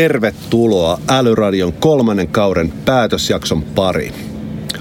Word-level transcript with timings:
Tervetuloa 0.00 1.00
Älyradion 1.08 1.72
kolmannen 1.72 2.28
kauden 2.28 2.72
päätösjakson 2.84 3.62
pariin. 3.62 4.14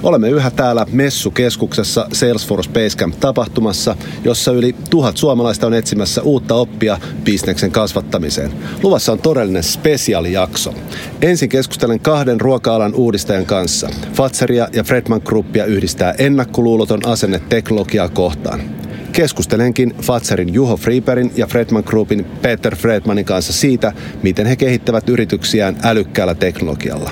Olemme 0.03 0.29
yhä 0.29 0.51
täällä 0.51 0.85
Messukeskuksessa 0.91 2.07
Salesforce 2.13 2.69
Basecamp-tapahtumassa, 2.71 3.95
jossa 4.23 4.51
yli 4.51 4.75
tuhat 4.89 5.17
suomalaista 5.17 5.67
on 5.67 5.73
etsimässä 5.73 6.21
uutta 6.21 6.55
oppia 6.55 6.97
bisneksen 7.23 7.71
kasvattamiseen. 7.71 8.51
Luvassa 8.83 9.11
on 9.11 9.19
todellinen 9.19 9.63
spesiaalijakso. 9.63 10.73
Ensin 11.21 11.49
keskustelen 11.49 11.99
kahden 11.99 12.41
ruoka-alan 12.41 12.95
uudistajan 12.95 13.45
kanssa. 13.45 13.89
Fatseria 14.13 14.67
ja 14.73 14.83
Fredman 14.83 15.21
Groupia 15.25 15.65
yhdistää 15.65 16.15
ennakkoluuloton 16.17 17.05
asenne 17.05 17.41
teknologiaa 17.49 18.09
kohtaan. 18.09 18.78
Keskustelenkin 19.19 19.95
Fatserin 20.01 20.53
Juho 20.53 20.77
Friberin 20.77 21.31
ja 21.35 21.47
Fredman 21.47 21.83
Groupin 21.85 22.25
Peter 22.41 22.75
Fredmanin 22.75 23.25
kanssa 23.25 23.53
siitä, 23.53 23.93
miten 24.23 24.45
he 24.45 24.55
kehittävät 24.55 25.09
yrityksiään 25.09 25.77
älykkäällä 25.83 26.35
teknologialla. 26.35 27.11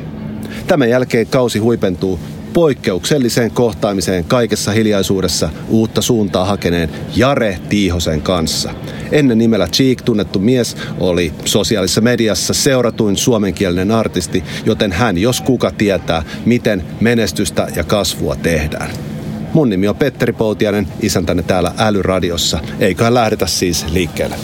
Tämän 0.67 0.89
jälkeen 0.89 1.27
kausi 1.27 1.59
huipentuu 1.59 2.19
poikkeukselliseen 2.53 3.51
kohtaamiseen 3.51 4.23
kaikessa 4.23 4.71
hiljaisuudessa 4.71 5.49
uutta 5.69 6.01
suuntaa 6.01 6.45
hakeneen 6.45 6.89
Jare 7.15 7.59
Tiihosen 7.69 8.21
kanssa. 8.21 8.73
Ennen 9.11 9.37
nimellä 9.37 9.67
Cheek 9.67 10.01
tunnettu 10.01 10.39
mies 10.39 10.77
oli 10.99 11.33
sosiaalisessa 11.45 12.01
mediassa 12.01 12.53
seuratuin 12.53 13.17
suomenkielinen 13.17 13.91
artisti, 13.91 14.43
joten 14.65 14.91
hän 14.91 15.17
jos 15.17 15.41
kuka 15.41 15.71
tietää, 15.71 16.23
miten 16.45 16.83
menestystä 17.01 17.67
ja 17.75 17.83
kasvua 17.83 18.35
tehdään. 18.35 19.16
Mun 19.53 19.69
nimi 19.69 19.87
on 19.87 19.95
Petteri 19.95 20.33
Poutianen, 20.33 20.87
isäntäne 21.01 21.43
täällä 21.43 21.71
Älyradiossa. 21.77 22.59
Eiköhän 22.79 23.13
lähdetä 23.13 23.45
siis 23.45 23.85
liikkeelle. 23.91 24.35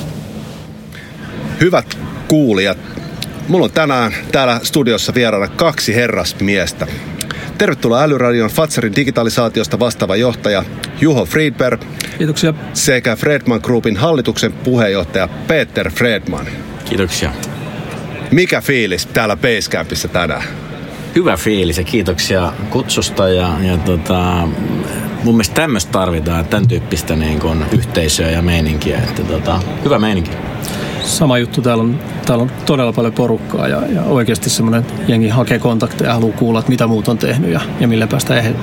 Hyvät 1.62 1.98
kuulijat, 2.28 2.78
mulla 3.48 3.66
on 3.66 3.72
tänään 3.72 4.14
täällä 4.32 4.60
studiossa 4.64 5.14
vieraana 5.14 5.48
kaksi 5.48 5.96
herrasmiestä. 5.96 6.88
Tervetuloa 7.58 8.02
Älyradion 8.02 8.50
Fatserin 8.50 8.96
digitalisaatiosta 8.96 9.80
vastaava 9.80 10.16
johtaja 10.16 10.64
Juho 11.02 11.26
Friedberg. 11.26 11.82
Kiitoksia. 12.18 12.54
Sekä 12.74 13.16
Fredman 13.16 13.60
Groupin 13.64 13.98
hallituksen 13.98 14.54
puheenjohtaja 14.54 15.28
Peter 15.28 15.92
Fredman. 15.92 16.46
Kiitoksia. 16.86 17.32
Mikä 18.32 18.62
fiilis 18.62 19.06
täällä 19.06 19.38
Basecampissa 19.38 20.08
tänään? 20.08 20.44
Hyvä 21.16 21.38
fiilis 21.38 21.78
ja 21.78 21.84
kiitoksia 21.84 22.54
kutsusta 22.70 23.30
ja, 23.30 23.54
ja 23.62 23.78
tota, 23.78 24.48
mun 25.24 25.36
mielestä 25.36 25.56
tämmöistä 25.56 25.92
tarvitaan, 25.92 26.46
tämän 26.46 26.68
tyyppistä 26.68 27.16
niin 27.16 27.40
kun, 27.40 27.66
yhteisöä 27.72 28.30
ja 28.30 28.42
meininkiä. 28.42 28.98
Että, 28.98 29.24
tota, 29.24 29.60
hyvä 29.86 30.00
meininki. 30.00 30.32
Sama 31.04 31.38
juttu, 31.38 31.62
täällä 31.62 31.84
on, 31.84 32.00
täällä 32.26 32.42
on 32.42 32.52
todella 32.66 32.94
paljon 32.94 33.14
porukkaa 33.14 33.68
ja, 33.68 33.82
ja 33.88 34.02
oikeasti 34.04 34.50
semmoinen 34.50 34.86
jengi 35.08 35.30
hakee 35.30 35.60
kontakteja 35.60 36.10
ja 36.10 36.14
haluaa 36.14 36.38
kuulla, 36.38 36.60
että 36.60 36.72
mitä 36.72 36.88
muut 36.88 37.08
on 37.08 37.18
tehnyt 37.18 37.52
ja, 37.52 37.62
ja 37.80 37.88
millä 37.88 38.08
päästään 38.08 38.56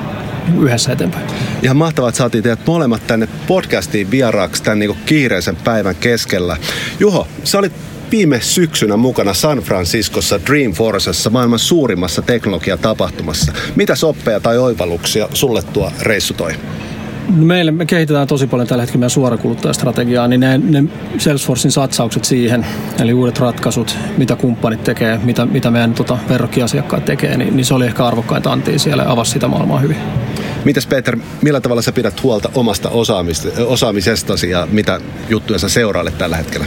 yhdessä 0.61 0.93
eteenpäin. 0.93 1.27
Ihan 1.63 1.77
mahtavaa, 1.77 2.09
että 2.09 2.19
saatiin 2.19 2.43
teidät 2.43 2.67
molemmat 2.67 3.07
tänne 3.07 3.29
podcastiin 3.47 4.11
vieraaksi 4.11 4.63
tämän 4.63 4.79
niin 4.79 4.97
kiireisen 5.07 5.57
päivän 5.57 5.97
keskellä. 5.97 6.57
Juho, 7.01 7.29
sä 7.45 7.59
olit 7.59 7.90
viime 8.11 8.41
syksynä 8.41 8.97
mukana 8.97 9.35
San 9.35 9.59
Franciscossa 9.59 10.41
Dreamforcessa, 10.47 11.31
maailman 11.31 11.59
suurimmassa 11.59 12.23
teknologiatapahtumassa. 12.23 13.53
Mitä 13.77 13.95
soppeja 13.95 14.41
tai 14.41 14.59
oivalluksia 14.59 15.29
sulle 15.35 15.63
tuo 15.73 15.93
reissu 16.01 16.35
toi? 16.35 16.53
No 17.37 17.45
meille 17.45 17.71
me 17.71 17.87
kehitetään 17.87 18.27
tosi 18.27 18.47
paljon 18.47 18.69
tällä 18.69 18.83
hetkellä 18.83 19.01
meidän 19.01 19.11
suorakuluttajastrategiaa, 19.11 20.29
niin 20.29 20.41
ne, 20.41 20.59
ne 20.59 20.85
Salesforcein 21.19 21.73
satsaukset 21.73 22.25
siihen, 22.25 22.67
eli 23.01 23.13
uudet 23.13 23.39
ratkaisut, 23.39 23.97
mitä 24.17 24.37
kumppanit 24.37 24.85
tekee, 24.85 25.21
mitä, 25.23 25.47
mitä 25.47 25.71
meidän 25.71 25.95
tota, 25.95 26.19
verrokkiasiakkaat 26.29 27.05
tekee, 27.05 27.37
niin, 27.37 27.57
niin 27.57 27.65
se 27.65 27.75
oli 27.75 27.87
ehkä 27.87 28.07
arvokkainta 28.07 28.53
antia 28.53 28.79
siellä 28.79 29.03
ja 29.03 29.13
avasi 29.13 29.31
sitä 29.31 29.49
maailmaa 29.49 29.81
hyvin. 29.81 29.97
Mitäs 30.65 30.87
Peter, 30.87 31.19
millä 31.43 31.61
tavalla 31.61 31.83
sä 31.83 31.93
pidät 31.93 32.23
huolta 32.23 32.51
omasta 32.55 32.91
osaamisestasi 33.67 34.51
ja 34.51 34.69
mitä 34.71 35.01
juttuja 35.29 35.59
sä 35.59 35.69
seurailet 35.69 36.19
tällä 36.19 36.37
hetkellä? 36.37 36.67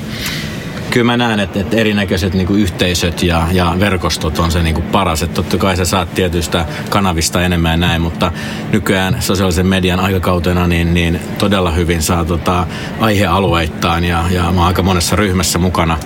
Kyllä 0.93 1.05
mä 1.05 1.17
näen, 1.17 1.39
että, 1.39 1.59
että 1.59 1.77
erinäköiset 1.77 2.33
niin 2.33 2.55
yhteisöt 2.55 3.23
ja, 3.23 3.47
ja 3.51 3.75
verkostot 3.79 4.39
on 4.39 4.51
se 4.51 4.63
niin 4.63 4.75
kuin 4.75 4.87
paras. 4.87 5.23
Että 5.23 5.35
totta 5.35 5.57
kai 5.57 5.77
sä 5.77 5.85
saat 5.85 6.13
tietystä 6.13 6.65
kanavista 6.89 7.41
enemmän 7.41 7.71
ja 7.71 7.77
näin, 7.77 8.01
mutta 8.01 8.31
nykyään 8.71 9.17
sosiaalisen 9.19 9.67
median 9.67 9.99
aikakautena 9.99 10.67
niin, 10.67 10.93
niin 10.93 11.19
todella 11.37 11.71
hyvin 11.71 12.01
saa 12.01 12.25
tota, 12.25 12.67
aihealueittain 12.99 14.03
ja, 14.03 14.23
ja 14.31 14.41
mä 14.41 14.47
oon 14.47 14.67
aika 14.67 14.83
monessa 14.83 15.15
ryhmässä 15.15 15.59
mukana. 15.59 15.97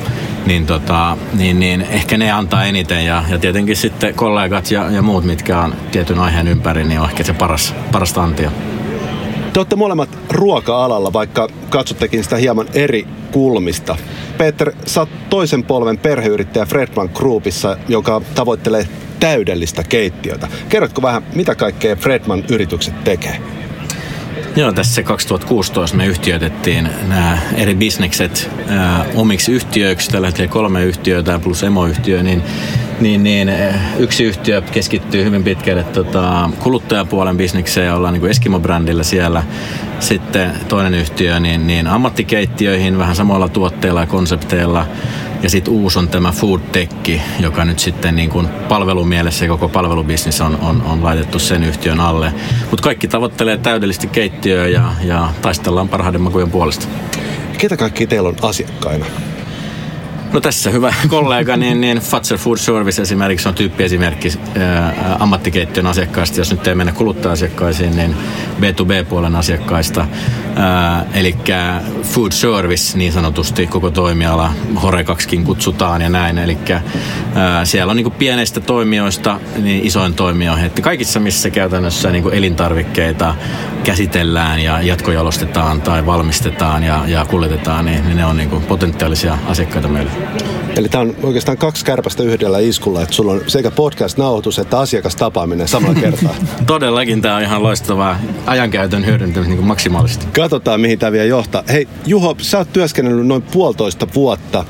Niin, 0.46 0.66
tota, 0.66 1.18
niin, 1.34 1.60
niin 1.60 1.82
ehkä 1.82 2.18
ne 2.18 2.32
antaa 2.32 2.66
eniten 2.66 3.06
ja, 3.06 3.24
ja 3.30 3.40
tietenkin 3.40 3.76
sitten 3.76 4.14
kollegat 4.16 4.72
ja, 4.72 4.92
ja 4.92 5.02
muut, 5.02 5.24
mitkä 5.24 5.62
on 5.62 5.76
tietyn 5.92 6.20
aiheen 6.20 6.48
ympäri, 6.48 6.84
niin 6.84 7.00
on 7.00 7.10
ehkä 7.10 7.24
se 7.24 7.34
paras, 7.34 7.76
parasta 7.92 8.24
antia. 8.24 8.52
Te 9.54 9.60
olette 9.60 9.76
molemmat 9.76 10.10
ruoka-alalla, 10.30 11.14
vaikka 11.14 11.48
katsottekin 11.70 12.24
sitä 12.24 12.38
hieman 12.38 12.68
eri 12.74 13.08
kulmista. 13.32 13.98
Peter, 14.38 14.72
sä 14.86 15.00
oot 15.00 15.10
toisen 15.30 15.64
polven 15.64 15.98
perheyrittäjä 15.98 16.66
Fredman 16.66 17.10
Groupissa, 17.14 17.78
joka 17.88 18.22
tavoittelee 18.36 18.88
täydellistä 19.20 19.84
keittiötä. 19.84 20.48
Kerrotko 20.70 21.02
vähän, 21.02 21.24
mitä 21.36 21.56
kaikkea 21.56 21.96
Fredman 21.96 22.44
yritykset 22.50 23.04
tekee? 23.04 23.57
Joo, 24.58 24.72
tässä 24.72 25.04
2016 25.04 25.98
me 25.98 26.06
yhtiöitettiin 26.06 26.90
nämä 27.08 27.38
eri 27.56 27.76
bisnekset 27.76 28.50
ää, 28.68 29.06
omiksi 29.16 29.52
yhtiöiksi, 29.52 30.10
tällä 30.10 30.28
hetkellä 30.28 30.52
kolme 30.52 30.84
yhtiötä 30.84 31.40
plus 31.40 31.64
emoyhtiö, 31.64 32.24
niin 32.24 32.44
niin, 33.00 33.24
niin 33.24 33.52
yksi 33.98 34.24
yhtiö 34.24 34.62
keskittyy 34.62 35.24
hyvin 35.24 35.44
pitkälle 35.44 35.84
tota, 35.84 36.50
kuluttajapuolen 36.60 37.38
bisnekseen 37.38 37.88
ja 37.88 37.96
ollaan 37.96 38.14
niin 38.14 38.30
Eskimo-brändillä 38.30 39.04
siellä. 39.04 39.44
Sitten 40.00 40.52
toinen 40.68 40.94
yhtiö 40.94 41.40
niin, 41.40 41.68
niin 41.68 41.88
ammattikeittiöihin 41.88 42.98
vähän 42.98 43.16
samoilla 43.16 43.50
tuotteilla 43.50 44.00
ja 44.00 44.08
konsepteilla. 44.08 44.88
Ja 45.44 45.50
sitten 45.50 45.74
uusi 45.74 46.00
on 46.00 46.08
tämä 46.08 46.32
Food 46.32 46.62
Tech, 46.72 47.22
joka 47.40 47.66
nyt 47.66 47.80
sitten 47.80 48.16
niin 48.16 48.30
kuin 48.30 48.48
palvelumielessä 48.48 49.46
ja 49.46 49.50
koko 49.50 49.70
palvelubisnis 49.70 50.42
on, 50.42 50.58
on, 50.62 50.82
on 50.82 51.04
laitettu 51.04 51.40
sen 51.40 51.64
yhtiön 51.64 52.00
alle. 52.00 52.34
Mutta 52.72 52.84
kaikki 52.84 53.08
tavoittelee 53.08 53.58
täydellisesti 53.58 54.08
keittiöä 54.08 54.68
ja, 54.68 54.94
ja 55.04 55.30
taistellaan 55.42 55.90
parhaiden 55.90 56.22
makujen 56.22 56.52
puolesta. 56.52 56.88
Ketä 57.58 57.78
kaikki 57.78 58.08
teillä 58.08 58.30
on 58.30 58.36
asiakkaina? 58.42 59.06
No 60.34 60.42
tässä 60.42 60.70
hyvä 60.70 60.94
kollega, 61.08 61.58
niin, 61.58 61.82
niin 61.82 61.98
Fatser 61.98 62.38
Food 62.38 62.58
Service 62.58 63.02
esimerkiksi 63.02 63.48
on 63.48 63.56
tyyppiesimerkki 63.56 64.34
ää, 64.60 65.16
ammattikeittiön 65.20 65.88
asiakkaista. 65.88 66.40
Jos 66.40 66.52
nyt 66.52 66.68
ei 66.68 66.76
mennä 66.76 66.92
kuluttaja-asiakkaisiin, 66.92 67.96
niin 67.96 68.16
B2B-puolen 68.60 69.36
asiakkaista. 69.36 70.08
eli 71.14 71.36
Food 72.04 72.32
Service 72.32 72.98
niin 72.98 73.14
sanotusti 73.14 73.68
koko 73.68 73.92
toimiala, 73.92 74.54
Horecakskin 74.84 75.44
kutsutaan 75.44 76.02
ja 76.02 76.10
näin. 76.10 76.38
Eli 76.38 76.58
siellä 77.64 77.92
on 77.92 77.98
niin 77.98 78.12
pieneistä 78.12 78.60
toimijoista 78.60 79.40
niin 79.62 79.86
isoin 79.86 80.14
toimijoihin. 80.14 80.66
Että 80.66 80.82
kaikissa, 80.82 81.20
missä 81.20 81.50
käytännössä 81.50 82.12
niin 82.12 82.34
elintarvikkeita 82.34 83.36
käsitellään 83.84 84.60
ja 84.60 84.82
jatkojalostetaan 84.82 85.82
tai 85.82 86.06
valmistetaan 86.06 86.84
ja, 86.84 87.04
ja 87.08 87.26
kuljetetaan, 87.26 87.86
niin, 87.86 88.06
niin 88.06 88.18
ne 88.18 88.26
on 88.26 88.38
niin 88.38 88.50
potentiaalisia 88.50 89.38
asiakkaita 89.48 89.88
meille. 89.88 90.12
Eli 90.78 90.90
tämä 90.90 91.02
on 91.02 91.16
oikeastaan 91.24 91.58
kaksi 91.58 91.86
kärpästä 91.86 92.24
yhdellä 92.24 92.60
iskulla, 92.60 93.02
että 93.02 93.16
sulla 93.16 93.32
on 93.32 93.42
sekä 93.48 93.72
podcast-nauhoitus 93.72 94.60
että 94.60 94.80
asiakastapaaminen 94.80 95.68
samalla 95.68 96.00
kertaa. 96.06 96.36
Todellakin 96.66 97.22
tämä 97.22 97.36
on 97.36 97.42
ihan 97.42 97.64
loistavaa 97.64 98.20
ajankäytön 98.46 99.06
hyödyntämistä 99.06 99.56
niin 99.56 99.68
maksimaalisesti. 99.68 100.26
Katsotaan, 100.36 100.82
mihin 100.82 101.00
tämä 101.00 101.12
vielä 101.12 101.26
johtaa. 101.26 101.64
Hei, 101.70 101.88
Juho, 102.06 102.36
sä 102.42 102.58
oot 102.58 102.74
työskennellyt 102.74 103.28
noin 103.28 103.42
puolitoista 103.42 104.08
vuotta 104.16 104.66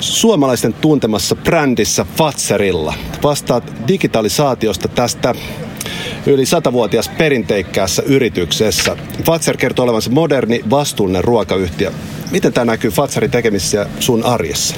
suomalaisten 0.00 0.72
tuntemassa 0.72 1.36
brändissä 1.36 2.06
Fatserilla. 2.16 2.94
Vastaat 3.22 3.72
digitalisaatiosta 3.88 4.88
tästä 4.88 5.34
yli 6.28 6.46
satavuotias 6.46 7.08
perinteikkäässä 7.08 8.02
yrityksessä. 8.06 8.96
Fatser 9.24 9.56
kertoo 9.56 9.82
olevansa 9.82 10.10
moderni, 10.10 10.64
vastuullinen 10.70 11.24
ruokayhtiö. 11.24 11.92
Miten 12.30 12.52
tämä 12.52 12.64
näkyy 12.64 12.90
Fatserin 12.90 13.30
tekemisissä 13.30 13.86
sun 14.00 14.24
arjessa? 14.24 14.76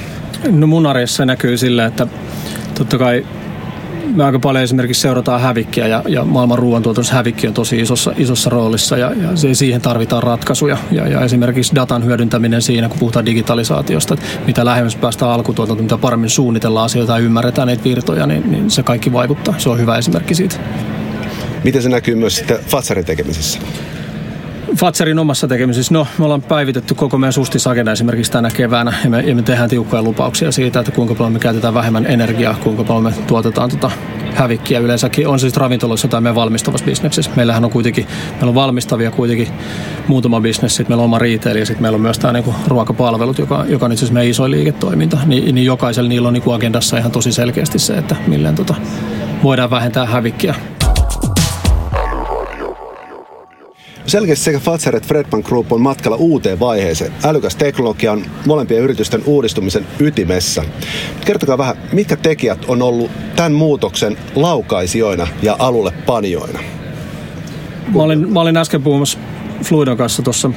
No 0.51 0.67
mun 0.67 0.85
arjessa 0.85 1.25
näkyy 1.25 1.57
sillä, 1.57 1.85
että 1.85 2.07
totta 2.75 2.97
kai 2.97 3.25
me 4.15 4.23
aika 4.23 4.39
paljon 4.39 4.63
esimerkiksi 4.63 5.01
seurataan 5.01 5.41
hävikkiä 5.41 5.87
ja, 5.87 6.03
ja 6.07 6.25
maailman 6.25 6.59
ruoantuotannossa 6.59 7.15
hävikki 7.15 7.47
on 7.47 7.53
tosi 7.53 7.79
isossa, 7.79 8.13
isossa 8.17 8.49
roolissa 8.49 8.97
ja, 8.97 9.11
ja 9.21 9.35
se, 9.35 9.53
siihen 9.53 9.81
tarvitaan 9.81 10.23
ratkaisuja. 10.23 10.77
Ja, 10.91 11.07
ja 11.07 11.21
esimerkiksi 11.21 11.75
datan 11.75 12.05
hyödyntäminen 12.05 12.61
siinä, 12.61 12.89
kun 12.89 12.99
puhutaan 12.99 13.25
digitalisaatiosta, 13.25 14.13
että 14.13 14.25
mitä 14.45 14.65
lähemmäs 14.65 14.95
päästään 14.95 15.31
alkutuotantoon, 15.31 15.85
mitä 15.85 15.97
paremmin 15.97 16.29
suunnitellaan 16.29 16.85
asioita 16.85 17.13
ja 17.13 17.25
ymmärretään 17.25 17.67
niitä 17.67 17.83
virtoja, 17.83 18.27
niin, 18.27 18.51
niin 18.51 18.71
se 18.71 18.83
kaikki 18.83 19.13
vaikuttaa. 19.13 19.55
Se 19.57 19.69
on 19.69 19.79
hyvä 19.79 19.97
esimerkki 19.97 20.35
siitä. 20.35 20.55
Miten 21.63 21.81
se 21.81 21.89
näkyy 21.89 22.15
myös 22.15 22.35
sitten 22.35 22.59
Fatsarin 22.67 23.05
tekemisessä? 23.05 23.59
Fatserin 24.75 25.19
omassa 25.19 25.47
tekemisessä, 25.47 25.93
no 25.93 26.07
me 26.17 26.25
ollaan 26.25 26.41
päivitetty 26.41 26.95
koko 26.95 27.17
meidän 27.17 27.33
sustisagenda 27.33 27.91
esimerkiksi 27.91 28.31
tänä 28.31 28.49
keväänä 28.49 28.93
ja 29.03 29.09
me, 29.09 29.21
ja 29.21 29.35
me 29.35 29.41
tehdään 29.41 29.69
tiukkoja 29.69 30.03
lupauksia 30.03 30.51
siitä, 30.51 30.79
että 30.79 30.91
kuinka 30.91 31.15
paljon 31.15 31.33
me 31.33 31.39
käytetään 31.39 31.73
vähemmän 31.73 32.05
energiaa, 32.05 32.55
kuinka 32.63 32.83
paljon 32.83 33.03
me 33.03 33.13
tuotetaan 33.27 33.69
tota 33.69 33.91
hävikkiä 34.33 34.79
yleensäkin, 34.79 35.27
on 35.27 35.39
siis 35.39 35.57
ravintoloissa 35.57 36.07
tai 36.07 36.21
meidän 36.21 36.35
valmistavassa 36.35 36.85
bisneksessä. 36.85 37.31
Meillähän 37.35 37.65
on 37.65 37.71
kuitenkin, 37.71 38.07
meillä 38.31 38.49
on 38.49 38.55
valmistavia 38.55 39.11
kuitenkin 39.11 39.47
muutama 40.07 40.41
bisnes, 40.41 40.75
sitten 40.75 40.91
meillä 40.91 41.01
on 41.01 41.05
oma 41.05 41.19
retail 41.19 41.55
ja 41.55 41.65
sitten 41.65 41.81
meillä 41.81 41.95
on 41.95 42.01
myös 42.01 42.19
tämä 42.19 42.33
niinku 42.33 42.55
ruokapalvelut, 42.67 43.39
joka, 43.39 43.65
joka 43.67 43.85
on 43.85 43.91
itse 43.91 44.05
asiassa 44.05 44.13
meidän 44.13 44.31
isoin 44.31 44.51
liiketoiminta, 44.51 45.17
Ni, 45.25 45.51
niin 45.51 45.65
jokaisella 45.65 46.09
niillä 46.09 46.27
on 46.27 46.33
niinku 46.33 46.51
agendassa 46.51 46.97
ihan 46.97 47.11
tosi 47.11 47.31
selkeästi 47.31 47.79
se, 47.79 47.97
että 47.97 48.15
milleen 48.27 48.55
tota, 48.55 48.75
voidaan 49.43 49.69
vähentää 49.69 50.05
hävikkiä. 50.05 50.55
Selkeästi 54.11 54.45
sekä 54.45 54.59
Fatser 54.59 54.95
että 54.95 55.07
Fredman 55.07 55.43
Group 55.45 55.71
on 55.71 55.81
matkalla 55.81 56.17
uuteen 56.17 56.59
vaiheeseen. 56.59 57.13
Älykäs 57.23 57.55
teknologia 57.55 58.11
on 58.11 58.25
molempien 58.45 58.81
yritysten 58.81 59.21
uudistumisen 59.25 59.87
ytimessä. 59.99 60.63
Kertokaa 61.25 61.57
vähän, 61.57 61.75
mitkä 61.93 62.15
tekijät 62.15 62.65
on 62.67 62.81
ollut 62.81 63.11
tämän 63.35 63.51
muutoksen 63.51 64.17
laukaisijoina 64.35 65.27
ja 65.41 65.55
alulle 65.59 65.91
panijoina? 66.05 66.59
Mä 67.95 68.03
olin, 68.03 68.33
mä 68.33 68.41
olin 68.41 68.57
äsken 68.57 68.83
puhumassa 68.83 69.19
Fluidon 69.63 69.97
kanssa 69.97 70.21
tuossa 70.21 70.51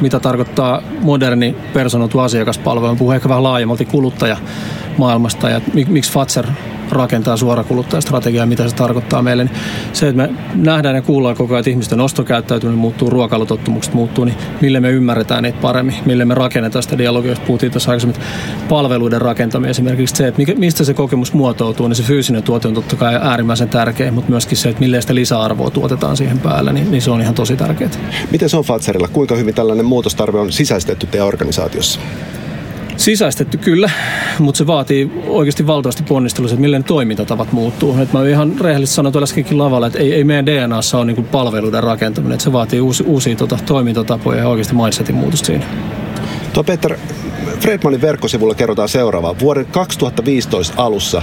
mitä 0.00 0.20
tarkoittaa 0.20 0.82
moderni 1.00 1.56
personoitu 1.72 2.18
asiakaspalvelu. 2.18 2.96
Puhuu 2.96 3.12
ehkä 3.12 3.28
vähän 3.28 3.42
laajemmalti 3.42 3.84
kuluttajamaailmasta 3.84 5.50
ja 5.50 5.60
miksi 5.88 6.12
Fatser 6.12 6.46
rakentaa 6.90 7.36
suorakuluttajastrategiaa, 7.36 8.46
mitä 8.46 8.68
se 8.68 8.74
tarkoittaa 8.74 9.22
meille. 9.22 9.44
Niin 9.44 9.54
se, 9.92 10.08
että 10.08 10.22
me 10.22 10.30
nähdään 10.54 10.96
ja 10.96 11.02
kuullaan 11.02 11.36
koko 11.36 11.54
ajan, 11.54 11.60
että 11.60 11.70
ihmisten 11.70 12.00
ostokäyttäytyminen 12.00 12.78
muuttuu, 12.78 13.10
ruokailutottumukset 13.10 13.94
muuttuu, 13.94 14.24
niin 14.24 14.36
millä 14.60 14.80
me 14.80 14.90
ymmärretään 14.90 15.42
niitä 15.42 15.58
paremmin, 15.60 15.94
millä 16.06 16.24
me 16.24 16.34
rakennetaan 16.34 16.82
sitä 16.82 16.98
dialogia, 16.98 17.30
josta 17.30 17.44
puhuttiin 17.46 17.72
tuossa 17.72 17.90
aikaisemmin, 17.90 18.20
palveluiden 18.68 19.20
rakentaminen 19.20 19.70
esimerkiksi 19.70 20.16
se, 20.16 20.28
että 20.28 20.42
mistä 20.56 20.84
se 20.84 20.94
kokemus 20.94 21.32
muotoutuu, 21.32 21.88
niin 21.88 21.96
se 21.96 22.02
fyysinen 22.02 22.42
tuote 22.42 22.68
on 22.68 22.74
totta 22.74 22.96
kai 22.96 23.14
äärimmäisen 23.14 23.68
tärkeä, 23.68 24.10
mutta 24.10 24.30
myöskin 24.30 24.56
se, 24.56 24.68
että 24.68 24.80
millä 24.80 25.00
sitä 25.00 25.14
lisäarvoa 25.14 25.70
tuotetaan 25.70 26.16
siihen 26.16 26.38
päälle, 26.38 26.72
niin, 26.72 26.90
niin 26.90 27.02
se 27.02 27.10
on 27.10 27.20
ihan 27.20 27.34
tosi 27.34 27.56
tärkeää. 27.56 27.90
Miten 28.30 28.48
se 28.48 28.56
on 28.56 28.64
Fatserilla? 28.64 29.08
Kuinka 29.08 29.36
hyvin 29.36 29.54
tällainen 29.54 29.86
muutostarve 29.86 30.38
on 30.38 30.52
sisäistetty 30.52 31.06
teidän 31.06 31.26
organisaatiossa? 31.26 32.00
Sisäistetty 32.98 33.58
kyllä, 33.58 33.90
mutta 34.38 34.58
se 34.58 34.66
vaatii 34.66 35.10
oikeasti 35.26 35.66
valtavasti 35.66 36.02
ponnistelua, 36.02 36.50
että 36.50 36.60
millä 36.60 36.78
ne 36.78 36.84
toimintatavat 36.84 37.52
muuttuu. 37.52 37.98
Et 38.02 38.12
mä 38.12 38.28
ihan 38.28 38.54
rehellisesti 38.60 38.96
sanoin 38.96 39.12
tuolla 39.12 39.24
äskenkin 39.24 39.58
lavalla, 39.58 39.86
että 39.86 39.98
ei, 39.98 40.14
ei 40.14 40.24
meidän 40.24 40.46
DNAssa 40.46 40.98
ole 40.98 41.04
niin 41.04 41.24
palveluiden 41.24 41.82
rakentaminen, 41.82 42.34
että 42.34 42.44
se 42.44 42.52
vaatii 42.52 42.80
uusi, 42.80 43.02
uusia 43.02 43.36
tota, 43.36 43.58
toimintatapoja 43.66 44.38
ja 44.38 44.48
oikeasti 44.48 44.74
mindsetin 44.74 45.14
muutosta 45.14 45.46
siinä. 45.46 45.66
Tuo 46.52 46.64
Peter, 46.64 46.96
Fredmanin 47.60 48.00
verkkosivulla 48.00 48.54
kerrotaan 48.54 48.88
seuraavaa. 48.88 49.38
Vuoden 49.38 49.66
2015 49.66 50.74
alussa 50.76 51.22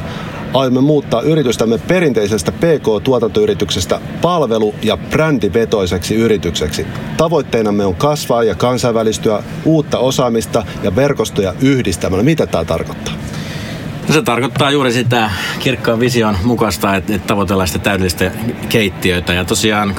aiomme 0.53 0.81
muuttaa 0.81 1.21
yritystämme 1.21 1.77
perinteisestä 1.77 2.51
PK-tuotantoyrityksestä 2.51 4.01
palvelu- 4.21 4.75
ja 4.81 4.97
brändivetoiseksi 4.97 6.15
yritykseksi. 6.15 6.87
Tavoitteenamme 7.17 7.85
on 7.85 7.95
kasvaa 7.95 8.43
ja 8.43 8.55
kansainvälistyä 8.55 9.43
uutta 9.65 9.99
osaamista 9.99 10.65
ja 10.83 10.95
verkostoja 10.95 11.53
yhdistämällä. 11.61 12.23
Mitä 12.23 12.47
tämä 12.47 12.65
tarkoittaa? 12.65 13.13
No 14.07 14.13
se 14.13 14.21
tarkoittaa 14.21 14.71
juuri 14.71 14.91
sitä 14.91 15.29
kirkkaan 15.59 15.99
vision 15.99 16.37
mukaista, 16.43 16.95
että, 16.95 17.15
että 17.15 17.27
tavoitellaan 17.27 17.67
sitä 17.67 17.79
täydellistä 17.79 18.31
keittiöitä. 18.69 19.33
Ja 19.33 19.45
tosiaan 19.45 19.89
2014-2015 19.89 19.95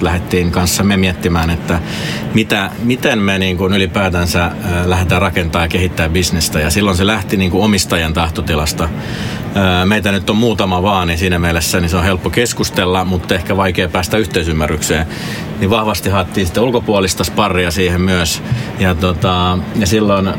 lähdettiin 0.00 0.50
kanssa 0.50 0.82
me 0.82 0.96
miettimään, 0.96 1.50
että 1.50 1.80
mitä, 2.34 2.70
miten 2.82 3.18
me 3.18 3.38
niin 3.38 3.56
kuin 3.56 3.74
ylipäätänsä 3.74 4.44
äh, 4.44 4.52
lähdetään 4.86 5.22
rakentamaan 5.22 5.64
ja 5.64 5.68
kehittämään 5.68 6.12
bisnestä. 6.12 6.60
Ja 6.60 6.70
silloin 6.70 6.96
se 6.96 7.06
lähti 7.06 7.36
niin 7.36 7.50
kuin 7.50 7.64
omistajan 7.64 8.12
tahtotilasta. 8.12 8.88
Meitä 9.84 10.12
nyt 10.12 10.30
on 10.30 10.36
muutama 10.36 10.82
vaan, 10.82 11.08
niin 11.08 11.18
siinä 11.18 11.38
mielessä 11.38 11.80
niin 11.80 11.88
se 11.88 11.96
on 11.96 12.04
helppo 12.04 12.30
keskustella, 12.30 13.04
mutta 13.04 13.34
ehkä 13.34 13.56
vaikea 13.56 13.88
päästä 13.88 14.16
yhteisymmärrykseen. 14.16 15.06
Niin 15.60 15.70
vahvasti 15.70 16.10
haettiin 16.10 16.46
sitten 16.46 16.62
ulkopuolista 16.62 17.24
sparria 17.24 17.70
siihen 17.70 18.00
myös. 18.00 18.42
Ja, 18.78 18.94
tota, 18.94 19.58
ja 19.76 19.86
silloin 19.86 20.30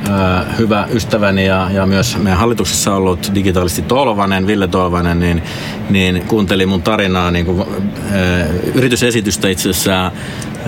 hyvä 0.58 0.88
ystäväni 0.92 1.46
ja, 1.46 1.70
ja 1.74 1.86
myös 1.86 2.18
meidän 2.18 2.40
hallituksessa 2.40 2.96
ollut 2.96 3.32
digitaalisti 3.36 3.82
Tolvanen, 3.82 4.48
Ville 4.48 4.68
Tolvanen, 4.68 5.20
niin, 5.20 5.44
niin 5.90 6.22
kuunteli 6.28 6.66
mun 6.66 6.82
tarinaa 6.82 7.32
niin 7.32 7.46
kuin, 7.46 7.64
yritysesitystä 8.74 9.48
itse 9.48 9.70
asiassa. 9.70 10.12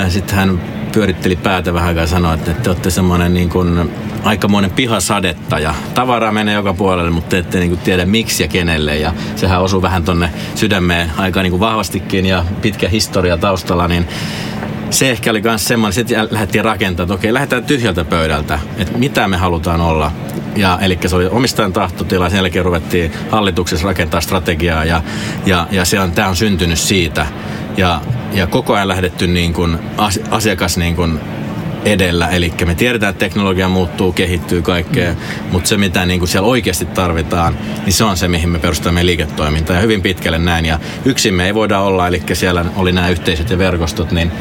Sitten 0.10 0.36
hän 0.36 0.78
pyöritteli 0.91 1.36
päätä 1.36 1.74
vähän 1.74 1.88
aikaa 1.88 2.03
ja 2.03 2.07
sanoi, 2.07 2.33
että 2.33 2.53
te 2.53 2.69
olette 2.69 2.89
semmoinen 2.89 3.33
niin 3.33 3.50
kuin, 3.50 3.91
aikamoinen 4.24 4.71
pihasadetta 4.71 5.59
ja 5.59 5.74
tavaraa 5.94 6.31
menee 6.31 6.56
joka 6.56 6.74
puolelle, 6.74 7.12
mutta 7.12 7.30
te 7.30 7.38
ette 7.38 7.59
niin 7.59 7.69
kuin, 7.69 7.80
tiedä 7.80 8.06
miksi 8.06 8.44
ja 8.44 8.47
kenelle. 8.47 8.97
Ja 8.97 9.13
sehän 9.36 9.62
osuu 9.62 9.81
vähän 9.81 10.03
tonne 10.03 10.30
sydämeen 10.56 11.12
aika 11.18 11.41
niin 11.41 11.51
kuin 11.51 11.59
vahvastikin 11.59 12.25
ja 12.25 12.45
pitkä 12.62 12.89
historia 12.89 13.38
taustalla, 13.38 13.88
niin 13.88 14.07
se 14.89 15.09
ehkä 15.09 15.31
oli 15.31 15.41
myös 15.41 15.65
semmoinen, 15.65 15.94
sitten 15.94 16.27
lähdettiin 16.31 16.65
rakentamaan, 16.65 17.06
että 17.06 17.13
okei, 17.13 17.33
lähdetään 17.33 17.63
tyhjältä 17.63 18.06
pöydältä, 18.06 18.59
että 18.77 18.97
mitä 18.97 19.27
me 19.27 19.38
halutaan 19.38 19.81
olla. 19.81 20.12
Ja, 20.56 20.80
eli 20.81 21.00
se 21.06 21.15
oli 21.15 21.27
omistajan 21.27 21.74
tahtotila, 21.74 22.30
sen 22.30 22.38
jälkeen 22.38 22.65
ruvettiin 22.65 23.12
hallituksessa 23.30 23.88
rakentaa 23.88 24.21
strategiaa 24.21 24.86
ja, 24.86 25.01
ja, 25.45 25.68
ja 25.71 25.86
se 25.86 26.00
on, 26.00 26.12
tämä 26.12 26.27
on 26.27 26.36
syntynyt 26.36 26.80
siitä. 26.80 27.27
Ja, 27.77 28.01
ja 28.33 28.47
koko 28.47 28.73
ajan 28.73 28.87
lähdetty 28.87 29.27
niin 29.27 29.53
kuin 29.53 29.77
asiakas 30.29 30.77
niin 30.77 30.95
kuin 30.95 31.19
edellä. 31.85 32.27
Eli 32.27 32.53
me 32.65 32.75
tiedetään, 32.75 33.09
että 33.09 33.19
teknologia 33.19 33.69
muuttuu, 33.69 34.11
kehittyy 34.11 34.61
kaikkea, 34.61 35.15
mutta 35.51 35.69
se 35.69 35.77
mitä 35.77 36.05
niin 36.05 36.19
kuin 36.19 36.29
siellä 36.29 36.47
oikeasti 36.47 36.85
tarvitaan, 36.85 37.57
niin 37.85 37.93
se 37.93 38.03
on 38.03 38.17
se, 38.17 38.27
mihin 38.27 38.49
me 38.49 38.59
perustamme 38.59 39.05
liiketoimintaa 39.05 39.75
ja 39.75 39.81
hyvin 39.81 40.01
pitkälle 40.01 40.37
näin. 40.37 40.65
Ja 40.65 40.79
yksin 41.05 41.33
me 41.33 41.45
ei 41.45 41.53
voida 41.53 41.79
olla, 41.79 42.07
eli 42.07 42.23
siellä 42.33 42.65
oli 42.75 42.91
nämä 42.91 43.09
yhteisöt 43.09 43.49
ja 43.49 43.57
verkostot, 43.57 44.11
niin 44.11 44.31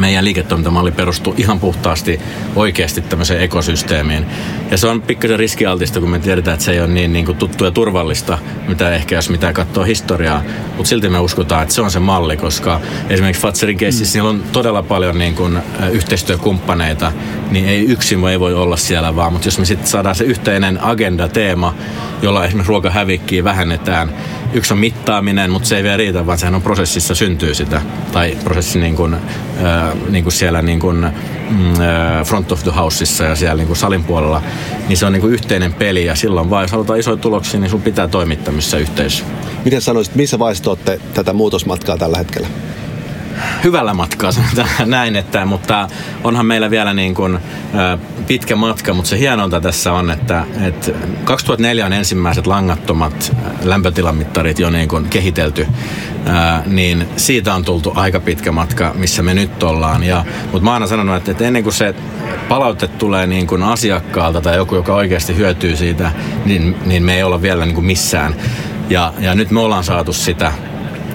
meidän 0.00 0.24
liiketoimintamalli 0.24 0.92
perustuu 0.92 1.34
ihan 1.36 1.60
puhtaasti 1.60 2.20
oikeasti 2.56 3.00
tämmöiseen 3.00 3.40
ekosysteemiin. 3.40 4.26
Ja 4.70 4.78
se 4.78 4.86
on 4.86 5.02
pikkasen 5.02 5.38
riskialtista, 5.38 6.00
kun 6.00 6.10
me 6.10 6.18
tiedetään, 6.18 6.54
että 6.54 6.64
se 6.64 6.72
ei 6.72 6.80
ole 6.80 6.88
niin, 6.88 7.12
niin 7.12 7.26
kuin 7.26 7.38
tuttu 7.38 7.64
ja 7.64 7.70
turvallista, 7.70 8.38
mitä 8.68 8.94
ehkä 8.94 9.14
jos 9.14 9.30
mitään 9.30 9.54
katsoo 9.54 9.84
historiaa. 9.84 10.42
Mutta 10.76 10.88
silti 10.88 11.08
me 11.08 11.18
uskotaan, 11.18 11.62
että 11.62 11.74
se 11.74 11.80
on 11.80 11.90
se 11.90 12.00
malli, 12.00 12.36
koska 12.36 12.80
esimerkiksi 13.08 13.42
Fatserin 13.42 13.76
keississä 13.76 14.18
mm. 14.18 14.24
on 14.24 14.42
todella 14.52 14.82
paljon 14.82 15.18
niin 15.18 15.34
kuin, 15.34 15.58
yhteistyökumppaneita, 15.92 17.12
niin 17.50 17.68
ei 17.68 17.84
yksin 17.84 18.28
ei 18.28 18.40
voi 18.40 18.54
olla 18.54 18.76
siellä 18.76 19.16
vaan. 19.16 19.32
Mutta 19.32 19.48
jos 19.48 19.58
me 19.58 19.64
sitten 19.64 19.86
saadaan 19.86 20.14
se 20.14 20.24
yhteinen 20.24 20.84
agenda, 20.84 21.28
teema, 21.28 21.74
jolla 22.22 22.44
esimerkiksi 22.44 22.68
ruokahävikkiä 22.68 23.44
vähennetään, 23.44 24.12
yksi 24.52 24.74
on 24.74 24.78
mittaaminen, 24.78 25.50
mutta 25.50 25.68
se 25.68 25.76
ei 25.76 25.82
vielä 25.82 25.96
riitä, 25.96 26.26
vaan 26.26 26.38
sehän 26.38 26.54
on 26.54 26.62
prosessissa 26.62 27.14
syntyy 27.14 27.54
sitä. 27.54 27.82
Tai 28.12 28.36
prosessi 28.44 28.78
niin 28.78 28.96
kuin, 28.96 29.14
äh, 29.14 29.20
niin 30.08 30.24
kuin 30.24 30.32
siellä 30.32 30.62
niin 30.62 30.80
kuin, 30.80 30.96
mm, 31.50 31.74
front 32.24 32.52
of 32.52 32.62
the 32.62 32.70
houseissa 32.70 33.24
ja 33.24 33.36
siellä 33.36 33.56
niin 33.56 33.66
kuin 33.66 33.76
salin 33.76 34.04
puolella, 34.04 34.42
niin 34.88 34.96
se 34.96 35.06
on 35.06 35.12
niin 35.12 35.20
kuin 35.20 35.32
yhteinen 35.32 35.72
peli 35.72 36.04
ja 36.04 36.14
silloin 36.14 36.50
vaan, 36.50 36.64
jos 36.64 36.72
halutaan 36.72 36.98
isoja 36.98 37.16
tuloksia, 37.16 37.60
niin 37.60 37.70
sun 37.70 37.82
pitää 37.82 38.08
toimia 38.08 38.36
tämmöisessä 38.36 38.78
yhteisössä. 38.78 39.24
Miten 39.64 39.80
sanoisit, 39.80 40.14
missä 40.14 40.38
vaiheessa 40.38 40.70
olette 40.70 41.00
tätä 41.14 41.32
muutosmatkaa 41.32 41.96
tällä 41.96 42.18
hetkellä? 42.18 42.48
Hyvällä 43.64 43.94
matkaa, 43.94 44.30
näin, 44.86 45.16
että, 45.16 45.46
mutta 45.46 45.88
onhan 46.24 46.46
meillä 46.46 46.70
vielä 46.70 46.94
niin 46.94 47.14
kuin, 47.14 47.38
pitkä 48.26 48.56
matka, 48.56 48.94
mutta 48.94 49.08
se 49.08 49.18
hienointa 49.18 49.60
tässä 49.60 49.92
on, 49.92 50.10
että, 50.10 50.44
että 50.62 50.92
2004 51.24 51.86
on 51.86 51.92
ensimmäiset 51.92 52.46
langattomat 52.46 53.36
lämpötilamittarit 53.62 54.58
jo 54.58 54.70
niin 54.70 54.88
kuin 54.88 55.08
kehitelty, 55.08 55.66
niin 56.66 57.08
siitä 57.16 57.54
on 57.54 57.64
tultu 57.64 57.92
aika 57.96 58.20
pitkä 58.20 58.52
matka, 58.52 58.92
missä 58.94 59.22
me 59.22 59.34
nyt 59.34 59.62
ollaan. 59.62 60.04
Ja, 60.04 60.24
mutta 60.42 60.60
mä 60.64 60.72
oon 60.72 60.88
sanonut, 60.88 61.16
että, 61.16 61.30
että 61.30 61.44
ennen 61.44 61.62
kuin 61.62 61.72
se 61.72 61.94
palaute 62.48 62.88
tulee 62.88 63.26
niin 63.26 63.46
kuin 63.46 63.62
asiakkaalta 63.62 64.40
tai 64.40 64.56
joku, 64.56 64.74
joka 64.74 64.94
oikeasti 64.94 65.36
hyötyy 65.36 65.76
siitä, 65.76 66.12
niin, 66.44 66.76
niin 66.86 67.02
me 67.02 67.16
ei 67.16 67.22
olla 67.22 67.42
vielä 67.42 67.64
niin 67.64 67.74
kuin 67.74 67.86
missään. 67.86 68.34
Ja, 68.90 69.12
ja 69.18 69.34
nyt 69.34 69.50
me 69.50 69.60
ollaan 69.60 69.84
saatu 69.84 70.12
sitä 70.12 70.52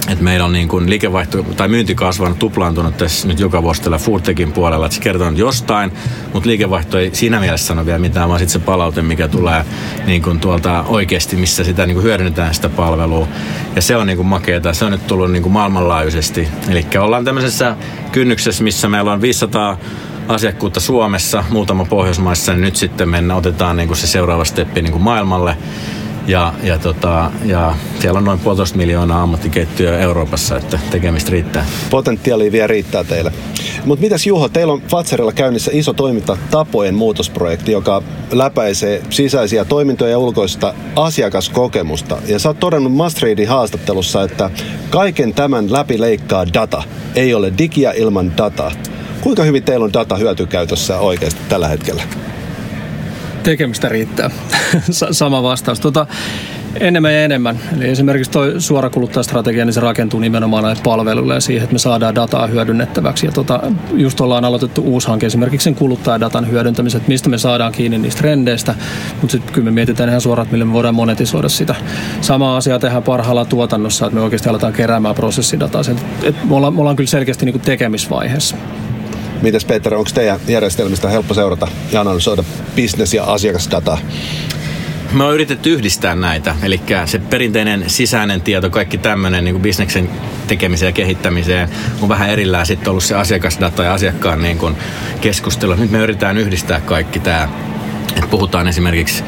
että 0.07 0.23
meillä 0.23 0.45
on 0.45 0.53
niin 0.53 0.67
kuin 0.67 0.89
liikevaihto 0.89 1.43
tai 1.43 1.67
myynti 1.67 1.95
kasvanut, 1.95 2.39
tuplaantunut 2.39 2.97
tässä 2.97 3.27
nyt 3.27 3.39
joka 3.39 3.63
vuosi 3.63 3.81
tällä 3.81 3.97
Foodtechin 3.97 4.51
puolella, 4.51 4.85
että 4.85 4.95
se 4.95 5.01
kertoo 5.01 5.31
jostain, 5.31 5.91
mutta 6.33 6.49
liikevaihto 6.49 6.99
ei 6.99 7.09
siinä 7.13 7.39
mielessä 7.39 7.67
sano 7.67 7.85
vielä 7.85 7.99
mitään, 7.99 8.29
vaan 8.29 8.39
sitten 8.39 8.61
se 8.61 8.65
palaute, 8.65 9.01
mikä 9.01 9.27
tulee 9.27 9.65
niin 10.05 10.21
kuin 10.21 10.39
tuolta 10.39 10.83
oikeasti, 10.87 11.35
missä 11.35 11.63
sitä 11.63 11.85
niin 11.85 11.95
kuin 11.95 12.03
hyödynnetään 12.03 12.53
sitä 12.53 12.69
palvelua. 12.69 13.27
Ja 13.75 13.81
se 13.81 13.95
on 13.95 14.07
niin 14.07 14.17
kuin 14.17 14.27
makeeta, 14.27 14.73
se 14.73 14.85
on 14.85 14.91
nyt 14.91 15.07
tullut 15.07 15.31
niin 15.31 15.43
kuin 15.43 15.53
maailmanlaajuisesti. 15.53 16.47
Eli 16.69 16.85
ollaan 16.99 17.25
tämmöisessä 17.25 17.75
kynnyksessä, 18.11 18.63
missä 18.63 18.89
meillä 18.89 19.11
on 19.11 19.21
500 19.21 19.77
asiakkuutta 20.27 20.79
Suomessa, 20.79 21.43
muutama 21.49 21.85
Pohjoismaissa, 21.85 22.51
niin 22.51 22.61
nyt 22.61 22.75
sitten 22.75 23.09
mennään, 23.09 23.37
otetaan 23.37 23.77
niin 23.77 23.87
kuin 23.87 23.97
se 23.97 24.07
seuraava 24.07 24.45
steppi 24.45 24.81
niin 24.81 24.91
kuin 24.91 25.03
maailmalle 25.03 25.57
Ja, 26.27 26.53
ja, 26.63 26.79
tota, 26.79 27.31
ja 27.45 27.75
siellä 27.99 28.17
on 28.17 28.23
noin 28.23 28.39
puolitoista 28.39 28.77
miljoonaa 28.77 29.21
ammattikeittiöä 29.21 29.99
Euroopassa, 29.99 30.57
että 30.57 30.79
tekemistä 30.91 31.31
riittää. 31.31 31.65
Potentiaalia 31.89 32.51
vielä 32.51 32.67
riittää 32.67 33.03
teille. 33.03 33.31
Mutta 33.85 34.03
mitäs 34.03 34.27
Juho, 34.27 34.49
teillä 34.49 34.73
on 34.73 34.81
Fatserilla 34.81 35.31
käynnissä 35.31 35.71
iso 35.73 35.93
toimintatapojen 35.93 36.95
muutosprojekti, 36.95 37.71
joka 37.71 38.03
läpäisee 38.31 39.01
sisäisiä 39.09 39.65
toimintoja 39.65 40.11
ja 40.11 40.17
ulkoista 40.17 40.73
asiakaskokemusta. 40.95 42.17
Ja 42.27 42.39
sä 42.39 42.49
oot 42.49 42.59
todennut 42.59 42.93
Mastreidin 42.93 43.47
haastattelussa, 43.47 44.23
että 44.23 44.49
kaiken 44.89 45.33
tämän 45.33 45.71
läpi 45.71 46.01
leikkaa 46.01 46.53
data. 46.53 46.83
Ei 47.15 47.33
ole 47.33 47.53
digiä 47.57 47.91
ilman 47.91 48.37
dataa. 48.37 48.71
Kuinka 49.21 49.43
hyvin 49.43 49.63
teillä 49.63 49.83
on 49.83 49.93
data 49.93 50.15
hyötykäytössä 50.15 50.99
oikeasti 50.99 51.39
tällä 51.49 51.67
hetkellä? 51.67 52.03
Tekemistä 53.45 53.89
riittää. 53.89 54.29
Sama 55.11 55.43
vastaus. 55.43 55.79
Tota, 55.79 56.07
enemmän 56.79 57.13
ja 57.13 57.23
enemmän. 57.23 57.59
Eli 57.77 57.89
esimerkiksi 57.89 58.31
tuo 58.31 58.43
suorakuluttajastrategia, 58.59 59.65
niin 59.65 59.73
se 59.73 59.79
rakentuu 59.79 60.19
nimenomaan 60.19 60.63
näille 60.63 60.81
palveluille 60.83 61.33
ja 61.33 61.39
siihen, 61.39 61.63
että 61.63 61.73
me 61.73 61.79
saadaan 61.79 62.15
dataa 62.15 62.47
hyödynnettäväksi. 62.47 63.25
Ja 63.25 63.31
tota, 63.31 63.59
just 63.93 64.21
ollaan 64.21 64.45
aloitettu 64.45 64.81
uusi 64.81 65.07
hanke 65.07 65.25
esimerkiksi 65.25 65.63
sen 65.63 65.75
kuluttajadatan 65.75 66.49
hyödyntämisen, 66.49 66.97
että 66.97 67.09
mistä 67.09 67.29
me 67.29 67.37
saadaan 67.37 67.71
kiinni 67.71 67.97
niistä 67.97 68.19
trendeistä, 68.19 68.75
mutta 69.21 69.31
sitten 69.31 69.53
kyllä 69.53 69.65
me 69.65 69.71
mietitään 69.71 70.09
ihan 70.09 70.21
suoraan, 70.21 70.47
millä 70.51 70.65
me 70.65 70.73
voidaan 70.73 70.95
monetisoida 70.95 71.49
sitä. 71.49 71.75
Sama 72.21 72.57
asia 72.57 72.79
tehdään 72.79 73.03
parhaalla 73.03 73.45
tuotannossa, 73.45 74.05
että 74.05 74.15
me 74.15 74.21
oikeasti 74.21 74.49
aletaan 74.49 74.73
keräämään 74.73 75.15
prosessidataa. 75.15 75.81
Et 76.23 76.35
me, 76.43 76.55
ollaan, 76.55 76.73
me 76.73 76.79
ollaan 76.79 76.95
kyllä 76.95 77.09
selkeästi 77.09 77.45
niin 77.45 77.53
kuin 77.53 77.61
tekemisvaiheessa. 77.61 78.55
Mites 79.45 79.65
Peter, 79.65 79.95
onko 79.95 80.09
teidän 80.13 80.39
järjestelmistä 80.47 81.09
helppo 81.09 81.33
seurata 81.33 81.67
ja 81.91 82.01
analysoida 82.01 82.43
business- 82.75 83.13
ja 83.13 83.23
asiakasdataa? 83.23 83.97
Me 85.11 85.23
on 85.23 85.33
yritetty 85.33 85.73
yhdistää 85.73 86.15
näitä, 86.15 86.55
eli 86.63 86.81
se 87.05 87.19
perinteinen 87.19 87.89
sisäinen 87.89 88.41
tieto, 88.41 88.69
kaikki 88.69 88.97
tämmöinen 88.97 89.43
niin 89.43 89.61
bisneksen 89.61 90.09
tekemiseen 90.47 90.89
ja 90.89 90.93
kehittämiseen 90.93 91.69
on 92.01 92.09
vähän 92.09 92.29
erillään 92.29 92.65
sitten 92.65 92.89
ollut 92.89 93.03
se 93.03 93.15
asiakasdata 93.15 93.83
ja 93.83 93.93
asiakkaan 93.93 94.41
niin 94.41 94.57
kuin 94.57 94.75
keskustelu. 95.21 95.75
Nyt 95.75 95.91
me 95.91 95.99
yritetään 95.99 96.37
yhdistää 96.37 96.81
kaikki 96.81 97.19
tämä 97.19 97.49
et 98.15 98.29
puhutaan 98.29 98.67
esimerkiksi 98.67 99.23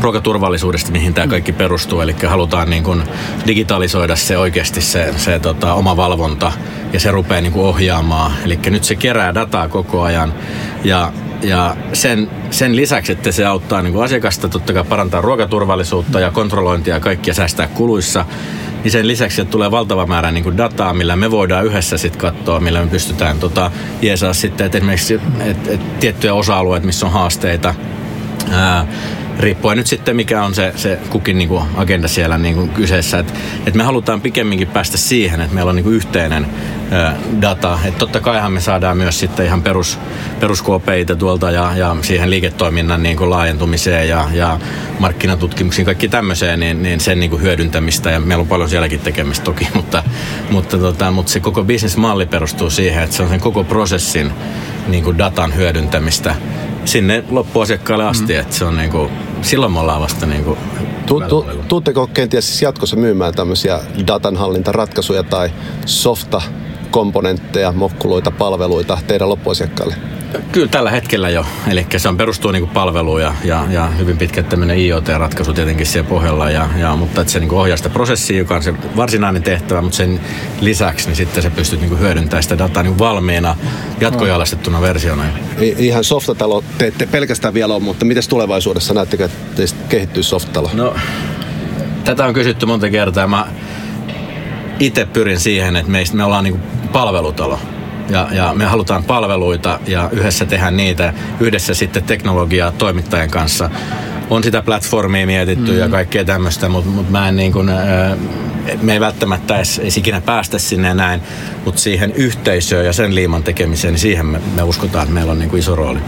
ruokaturvallisuudesta, 0.00 0.92
mihin 0.92 1.14
tämä 1.14 1.26
kaikki 1.26 1.52
perustuu. 1.52 2.00
Eli 2.00 2.14
halutaan 2.26 2.70
niin 2.70 2.84
kuin 2.84 3.02
digitalisoida 3.46 4.16
se 4.16 4.38
oikeasti 4.38 4.80
se, 4.80 5.14
se 5.16 5.38
tota, 5.38 5.74
oma 5.74 5.96
valvonta 5.96 6.52
ja 6.92 7.00
se 7.00 7.10
rupeaa 7.10 7.40
niin 7.40 7.52
kuin 7.52 7.66
ohjaamaan. 7.66 8.32
Eli 8.44 8.58
nyt 8.70 8.84
se 8.84 8.94
kerää 8.96 9.34
dataa 9.34 9.68
koko 9.68 10.02
ajan 10.02 10.34
ja 10.84 11.12
ja 11.42 11.76
sen, 11.92 12.30
sen 12.50 12.76
lisäksi, 12.76 13.12
että 13.12 13.32
se 13.32 13.46
auttaa 13.46 13.82
niin 13.82 13.92
kuin 13.92 14.04
asiakasta 14.04 14.48
totta 14.48 14.72
kai 14.72 14.84
parantaa 14.84 15.20
ruokaturvallisuutta 15.20 16.20
ja 16.20 16.30
kontrollointia 16.30 16.94
ja 16.94 17.00
kaikkia 17.00 17.34
säästää 17.34 17.66
kuluissa, 17.66 18.24
niin 18.84 18.92
sen 18.92 19.08
lisäksi, 19.08 19.40
että 19.40 19.52
tulee 19.52 19.70
valtava 19.70 20.06
määrä 20.06 20.32
niin 20.32 20.44
kuin 20.44 20.56
dataa, 20.56 20.94
millä 20.94 21.16
me 21.16 21.30
voidaan 21.30 21.66
yhdessä 21.66 21.98
sitten 21.98 22.20
katsoa, 22.20 22.60
millä 22.60 22.80
me 22.80 22.86
pystytään 22.86 23.38
tota, 23.38 23.70
jeesaa 24.02 24.32
sitten, 24.32 24.66
että 24.66 24.78
esimerkiksi 24.78 25.20
et, 25.40 25.66
et, 25.66 26.00
tiettyjä 26.00 26.34
osa-alueita, 26.34 26.86
missä 26.86 27.06
on 27.06 27.12
haasteita, 27.12 27.74
ää, 28.52 28.86
riippuen 29.38 29.78
nyt 29.78 29.86
sitten 29.86 30.16
mikä 30.16 30.44
on 30.44 30.54
se, 30.54 30.72
se 30.76 30.98
kukin 31.10 31.38
niin 31.38 31.48
kuin 31.48 31.62
agenda 31.76 32.08
siellä 32.08 32.38
niin 32.38 32.54
kuin 32.54 32.68
kyseessä. 32.68 33.18
Et, 33.18 33.34
et 33.66 33.74
me 33.74 33.82
halutaan 33.82 34.20
pikemminkin 34.20 34.68
päästä 34.68 34.96
siihen, 34.96 35.40
että 35.40 35.54
meillä 35.54 35.68
on 35.68 35.76
niin 35.76 35.84
kuin 35.84 35.96
yhteinen 35.96 36.46
ä, 36.92 37.12
data. 37.40 37.78
Et 37.84 37.98
totta 37.98 38.20
kaihan 38.20 38.52
me 38.52 38.60
saadaan 38.60 38.96
myös 38.96 39.20
sitten 39.20 39.46
ihan 39.46 39.62
perus, 39.62 39.98
peruskoopeita 40.40 41.16
tuolta 41.16 41.50
ja, 41.50 41.72
ja 41.76 41.96
siihen 42.02 42.30
liiketoiminnan 42.30 43.02
niin 43.02 43.16
kuin 43.16 43.30
laajentumiseen 43.30 44.08
ja, 44.08 44.28
ja 44.32 44.58
markkinatutkimuksiin, 44.98 45.86
kaikki 45.86 46.08
tämmöiseen, 46.08 46.60
niin, 46.60 46.82
niin 46.82 47.00
sen 47.00 47.20
niin 47.20 47.30
kuin 47.30 47.42
hyödyntämistä. 47.42 48.10
Ja 48.10 48.20
meillä 48.20 48.42
on 48.42 48.48
paljon 48.48 48.68
sielläkin 48.68 49.00
tekemistä 49.00 49.44
toki, 49.44 49.68
mutta, 49.74 50.02
mutta, 50.50 50.78
tota, 50.78 51.10
mutta 51.10 51.32
se 51.32 51.40
koko 51.40 51.64
bisnesmalli 51.64 52.26
perustuu 52.26 52.70
siihen, 52.70 53.02
että 53.04 53.16
se 53.16 53.22
on 53.22 53.28
sen 53.28 53.40
koko 53.40 53.64
prosessin 53.64 54.32
niin 54.88 55.04
kuin 55.04 55.18
datan 55.18 55.56
hyödyntämistä 55.56 56.34
sinne 56.88 57.24
loppuasiakkaalle 57.30 58.04
asti, 58.04 58.32
mm. 58.32 58.40
että 58.40 58.54
se 58.54 58.64
on 58.64 58.76
niin 58.76 58.90
kuin, 58.90 59.10
silloin 59.42 59.72
me 59.72 59.80
ollaan 59.80 60.00
vasta 60.00 60.26
niin 60.26 60.44
kuin 60.44 60.58
tu, 61.06 61.20
tu, 61.20 61.46
Tuutteko 61.68 62.06
kenties 62.06 62.46
siis 62.46 62.62
jatkossa 62.62 62.96
myymään 62.96 63.34
tämmöisiä 63.34 63.80
datanhallintaratkaisuja 64.06 65.22
tai 65.22 65.50
softa 65.86 66.42
komponentteja, 66.90 67.72
mokkuluita, 67.72 68.30
palveluita 68.30 68.98
teidän 69.06 69.28
loppuasiakkaille? 69.28 69.94
Kyllä 70.52 70.68
tällä 70.68 70.90
hetkellä 70.90 71.28
jo. 71.28 71.46
Eli 71.70 71.86
se 71.96 72.08
on 72.08 72.16
perustuu 72.16 72.50
niin 72.50 72.68
palveluun 72.68 73.22
ja, 73.22 73.34
ja, 73.44 73.66
ja, 73.70 73.86
hyvin 73.86 74.18
pitkät 74.18 74.48
tämmöinen 74.48 74.78
IoT-ratkaisu 74.78 75.52
tietenkin 75.52 75.86
siellä 75.86 76.08
pohjalla. 76.08 76.50
Ja, 76.50 76.68
ja, 76.76 76.96
mutta 76.96 77.20
että 77.20 77.32
se 77.32 77.40
niin 77.40 77.52
ohjaa 77.52 77.76
sitä 77.76 77.90
prosessia, 77.90 78.38
joka 78.38 78.56
on 78.56 78.62
se 78.62 78.74
varsinainen 78.96 79.42
tehtävä, 79.42 79.82
mutta 79.82 79.96
sen 79.96 80.20
lisäksi 80.60 81.06
niin 81.06 81.16
sitten 81.16 81.42
se 81.42 81.50
pystyt 81.50 81.80
niin 81.80 81.98
hyödyntämään 81.98 82.42
sitä 82.42 82.58
dataa 82.58 82.82
niin 82.82 82.98
valmiina 82.98 83.56
jatkojalastettuna 84.00 84.80
versiona. 84.80 85.24
I, 85.60 85.74
ihan 85.78 86.04
softatalo 86.04 86.64
te 86.78 86.86
ette 86.86 87.06
pelkästään 87.06 87.54
vielä 87.54 87.74
ole, 87.74 87.82
mutta 87.82 88.04
miten 88.04 88.22
tulevaisuudessa 88.28 88.94
näettekö, 88.94 89.24
että 89.24 89.56
teistä 89.56 89.78
kehittyy 89.88 90.22
softatalo? 90.22 90.70
No, 90.74 90.94
tätä 92.04 92.24
on 92.24 92.34
kysytty 92.34 92.66
monta 92.66 92.90
kertaa. 92.90 93.26
Mä 93.26 93.46
itse 94.80 95.04
pyrin 95.04 95.40
siihen, 95.40 95.76
että 95.76 95.92
meistä 95.92 96.16
me 96.16 96.24
ollaan 96.24 96.44
niin 96.44 96.62
palvelutalo 96.92 97.58
ja, 98.10 98.28
ja 98.32 98.54
me 98.54 98.64
halutaan 98.64 99.04
palveluita 99.04 99.80
ja 99.86 100.08
yhdessä 100.12 100.44
tehdä 100.44 100.70
niitä, 100.70 101.12
yhdessä 101.40 101.74
sitten 101.74 102.02
teknologiaa 102.02 102.72
toimittajan 102.72 103.30
kanssa. 103.30 103.70
On 104.30 104.44
sitä 104.44 104.62
platformia 104.62 105.26
mietitty 105.26 105.72
mm. 105.72 105.78
ja 105.78 105.88
kaikkea 105.88 106.24
tämmöistä, 106.24 106.68
mutta 106.68 106.90
mut 106.90 107.10
mä 107.10 107.28
en 107.28 107.36
niin 107.36 107.52
kuin, 107.52 107.70
me 108.82 108.92
ei 108.92 109.00
välttämättä 109.00 109.56
edes, 109.56 109.78
edes 109.78 109.96
ikinä 109.96 110.20
päästä 110.20 110.58
sinne 110.58 110.94
näin, 110.94 111.22
mutta 111.64 111.80
siihen 111.80 112.12
yhteisöön 112.12 112.86
ja 112.86 112.92
sen 112.92 113.14
liiman 113.14 113.42
tekemiseen, 113.42 113.92
niin 113.92 114.00
siihen 114.00 114.26
me, 114.26 114.40
me 114.54 114.62
uskotaan, 114.62 115.02
että 115.02 115.14
meillä 115.14 115.32
on 115.32 115.38
niin 115.38 115.50
kuin 115.50 115.60
iso 115.60 115.76
rooli. 115.76 115.98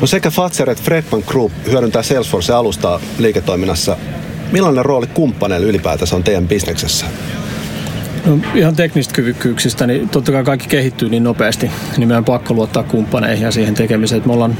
No 0.00 0.06
sekä 0.06 0.30
Fatser 0.30 0.70
että 0.70 0.84
Fredman 0.84 1.22
Group 1.26 1.52
hyödyntää 1.66 2.02
Salesforce-alustaa 2.02 3.00
liiketoiminnassa. 3.18 3.96
Millainen 4.52 4.84
rooli 4.84 5.06
kumppaneilla 5.06 5.66
ylipäätänsä 5.66 6.16
on 6.16 6.24
teidän 6.24 6.48
bisneksessä? 6.48 7.06
No, 8.28 8.38
ihan 8.54 8.76
teknistä 8.76 9.14
kyvykkyyksistä, 9.14 9.86
niin 9.86 10.08
totta 10.08 10.32
kai 10.32 10.44
kaikki 10.44 10.68
kehittyy 10.68 11.08
niin 11.08 11.24
nopeasti, 11.24 11.70
niin 11.96 12.08
meidän 12.08 12.18
on 12.18 12.24
pakko 12.24 12.54
luottaa 12.54 12.82
kumppaneihin 12.82 13.44
ja 13.44 13.50
siihen 13.50 13.74
tekemiseen, 13.74 14.16
että 14.16 14.28
me 14.28 14.32
ollaan 14.32 14.56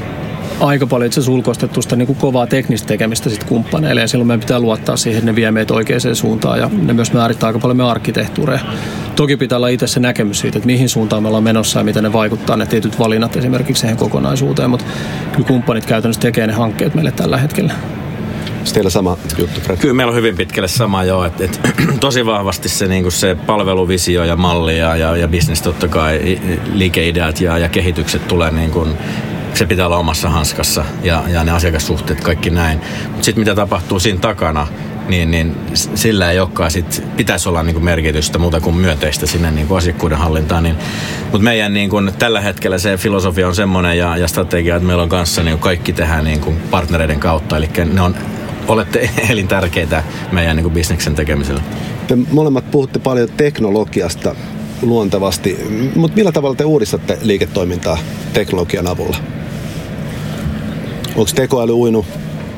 aika 0.59 0.87
paljon 0.87 1.07
itse 1.07 1.31
ulkoistettu 1.31 1.81
sitä 1.81 1.95
niin 1.95 2.05
kuin 2.05 2.17
kovaa 2.17 2.47
teknistä 2.47 2.87
tekemistä 2.87 3.29
sit 3.29 3.43
kumppaneille 3.43 4.01
ja 4.01 4.07
silloin 4.07 4.27
meidän 4.27 4.39
pitää 4.39 4.59
luottaa 4.59 4.97
siihen, 4.97 5.19
että 5.19 5.31
ne 5.31 5.35
vie 5.35 5.51
meitä 5.51 5.73
oikeaan 5.73 6.15
suuntaan 6.15 6.59
ja 6.59 6.69
ne 6.81 6.93
myös 6.93 7.13
määrittää 7.13 7.47
aika 7.47 7.59
paljon 7.59 7.77
meidän 7.77 7.91
arkkitehtuureja. 7.91 8.59
Toki 9.15 9.37
pitää 9.37 9.55
olla 9.55 9.67
itse 9.67 9.87
se 9.87 9.99
näkemys 9.99 10.39
siitä, 10.39 10.57
että 10.57 10.67
mihin 10.67 10.89
suuntaan 10.89 11.23
me 11.23 11.27
ollaan 11.27 11.43
menossa 11.43 11.79
ja 11.79 11.83
miten 11.83 12.03
ne 12.03 12.13
vaikuttaa 12.13 12.57
ne 12.57 12.65
tietyt 12.65 12.99
valinnat 12.99 13.35
esimerkiksi 13.35 13.81
siihen 13.81 13.97
kokonaisuuteen, 13.97 14.69
mutta 14.69 14.85
kyllä 15.31 15.47
kumppanit 15.47 15.85
käytännössä 15.85 16.21
tekee 16.21 16.47
ne 16.47 16.53
hankkeet 16.53 16.95
meille 16.95 17.11
tällä 17.11 17.37
hetkellä. 17.37 17.73
Teillä 18.73 18.89
sama 18.89 19.17
juttu, 19.37 19.61
Fred? 19.61 19.77
Kyllä 19.77 19.93
meillä 19.93 20.11
on 20.11 20.17
hyvin 20.17 20.35
pitkälle 20.35 20.67
sama 20.67 21.03
joo. 21.03 21.25
Et, 21.25 21.41
et, 21.41 21.59
tosi 21.99 22.25
vahvasti 22.25 22.69
se, 22.69 22.87
niin 22.87 23.11
se 23.11 23.35
palveluvisio 23.45 24.23
ja 24.23 24.35
malli 24.35 24.77
ja, 24.77 24.95
ja, 24.95 25.17
ja 25.17 25.27
business 25.27 25.61
totta 25.61 25.87
kai, 25.87 26.39
liikeideat 26.73 27.41
ja, 27.41 27.57
ja 27.57 27.69
kehitykset 27.69 28.27
tulee 28.27 28.51
niin 28.51 28.71
kuin, 28.71 28.97
se 29.53 29.65
pitää 29.65 29.85
olla 29.85 29.97
omassa 29.97 30.29
hanskassa 30.29 30.85
ja, 31.03 31.23
ja 31.27 31.43
ne 31.43 31.51
asiakassuhteet, 31.51 32.21
kaikki 32.21 32.49
näin. 32.49 32.81
Mutta 33.09 33.23
sitten 33.23 33.41
mitä 33.41 33.55
tapahtuu 33.55 33.99
siinä 33.99 34.19
takana, 34.19 34.67
niin, 35.07 35.31
niin 35.31 35.55
sillä 35.95 36.31
ei 36.31 36.39
olekaan 36.39 36.71
sit, 36.71 37.03
pitäisi 37.17 37.49
olla 37.49 37.63
niin 37.63 37.83
merkitystä 37.83 38.39
muuta 38.39 38.61
kuin 38.61 38.75
myönteistä 38.75 39.25
sinne 39.25 39.51
niin 39.51 39.67
asiakkuuden 39.77 40.17
hallintaan. 40.17 40.63
Niin, 40.63 40.75
mutta 41.23 41.39
meidän 41.39 41.73
niin 41.73 41.89
kuin, 41.89 42.11
tällä 42.19 42.41
hetkellä 42.41 42.77
se 42.77 42.97
filosofia 42.97 43.47
on 43.47 43.55
semmoinen 43.55 43.97
ja, 43.97 44.17
ja 44.17 44.27
strategia, 44.27 44.75
että 44.75 44.87
meillä 44.87 45.03
on 45.03 45.09
kanssa 45.09 45.43
niin 45.43 45.59
kaikki 45.59 45.93
tehdään 45.93 46.23
niin 46.23 46.39
kuin 46.39 46.57
partnereiden 46.71 47.19
kautta. 47.19 47.57
Eli 47.57 47.69
ne 47.93 48.01
on 48.01 48.15
olette 48.69 49.09
elintärkeitä 49.29 50.03
meidän 50.31 50.55
niin 50.55 50.63
kuin 50.63 50.73
bisneksen 50.73 51.15
tekemiselle. 51.15 51.61
Te 52.07 52.15
molemmat 52.15 52.71
puhutte 52.71 52.99
paljon 52.99 53.29
teknologiasta 53.37 54.35
luontevasti, 54.81 55.57
mutta 55.95 56.15
millä 56.15 56.31
tavalla 56.31 56.55
te 56.55 56.65
uudistatte 56.65 57.17
liiketoimintaa 57.21 57.97
teknologian 58.33 58.87
avulla? 58.87 59.17
Onko 61.09 61.31
tekoäly 61.35 61.73
uinut 61.73 62.05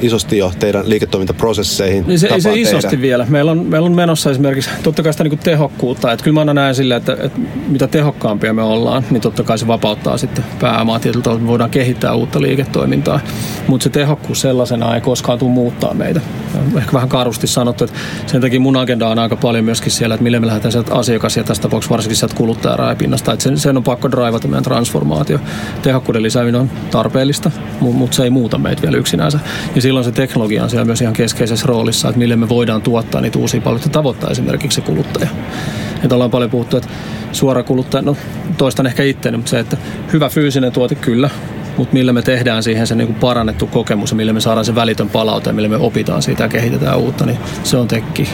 isosti 0.01 0.37
jo 0.37 0.51
teidän 0.59 0.89
liiketoimintaprosesseihin? 0.89 2.03
Niin 2.07 2.19
se, 2.19 2.27
ei 2.27 2.41
se 2.41 2.53
isosti 2.53 2.89
tehdä. 2.89 3.01
vielä. 3.01 3.25
Meillä 3.29 3.51
on, 3.51 3.65
meillä 3.65 3.85
on 3.85 3.95
menossa 3.95 4.31
esimerkiksi 4.31 4.69
totta 4.83 5.03
kai 5.03 5.13
sitä 5.13 5.23
niin 5.23 5.39
tehokkuutta. 5.39 6.11
Että 6.11 6.23
kyllä 6.23 6.33
mä 6.33 6.41
aina 6.41 6.53
näen 6.53 6.75
sille, 6.75 6.95
että, 6.95 7.17
että 7.19 7.39
mitä 7.67 7.87
tehokkaampia 7.87 8.53
me 8.53 8.61
ollaan, 8.61 9.03
niin 9.11 9.21
totta 9.21 9.43
kai 9.43 9.57
se 9.57 9.67
vapauttaa 9.67 10.17
sitten 10.17 10.45
pääomaa 10.59 10.99
tietyllä 10.99 11.23
tavalla. 11.23 11.41
Me 11.41 11.47
voidaan 11.47 11.69
kehittää 11.69 12.13
uutta 12.13 12.41
liiketoimintaa. 12.41 13.19
Mutta 13.67 13.83
se 13.83 13.89
tehokkuus 13.89 14.41
sellaisena 14.41 14.95
ei 14.95 15.01
koskaan 15.01 15.39
tule 15.39 15.51
muuttaa 15.51 15.93
meitä. 15.93 16.21
Ehkä 16.77 16.93
vähän 16.93 17.09
karusti 17.09 17.47
sanottu, 17.47 17.83
että 17.83 17.97
sen 18.27 18.41
takia 18.41 18.59
mun 18.59 18.77
agenda 18.77 19.07
on 19.07 19.19
aika 19.19 19.35
paljon 19.35 19.65
myöskin 19.65 19.91
siellä, 19.91 20.15
että 20.15 20.23
millä 20.23 20.39
me 20.39 20.47
lähdetään 20.47 20.71
sieltä 20.71 20.95
asiakas 20.95 21.37
ja 21.37 21.43
tässä 21.43 21.63
tapauksessa 21.63 21.91
varsinkin 21.91 22.17
sieltä 22.17 22.35
kuluttajaraipinnasta. 22.35 23.33
Että 23.33 23.43
sen, 23.43 23.57
sen 23.57 23.77
on 23.77 23.83
pakko 23.83 24.11
draivata 24.11 24.47
meidän 24.47 24.63
transformaatio. 24.63 25.39
Tehokkuuden 25.81 26.23
lisääminen 26.23 26.61
on 26.61 26.71
tarpeellista, 26.91 27.51
mutta 27.79 28.15
se 28.15 28.23
ei 28.23 28.29
muuta 28.29 28.57
meitä 28.57 28.81
vielä 28.81 28.97
yksinänsä. 28.97 29.39
Ja 29.75 29.81
silloin 29.81 30.05
se 30.05 30.11
teknologia 30.11 30.63
on 30.63 30.69
siellä 30.69 30.85
myös 30.85 31.01
ihan 31.01 31.13
keskeisessä 31.13 31.67
roolissa, 31.67 32.09
että 32.09 32.19
millä 32.19 32.35
me 32.35 32.49
voidaan 32.49 32.81
tuottaa 32.81 33.21
niitä 33.21 33.39
uusia 33.39 33.61
palveluita 33.61 33.89
tavoittaa 33.89 34.29
esimerkiksi 34.29 34.75
se 34.75 34.81
kuluttaja. 34.81 35.29
Että 36.03 36.15
ollaan 36.15 36.31
paljon 36.31 36.49
puhuttu, 36.49 36.77
että 36.77 36.89
suora 37.31 37.63
kuluttaja, 37.63 38.01
no 38.01 38.17
toistan 38.57 38.87
ehkä 38.87 39.03
itseäni, 39.03 39.37
mutta 39.37 39.49
se, 39.49 39.59
että 39.59 39.77
hyvä 40.13 40.29
fyysinen 40.29 40.71
tuote 40.71 40.95
kyllä, 40.95 41.29
mutta 41.81 41.93
millä 41.93 42.13
me 42.13 42.21
tehdään 42.21 42.63
siihen 42.63 42.87
se 42.87 42.95
niin 42.95 43.15
parannettu 43.15 43.67
kokemus 43.67 44.11
ja 44.11 44.15
millä 44.15 44.33
me 44.33 44.41
saadaan 44.41 44.65
se 44.65 44.75
välitön 44.75 45.09
palaute 45.09 45.49
ja 45.49 45.53
millä 45.53 45.69
me 45.69 45.77
opitaan 45.77 46.21
siitä 46.21 46.43
ja 46.43 46.49
kehitetään 46.49 46.97
uutta, 46.97 47.25
niin 47.25 47.37
se 47.63 47.77
on 47.77 47.87
tekki. 47.87 48.29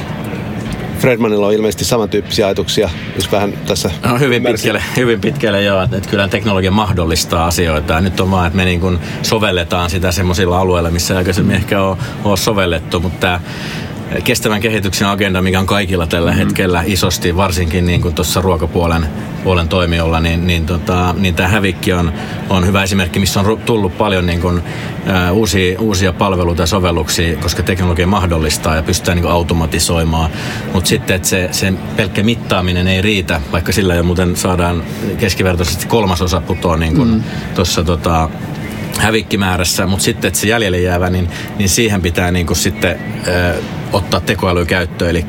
Fredmanilla 0.99 1.47
on 1.47 1.53
ilmeisesti 1.53 1.85
samantyyppisiä 1.85 2.45
ajatuksia, 2.45 2.89
jos 3.15 3.31
vähän 3.31 3.53
tässä... 3.67 3.91
No, 4.03 4.19
hyvin, 4.19 4.43
pitkälle, 4.43 4.83
hyvin 4.95 5.21
pitkälle 5.21 5.63
joo, 5.63 5.83
että, 5.83 5.97
että 5.97 6.09
kyllä 6.09 6.27
teknologia 6.27 6.71
mahdollistaa 6.71 7.45
asioita. 7.45 7.93
Ja 7.93 8.01
nyt 8.01 8.19
on 8.19 8.31
vaan, 8.31 8.47
että 8.47 8.57
me 8.57 8.65
niin 8.65 8.79
kuin 8.79 8.99
sovelletaan 9.21 9.89
sitä 9.89 10.11
semmoisilla 10.11 10.59
alueilla, 10.59 10.91
missä 10.91 11.17
aikaisemmin 11.17 11.55
ehkä 11.55 11.81
on, 11.81 11.97
on 12.23 12.37
sovellettu, 12.37 12.99
mutta 12.99 13.19
tämä 13.19 13.39
kestävän 14.23 14.61
kehityksen 14.61 15.07
agenda, 15.07 15.41
mikä 15.41 15.59
on 15.59 15.65
kaikilla 15.65 16.07
tällä 16.07 16.31
mm. 16.31 16.37
hetkellä 16.37 16.83
isosti, 16.85 17.35
varsinkin 17.35 17.85
niin 17.85 18.01
kuin 18.01 18.13
tuossa 18.13 18.41
ruokapuolen 18.41 19.07
puolen 19.43 19.67
toimijoilla, 19.67 20.19
niin, 20.19 20.47
niin, 20.47 20.65
tota, 20.65 21.15
niin 21.17 21.35
tämä 21.35 21.49
hävikki 21.49 21.93
on, 21.93 22.13
on 22.49 22.65
hyvä 22.65 22.83
esimerkki, 22.83 23.19
missä 23.19 23.39
on 23.39 23.59
tullut 23.65 23.97
paljon 23.97 24.25
niin 24.25 24.41
kuin, 24.41 24.61
ä, 25.07 25.31
uusia, 25.31 25.79
uusia 25.79 26.13
palveluita 26.13 26.63
ja 26.63 26.67
sovelluksia, 26.67 27.37
koska 27.37 27.63
teknologia 27.63 28.07
mahdollistaa 28.07 28.75
ja 28.75 28.83
pystytään 28.83 29.17
niin 29.17 29.31
automatisoimaan. 29.31 30.31
Mutta 30.73 30.87
sitten, 30.87 31.15
että 31.15 31.27
se, 31.27 31.49
se 31.51 31.73
pelkkä 31.95 32.23
mittaaminen 32.23 32.87
ei 32.87 33.01
riitä, 33.01 33.41
vaikka 33.51 33.71
sillä 33.71 33.95
jo 33.95 34.03
muuten 34.03 34.35
saadaan 34.35 34.83
keskivertoisesti 35.17 35.87
kolmasosa 35.87 36.41
putoa 36.41 36.77
niin 36.77 36.95
kuin 36.95 37.09
mm. 37.09 37.23
tuossa 37.55 37.83
tota, 37.83 38.29
hävikkimäärässä, 38.97 39.87
mutta 39.87 40.03
sitten, 40.03 40.27
että 40.27 40.39
se 40.39 40.47
jäljelle 40.47 40.79
jäävä, 40.79 41.09
niin, 41.09 41.29
niin 41.57 41.69
siihen 41.69 42.01
pitää 42.01 42.31
niin 42.31 42.47
kuin 42.47 42.57
sitten 42.57 42.99
ö, 43.27 43.53
ottaa 43.93 44.19
tekoäly 44.19 44.65
käyttöön. 44.65 45.09
Eli 45.11 45.25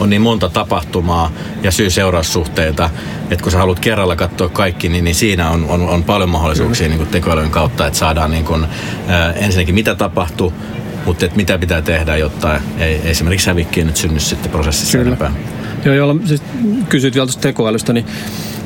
on 0.00 0.10
niin 0.10 0.22
monta 0.22 0.48
tapahtumaa 0.48 1.32
ja 1.62 1.70
syy-seuraussuhteita, 1.70 2.90
että 3.30 3.42
kun 3.42 3.52
sä 3.52 3.58
haluat 3.58 3.80
kerralla 3.80 4.16
katsoa 4.16 4.48
kaikki, 4.48 4.88
niin, 4.88 5.04
niin 5.04 5.14
siinä 5.14 5.50
on, 5.50 5.66
on, 5.68 5.88
on 5.88 6.04
paljon 6.04 6.30
mahdollisuuksia 6.30 6.88
niin 6.88 6.98
kuin 6.98 7.08
tekoälyn 7.08 7.50
kautta, 7.50 7.86
että 7.86 7.98
saadaan 7.98 8.30
niin 8.30 8.44
kuin, 8.44 8.64
ö, 8.64 9.32
ensinnäkin 9.32 9.74
mitä 9.74 9.94
tapahtuu, 9.94 10.52
mutta 11.06 11.24
että 11.24 11.36
mitä 11.36 11.58
pitää 11.58 11.82
tehdä, 11.82 12.16
jotta 12.16 12.60
ei, 12.78 13.00
esimerkiksi 13.04 13.46
hävikkiä 13.46 13.84
nyt 13.84 13.96
synny 13.96 14.20
sitten 14.20 14.50
prosessissa 14.50 14.98
Kyllä. 14.98 15.08
enempää. 15.08 15.32
Joo, 15.84 15.94
jolla 15.94 16.16
siis 16.24 16.42
kysyt 16.88 17.14
vielä 17.14 17.26
tuosta 17.26 17.42
tekoälystä, 17.42 17.92
niin 17.92 18.06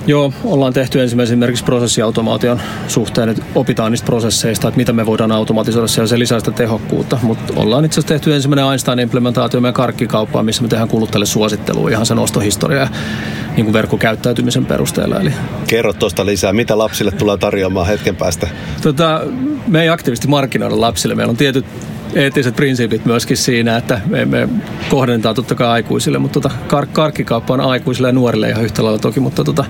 Joo, 0.06 0.32
ollaan 0.44 0.72
tehty 0.72 1.02
ensimmäisen 1.02 1.34
esimerkiksi 1.34 1.64
prosessiautomaation 1.64 2.60
suhteen, 2.88 3.28
että 3.28 3.42
opitaan 3.54 3.92
niistä 3.92 4.06
prosesseista, 4.06 4.68
että 4.68 4.76
mitä 4.76 4.92
me 4.92 5.06
voidaan 5.06 5.32
automatisoida 5.32 5.86
siellä, 5.86 6.06
se 6.06 6.18
lisää 6.18 6.38
sitä 6.38 6.50
tehokkuutta. 6.50 7.18
Mutta 7.22 7.52
ollaan 7.56 7.84
itse 7.84 8.00
asiassa 8.00 8.14
tehty 8.14 8.34
ensimmäinen 8.34 8.64
Einstein-implementaatio 8.64 9.60
meidän 9.60 9.74
karkkikauppaan, 9.74 10.44
missä 10.44 10.62
me 10.62 10.68
tehdään 10.68 10.88
kuluttajille 10.88 11.26
suosittelua 11.26 11.90
ihan 11.90 12.06
sen 12.06 12.18
ostohistoria 12.18 12.80
ja 12.80 12.88
niin 13.56 13.64
kuin 13.64 13.72
verkkokäyttäytymisen 13.72 14.66
perusteella. 14.66 15.20
Eli... 15.20 15.32
Kerro 15.66 15.92
tuosta 15.92 16.26
lisää, 16.26 16.52
mitä 16.52 16.78
lapsille 16.78 17.10
tulee 17.10 17.36
tarjoamaan 17.36 17.86
hetken 17.86 18.16
päästä? 18.16 18.48
Tota, 18.82 19.20
me 19.66 19.82
ei 19.82 19.88
aktiivisesti 19.88 20.28
markkinoida 20.28 20.80
lapsille. 20.80 21.14
Meillä 21.14 21.30
on 21.30 21.36
tietyt 21.36 21.66
eettiset 22.14 22.56
prinsiipit 22.56 23.04
myöskin 23.04 23.36
siinä, 23.36 23.76
että 23.76 24.00
me, 24.06 24.24
me 24.24 24.48
kohdentaa 24.90 25.34
totta 25.34 25.54
kai 25.54 25.68
aikuisille, 25.68 26.18
mutta 26.18 26.40
tota, 26.40 26.54
kar- 26.68 26.88
karkkikauppa 26.92 27.54
on 27.54 27.60
aikuisille 27.60 28.08
ja 28.08 28.12
nuorille 28.12 28.48
ihan 28.48 28.64
yhtä 28.64 28.84
lailla 28.84 28.98
toki, 28.98 29.20
mutta 29.20 29.44
tota, 29.44 29.64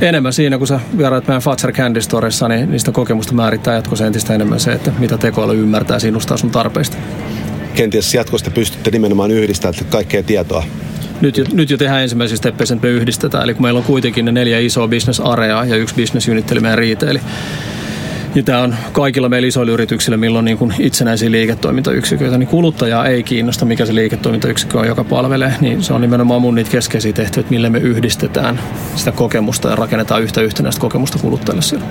enemmän 0.00 0.32
siinä, 0.32 0.58
kun 0.58 0.66
sä 0.66 0.80
vierailet 0.98 1.28
meidän 1.28 1.42
Fatser 1.42 1.72
Candy 1.72 2.00
Storessa, 2.00 2.48
niin 2.48 2.70
niistä 2.70 2.92
kokemusta 2.92 3.32
määrittää 3.32 3.74
jatkossa 3.74 4.06
entistä 4.06 4.34
enemmän 4.34 4.60
se, 4.60 4.72
että 4.72 4.92
mitä 4.98 5.18
tekoäly 5.18 5.62
ymmärtää 5.62 5.98
sinustaa 5.98 6.36
sun 6.36 6.50
tarpeista. 6.50 6.96
Kenties 7.74 8.14
jatkosta 8.14 8.50
pystytte 8.50 8.90
nimenomaan 8.90 9.30
yhdistämään 9.30 9.86
kaikkea 9.90 10.22
tietoa 10.22 10.64
nyt 11.20 11.36
jo, 11.36 11.44
nyt 11.52 11.70
jo 11.70 11.76
tehdään 11.76 12.02
ensimmäisiä 12.02 12.36
steppejä, 12.36 12.74
että 12.74 12.86
me 12.86 12.92
yhdistetään. 12.92 13.44
Eli 13.44 13.54
kun 13.54 13.62
meillä 13.62 13.78
on 13.78 13.84
kuitenkin 13.84 14.24
ne 14.24 14.32
neljä 14.32 14.58
isoa 14.58 14.88
business 14.88 15.20
area 15.20 15.64
ja 15.64 15.76
yksi 15.76 15.94
business 15.94 16.28
unit, 16.28 16.52
eli 16.52 16.60
meidän 16.60 16.78
retail. 16.78 17.18
Ja 18.34 18.42
tämä 18.42 18.60
on 18.60 18.76
kaikilla 18.92 19.28
meillä 19.28 19.48
isoilla 19.48 19.72
yrityksillä, 19.72 20.16
milloin 20.16 20.44
niin 20.44 20.58
kuin 20.58 20.74
itsenäisiä 20.78 21.30
liiketoimintayksiköitä, 21.30 22.38
niin 22.38 22.46
kuluttajaa 22.46 23.06
ei 23.06 23.22
kiinnosta, 23.22 23.64
mikä 23.64 23.86
se 23.86 23.94
liiketoimintayksikkö 23.94 24.78
on, 24.78 24.86
joka 24.86 25.04
palvelee. 25.04 25.54
Niin 25.60 25.82
se 25.82 25.92
on 25.92 26.00
nimenomaan 26.00 26.40
mun 26.40 26.54
niitä 26.54 26.70
keskeisiä 26.70 27.12
tehtäviä, 27.12 27.40
että 27.40 27.50
millä 27.50 27.70
me 27.70 27.78
yhdistetään 27.78 28.60
sitä 28.96 29.12
kokemusta 29.12 29.68
ja 29.68 29.76
rakennetaan 29.76 30.22
yhtä 30.22 30.40
yhtenäistä 30.40 30.80
kokemusta 30.80 31.18
kuluttajille 31.18 31.62
siellä. 31.62 31.86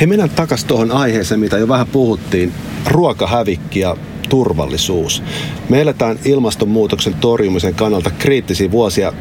Hei, 0.00 0.06
mennään 0.06 0.30
takaisin 0.30 0.68
tuohon 0.68 0.90
aiheeseen, 0.90 1.40
mitä 1.40 1.58
jo 1.58 1.68
vähän 1.68 1.86
puhuttiin. 1.86 2.52
Ruokahävikki 2.90 3.80
ja 3.80 3.96
turvallisuus. 4.28 5.22
Me 5.68 5.80
eletään 5.80 6.18
ilmastonmuutoksen 6.24 7.14
torjumisen 7.14 7.74
kannalta 7.74 8.10
kriittisiä 8.10 8.70
vuosia 8.70 9.12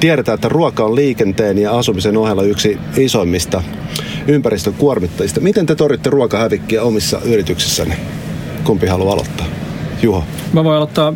Tiedetään, 0.00 0.34
että 0.34 0.48
ruoka 0.48 0.84
on 0.84 0.94
liikenteen 0.94 1.58
ja 1.58 1.78
asumisen 1.78 2.16
ohella 2.16 2.42
yksi 2.42 2.78
isoimmista 2.96 3.62
ympäristön 4.26 4.74
kuormittajista. 4.74 5.40
Miten 5.40 5.66
te 5.66 5.74
torjutte 5.74 6.10
ruokahävikkiä 6.10 6.82
omissa 6.82 7.20
yrityksissänne? 7.24 7.96
Kumpi 8.64 8.86
haluaa 8.86 9.14
aloittaa? 9.14 9.46
Juho. 10.02 10.24
Mä 10.52 10.64
voin 10.64 10.76
aloittaa 10.76 11.12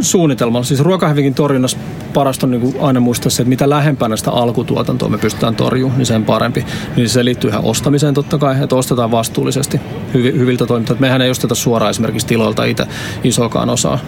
suunnitelmalla. 0.00 0.64
Siis 0.64 0.80
ruokahävikin 0.80 1.34
torjunnassa 1.34 1.78
parasta 2.14 2.46
on 2.46 2.50
niin 2.50 2.74
aina 2.80 3.00
muistaa 3.00 3.30
se, 3.30 3.42
että 3.42 3.48
mitä 3.48 3.70
lähempänä 3.70 4.16
sitä 4.16 4.30
alkutuotantoa 4.30 5.08
me 5.08 5.18
pystytään 5.18 5.56
torjumaan, 5.56 5.98
niin 5.98 6.06
sen 6.06 6.24
parempi. 6.24 6.64
Niin 6.96 7.08
se 7.08 7.24
liittyy 7.24 7.50
ihan 7.50 7.64
ostamiseen 7.64 8.14
totta 8.14 8.38
kai, 8.38 8.62
että 8.62 8.76
ostetaan 8.76 9.10
vastuullisesti 9.10 9.80
hyviltä 10.14 10.66
toimintaa. 10.66 10.96
Mehän 11.00 11.22
ei 11.22 11.30
osteta 11.30 11.54
suoraan 11.54 11.90
esimerkiksi 11.90 12.26
tiloilta 12.26 12.64
itse 12.64 12.86
isokaan 13.24 13.70
osaa. 13.70 13.98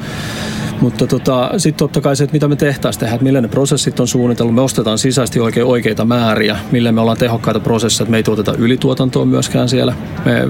Mutta 0.81 1.07
tota, 1.07 1.51
sitten 1.57 1.79
totta 1.79 2.01
kai 2.01 2.17
se, 2.17 2.25
että 2.25 2.33
mitä 2.33 2.49
me 2.49 2.57
tehtäisiin 2.57 3.01
tehdä, 3.01 3.15
että 3.15 3.25
millä 3.25 3.41
ne 3.41 3.49
prosessit 3.49 4.01
on 4.01 4.09
suunniteltu. 4.09 4.53
Me 4.53 4.61
ostetaan 4.61 4.99
sisäisesti 4.99 5.41
oikein 5.41 5.67
oikeita 5.67 6.05
määriä, 6.05 6.57
millä 6.71 6.93
me 6.93 7.01
ollaan 7.01 7.17
tehokkaita 7.17 7.61
prosesseja, 7.61 8.05
että 8.05 8.11
me 8.11 8.17
ei 8.17 8.23
tuoteta 8.23 8.55
ylituotantoa 8.59 9.25
myöskään 9.25 9.69
siellä. 9.69 9.95
Me 10.25 10.43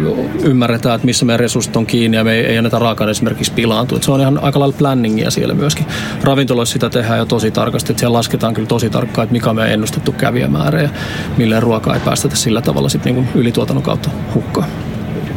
ymmärretään, 0.42 0.94
että 0.94 1.06
missä 1.06 1.24
meidän 1.24 1.40
resurssit 1.40 1.76
on 1.76 1.86
kiinni 1.86 2.16
ja 2.16 2.24
me 2.24 2.32
ei, 2.32 2.46
ei 2.46 2.58
anneta 2.58 2.78
raaka 2.78 3.10
esimerkiksi 3.10 3.52
pilaantua. 3.52 3.98
Se 4.00 4.10
on 4.12 4.20
ihan 4.20 4.38
aika 4.42 4.60
lailla 4.60 4.76
planningia 4.78 5.30
siellä 5.30 5.54
myöskin. 5.54 5.86
Ravintoloissa 6.22 6.72
sitä 6.72 6.90
tehdään 6.90 7.18
jo 7.18 7.24
tosi 7.24 7.50
tarkasti, 7.50 7.92
että 7.92 8.00
siellä 8.00 8.16
lasketaan 8.16 8.54
kyllä 8.54 8.68
tosi 8.68 8.90
tarkkaan, 8.90 9.24
että 9.24 9.32
mikä 9.32 9.50
on 9.50 9.56
meidän 9.56 9.74
ennustettu 9.74 10.12
kävijämäärä 10.12 10.82
ja 10.82 10.88
millä 11.36 11.60
ruokaa 11.60 11.94
ei 11.94 12.00
päästetä 12.00 12.36
sillä 12.36 12.62
tavalla 12.62 12.88
sitten 12.88 13.14
niin 13.14 13.28
ylituotannon 13.34 13.82
kautta 13.82 14.10
hukkaan. 14.34 14.68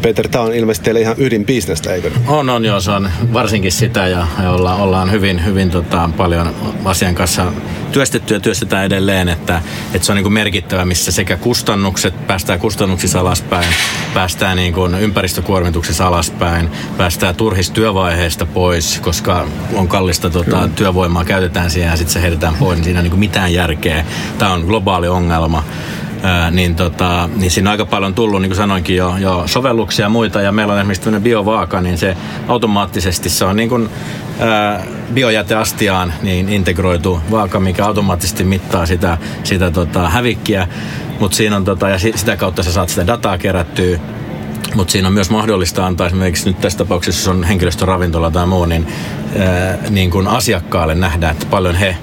Peter, 0.01 0.27
tämä 0.27 0.43
on 0.43 0.53
ilmeisesti 0.53 0.85
teille 0.85 1.01
ihan 1.01 1.15
ydinbisnestä, 1.17 1.93
eikö? 1.93 2.11
On, 2.27 2.49
on 2.49 2.65
joo, 2.65 2.79
se 2.79 2.91
on 2.91 3.09
varsinkin 3.33 3.71
sitä 3.71 4.07
ja, 4.07 4.27
ja 4.43 4.51
olla, 4.51 4.75
ollaan 4.75 5.11
hyvin, 5.11 5.45
hyvin 5.45 5.71
tota, 5.71 6.09
paljon 6.17 6.55
asian 6.85 7.15
kanssa 7.15 7.53
työstetty 7.91 8.33
ja 8.33 8.39
työstetään 8.39 8.85
edelleen, 8.85 9.29
että, 9.29 9.61
että 9.93 10.05
se 10.05 10.11
on 10.11 10.15
niin 10.15 10.23
kuin 10.23 10.33
merkittävä, 10.33 10.85
missä 10.85 11.11
sekä 11.11 11.37
kustannukset, 11.37 12.27
päästään 12.27 12.59
kustannuksissa 12.59 13.19
alaspäin, 13.19 13.67
päästään 14.13 14.57
niin 14.57 14.73
kuin 14.73 14.95
ympäristökuormituksissa 14.95 16.07
alaspäin, 16.07 16.69
päästään 16.97 17.35
turhista 17.35 17.73
työvaiheista 17.73 18.45
pois, 18.45 18.99
koska 18.99 19.47
on 19.73 19.87
kallista 19.87 20.29
tota, 20.29 20.69
työvoimaa, 20.75 21.25
käytetään 21.25 21.71
siihen 21.71 21.91
ja 21.91 21.97
sitten 21.97 22.13
se 22.13 22.21
heitetään 22.21 22.55
pois, 22.55 22.77
niin 22.77 22.83
siinä 22.83 22.99
ei 22.99 23.03
niin 23.03 23.11
kuin 23.11 23.19
mitään 23.19 23.53
järkeä. 23.53 24.05
Tämä 24.37 24.53
on 24.53 24.61
globaali 24.61 25.07
ongelma 25.07 25.63
ää, 26.23 26.51
niin, 26.51 26.75
tota, 26.75 27.29
niin 27.36 27.51
siinä 27.51 27.69
on 27.69 27.71
aika 27.71 27.86
paljon 27.86 28.13
tullut, 28.13 28.41
niin 28.41 28.49
kuin 28.49 28.57
sanoinkin 28.57 28.95
jo, 28.95 29.15
jo 29.17 29.43
sovelluksia 29.45 30.05
ja 30.05 30.10
muita, 30.10 30.41
ja 30.41 30.51
meillä 30.51 30.73
on 30.73 30.79
esimerkiksi 30.79 31.01
tämmöinen 31.01 31.23
biovaaka, 31.23 31.81
niin 31.81 31.97
se 31.97 32.17
automaattisesti 32.47 33.29
se 33.29 33.45
on 33.45 33.55
niin 33.55 33.69
kuin, 33.69 33.89
ää, 34.39 34.84
biojäteastiaan 35.13 36.13
niin 36.21 36.49
integroitu 36.49 37.21
vaaka, 37.31 37.60
mikä 37.60 37.86
automaattisesti 37.86 38.43
mittaa 38.43 38.86
sitä, 38.86 39.17
sitä 39.43 39.71
tota, 39.71 40.10
hävikkiä, 40.10 40.67
mutta 41.19 41.38
siinä 41.38 41.55
on, 41.55 41.65
tota, 41.65 41.89
ja 41.89 41.99
sitä 41.99 42.38
kautta 42.38 42.63
sä 42.63 42.71
saat 42.71 42.89
sitä 42.89 43.07
dataa 43.07 43.38
kerättyä, 43.38 43.99
mutta 44.75 44.91
siinä 44.91 45.07
on 45.07 45.13
myös 45.13 45.29
mahdollista 45.29 45.86
antaa 45.86 46.07
esimerkiksi 46.07 46.45
nyt 46.45 46.62
tässä 46.62 46.77
tapauksessa, 46.77 47.21
jos 47.21 47.38
on 47.38 47.43
henkilöstöravintola 47.43 48.31
tai 48.31 48.45
muu, 48.45 48.65
niin, 48.65 48.88
ää, 49.39 49.77
niin 49.89 50.12
kun 50.12 50.27
asiakkaalle 50.27 50.95
nähdä, 50.95 51.29
että 51.29 51.45
paljon 51.45 51.75
he 51.75 51.97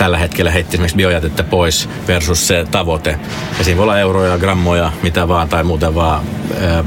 tällä 0.00 0.18
hetkellä 0.18 0.50
heitti 0.50 0.76
esimerkiksi 0.76 0.96
biojätettä 0.96 1.42
pois 1.42 1.88
versus 2.08 2.48
se 2.48 2.66
tavoite. 2.70 3.18
Ja 3.58 3.64
siinä 3.64 3.78
voi 3.78 3.82
olla 3.82 3.98
euroja, 3.98 4.38
grammoja, 4.38 4.92
mitä 5.02 5.28
vaan, 5.28 5.48
tai 5.48 5.64
muuten 5.64 5.94
vaan 5.94 6.24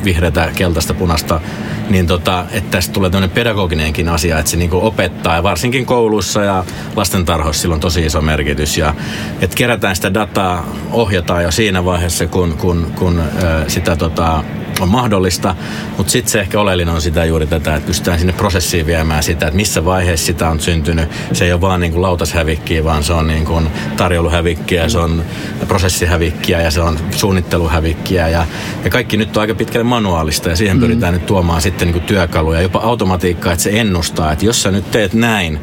vihreätä, 0.03 0.49
keltaista, 0.55 0.93
punasta. 0.93 1.41
Niin 1.89 2.07
tota, 2.07 2.45
että 2.51 2.71
tästä 2.71 2.93
tulee 2.93 3.09
tämmöinen 3.09 3.35
pedagoginenkin 3.35 4.09
asia, 4.09 4.39
että 4.39 4.51
se 4.51 4.57
niinku 4.57 4.85
opettaa, 4.87 5.35
ja 5.35 5.43
varsinkin 5.43 5.85
kouluissa 5.85 6.43
ja 6.43 6.63
lastentarhoissa 6.95 7.61
sillä 7.61 7.75
on 7.75 7.79
tosi 7.79 8.05
iso 8.05 8.21
merkitys. 8.21 8.77
Ja 8.77 8.93
että 9.41 9.55
kerätään 9.57 9.95
sitä 9.95 10.13
dataa, 10.13 10.65
ohjataan 10.91 11.43
jo 11.43 11.51
siinä 11.51 11.85
vaiheessa, 11.85 12.27
kun, 12.27 12.57
kun, 12.57 12.91
kun 12.95 13.21
sitä 13.67 13.95
tota, 13.95 14.43
on 14.79 14.89
mahdollista, 14.89 15.55
mutta 15.97 16.11
sitten 16.11 16.31
se 16.31 16.39
ehkä 16.39 16.59
oleellinen 16.59 16.93
on 16.93 17.01
sitä 17.01 17.25
juuri 17.25 17.47
tätä, 17.47 17.75
että 17.75 17.87
pystytään 17.87 18.19
sinne 18.19 18.33
prosessiin 18.33 18.85
viemään 18.85 19.23
sitä, 19.23 19.47
että 19.47 19.57
missä 19.57 19.85
vaiheessa 19.85 20.25
sitä 20.25 20.49
on 20.49 20.59
syntynyt. 20.59 21.09
Se 21.33 21.45
ei 21.45 21.53
ole 21.53 21.61
vaan 21.61 21.79
niin 21.79 21.91
kuin 21.91 22.01
lautashävikkiä, 22.01 22.83
vaan 22.83 23.03
se 23.03 23.13
on 23.13 23.27
niin 23.27 23.45
kuin 23.45 23.67
tarjouluhävikkiä, 23.97 24.89
se 24.89 24.97
on 24.97 25.23
prosessihävikkiä 25.67 26.61
ja 26.61 26.71
se 26.71 26.81
on 26.81 26.99
suunnitteluhävikkiä 27.11 28.27
ja, 28.27 28.45
ja 28.83 28.89
kaikki 28.89 29.17
nyt 29.17 29.37
on 29.37 29.41
aika 29.41 29.55
pitkälle 29.55 29.83
manuaalista 29.83 30.49
ja 30.49 30.55
siihen 30.55 30.77
mm. 30.77 30.81
pyritään 30.81 31.13
nyt 31.13 31.25
tuomaan 31.25 31.61
sitten 31.61 31.87
niin 31.87 31.93
kuin 31.93 32.05
työkaluja, 32.05 32.61
jopa 32.61 32.79
automatiikkaa, 32.79 33.53
että 33.53 33.63
se 33.63 33.79
ennustaa, 33.79 34.31
että 34.31 34.45
jos 34.45 34.63
sä 34.63 34.71
nyt 34.71 34.91
teet 34.91 35.13
näin, 35.13 35.59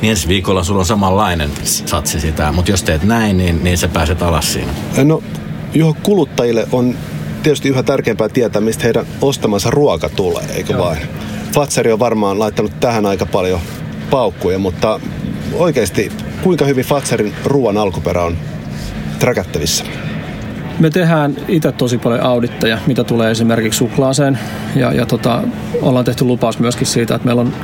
niin 0.00 0.10
ensi 0.10 0.28
viikolla 0.28 0.64
sulla 0.64 0.80
on 0.80 0.86
samanlainen 0.86 1.50
satsi 1.64 2.20
sitä. 2.20 2.52
Mutta 2.52 2.70
jos 2.70 2.82
teet 2.82 3.02
näin, 3.02 3.38
niin, 3.38 3.64
niin 3.64 3.78
sä 3.78 3.88
pääset 3.88 4.22
alas 4.22 4.52
siinä. 4.52 4.72
No, 5.04 5.22
johon 5.74 5.94
kuluttajille 6.02 6.66
on 6.72 6.94
tietysti 7.44 7.68
yhä 7.68 7.82
tärkeämpää 7.82 8.28
tietää, 8.28 8.62
mistä 8.62 8.84
heidän 8.84 9.06
ostamansa 9.20 9.70
ruoka 9.70 10.08
tulee, 10.08 10.44
eikö 10.56 10.72
Joo. 10.72 10.84
vain? 10.84 10.98
Fatseri 11.52 11.92
on 11.92 11.98
varmaan 11.98 12.38
laittanut 12.38 12.80
tähän 12.80 13.06
aika 13.06 13.26
paljon 13.26 13.60
paukkuja, 14.10 14.58
mutta 14.58 15.00
oikeasti 15.52 16.12
kuinka 16.42 16.64
hyvin 16.64 16.84
Fatserin 16.84 17.34
ruoan 17.44 17.76
alkuperä 17.76 18.22
on 18.22 18.36
trackattavissa? 19.18 19.84
Me 20.78 20.90
tehdään 20.90 21.36
itse 21.48 21.72
tosi 21.72 21.98
paljon 21.98 22.22
auditteja, 22.22 22.78
mitä 22.86 23.04
tulee 23.04 23.30
esimerkiksi 23.30 23.78
suklaaseen. 23.78 24.38
Ja, 24.76 24.92
ja 24.92 25.06
tota, 25.06 25.42
ollaan 25.82 26.04
tehty 26.04 26.24
lupaus 26.24 26.58
myöskin 26.58 26.86
siitä, 26.86 27.14
että 27.14 27.26
meillä 27.26 27.42
on 27.42 27.54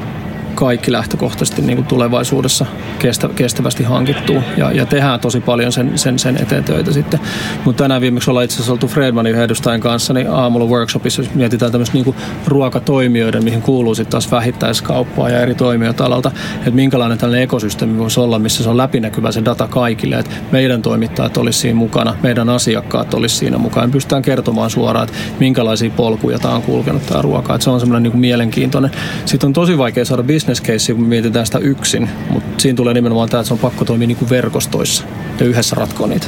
kaikki 0.60 0.92
lähtökohtaisesti 0.92 1.62
niin 1.62 1.76
kuin 1.76 1.86
tulevaisuudessa 1.86 2.66
kestä, 2.98 3.28
kestävästi 3.36 3.82
hankittuu 3.82 4.42
ja, 4.56 4.72
ja 4.72 4.86
tehdään 4.86 5.20
tosi 5.20 5.40
paljon 5.40 5.72
sen, 5.72 5.98
sen, 5.98 6.18
sen 6.18 6.42
eteen 6.42 6.64
töitä 6.64 6.92
sitten. 6.92 7.20
Mutta 7.64 7.84
tänään 7.84 8.00
viimeksi 8.00 8.30
ollaan 8.30 8.44
itse 8.44 8.54
asiassa 8.54 8.72
oltu 8.72 8.86
Fredmanin 8.86 9.32
yhden 9.32 9.44
edustajan 9.44 9.80
kanssa 9.80 10.12
niin 10.12 10.30
aamulla 10.30 10.66
workshopissa, 10.66 11.22
mietitään 11.34 11.72
tämmöistä 11.72 11.94
niin 11.94 12.14
ruokatoimijoiden, 12.46 13.44
mihin 13.44 13.62
kuuluu 13.62 13.94
sitten 13.94 14.10
taas 14.10 14.30
vähittäiskauppaa 14.30 15.28
ja 15.28 15.40
eri 15.40 15.54
toimijoita 15.54 16.04
alalta, 16.04 16.32
että 16.58 16.70
minkälainen 16.70 17.18
tällainen 17.18 17.42
ekosysteemi 17.42 17.98
voisi 17.98 18.20
olla, 18.20 18.38
missä 18.38 18.62
se 18.62 18.70
on 18.70 18.76
läpinäkyvä 18.76 19.32
se 19.32 19.44
data 19.44 19.68
kaikille, 19.68 20.16
että 20.16 20.30
meidän 20.52 20.82
toimittajat 20.82 21.36
olisi 21.36 21.58
siinä 21.58 21.78
mukana, 21.78 22.16
meidän 22.22 22.48
asiakkaat 22.48 23.14
olisi 23.14 23.36
siinä 23.36 23.58
mukana. 23.58 23.86
Me 23.86 23.92
pystytään 23.92 24.22
kertomaan 24.22 24.70
suoraan, 24.70 25.08
että 25.08 25.18
minkälaisia 25.38 25.90
polkuja 25.90 26.38
tämä 26.38 26.54
on 26.54 26.62
kulkenut 26.62 27.06
tämä 27.06 27.22
ruoka. 27.22 27.54
Että 27.54 27.64
se 27.64 27.70
on 27.70 27.80
semmoinen 27.80 28.02
niin 28.02 28.20
mielenkiintoinen. 28.20 28.90
Sitten 29.24 29.46
on 29.46 29.52
tosi 29.52 29.78
vaikea 29.78 30.04
saada 30.04 30.22
business 30.22 30.49
case, 30.54 30.94
kun 30.94 31.04
mietitään 31.04 31.46
sitä 31.46 31.58
yksin, 31.58 32.10
mutta 32.30 32.60
siinä 32.62 32.76
tulee 32.76 32.94
nimenomaan 32.94 33.28
tämä, 33.28 33.40
että 33.40 33.48
se 33.48 33.54
on 33.54 33.60
pakko 33.60 33.84
toimia 33.84 34.08
niin 34.08 34.16
kuin 34.16 34.30
verkostoissa 34.30 35.04
ja 35.40 35.46
yhdessä 35.46 35.76
ratkoa 35.76 36.06
niitä. 36.06 36.26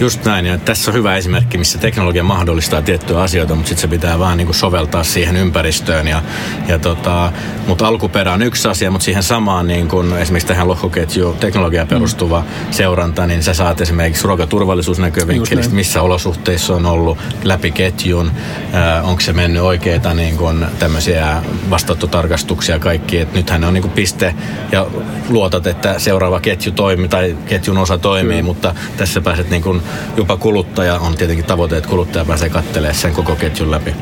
Just 0.00 0.24
näin, 0.24 0.46
ja 0.46 0.58
tässä 0.58 0.90
on 0.90 0.94
hyvä 0.94 1.16
esimerkki, 1.16 1.58
missä 1.58 1.78
teknologia 1.78 2.22
mahdollistaa 2.22 2.82
tiettyjä 2.82 3.20
asioita, 3.20 3.54
mutta 3.54 3.68
sitten 3.68 3.80
se 3.80 3.88
pitää 3.88 4.18
vaan 4.18 4.36
niin 4.36 4.46
kuin 4.46 4.54
soveltaa 4.54 5.04
siihen 5.04 5.36
ympäristöön. 5.36 6.08
Ja, 6.08 6.22
ja 6.68 6.78
tota, 6.78 7.32
mutta 7.66 7.86
alkuperä 7.86 8.32
on 8.32 8.42
yksi 8.42 8.68
asia, 8.68 8.90
mutta 8.90 9.04
siihen 9.04 9.22
samaan 9.22 9.66
niin 9.66 9.88
kuin 9.88 10.12
esimerkiksi 10.12 10.48
tähän 10.48 10.68
lohkoketju 10.68 11.36
teknologia 11.40 11.86
perustuva 11.86 12.40
mm. 12.40 12.72
seuranta, 12.72 13.26
niin 13.26 13.42
sä 13.42 13.54
saat 13.54 13.80
esimerkiksi 13.80 14.24
ruokaturvallisuusnäkövinkkelistä, 14.24 15.74
missä 15.74 16.02
olosuhteissa 16.02 16.74
on 16.74 16.86
ollut 16.86 17.18
läpi 17.44 17.70
ketjun, 17.70 18.30
äh, 18.74 19.08
onko 19.08 19.20
se 19.20 19.32
mennyt 19.32 19.62
oikeita 19.62 20.14
niin 20.14 20.36
kuin 20.36 20.66
tämmöisiä 20.78 21.42
vastaanottotarkastuksia 21.70 22.78
kaikki, 22.78 23.21
että 23.22 23.38
nythän 23.38 23.64
on 23.64 23.74
niin 23.74 23.82
kuin 23.82 23.92
piste 23.92 24.34
ja 24.72 24.86
luotat, 25.28 25.66
että 25.66 25.98
seuraava 25.98 26.40
ketju 26.40 26.72
toimii 26.72 27.08
tai 27.08 27.36
ketjun 27.46 27.78
osa 27.78 27.98
toimii, 27.98 28.36
Kyllä. 28.36 28.42
mutta 28.42 28.74
tässä 28.96 29.20
pääset 29.20 29.50
niin 29.50 29.62
kuin, 29.62 29.82
jopa 30.16 30.36
kuluttaja 30.36 30.98
on 30.98 31.14
tietenkin 31.16 31.44
tavoite, 31.44 31.76
että 31.76 31.90
kuluttaja 31.90 32.24
pääsee 32.24 32.48
katselemaan 32.48 32.94
sen 32.94 33.12
koko 33.12 33.36
ketjun 33.36 33.70
läpi. 33.70 33.94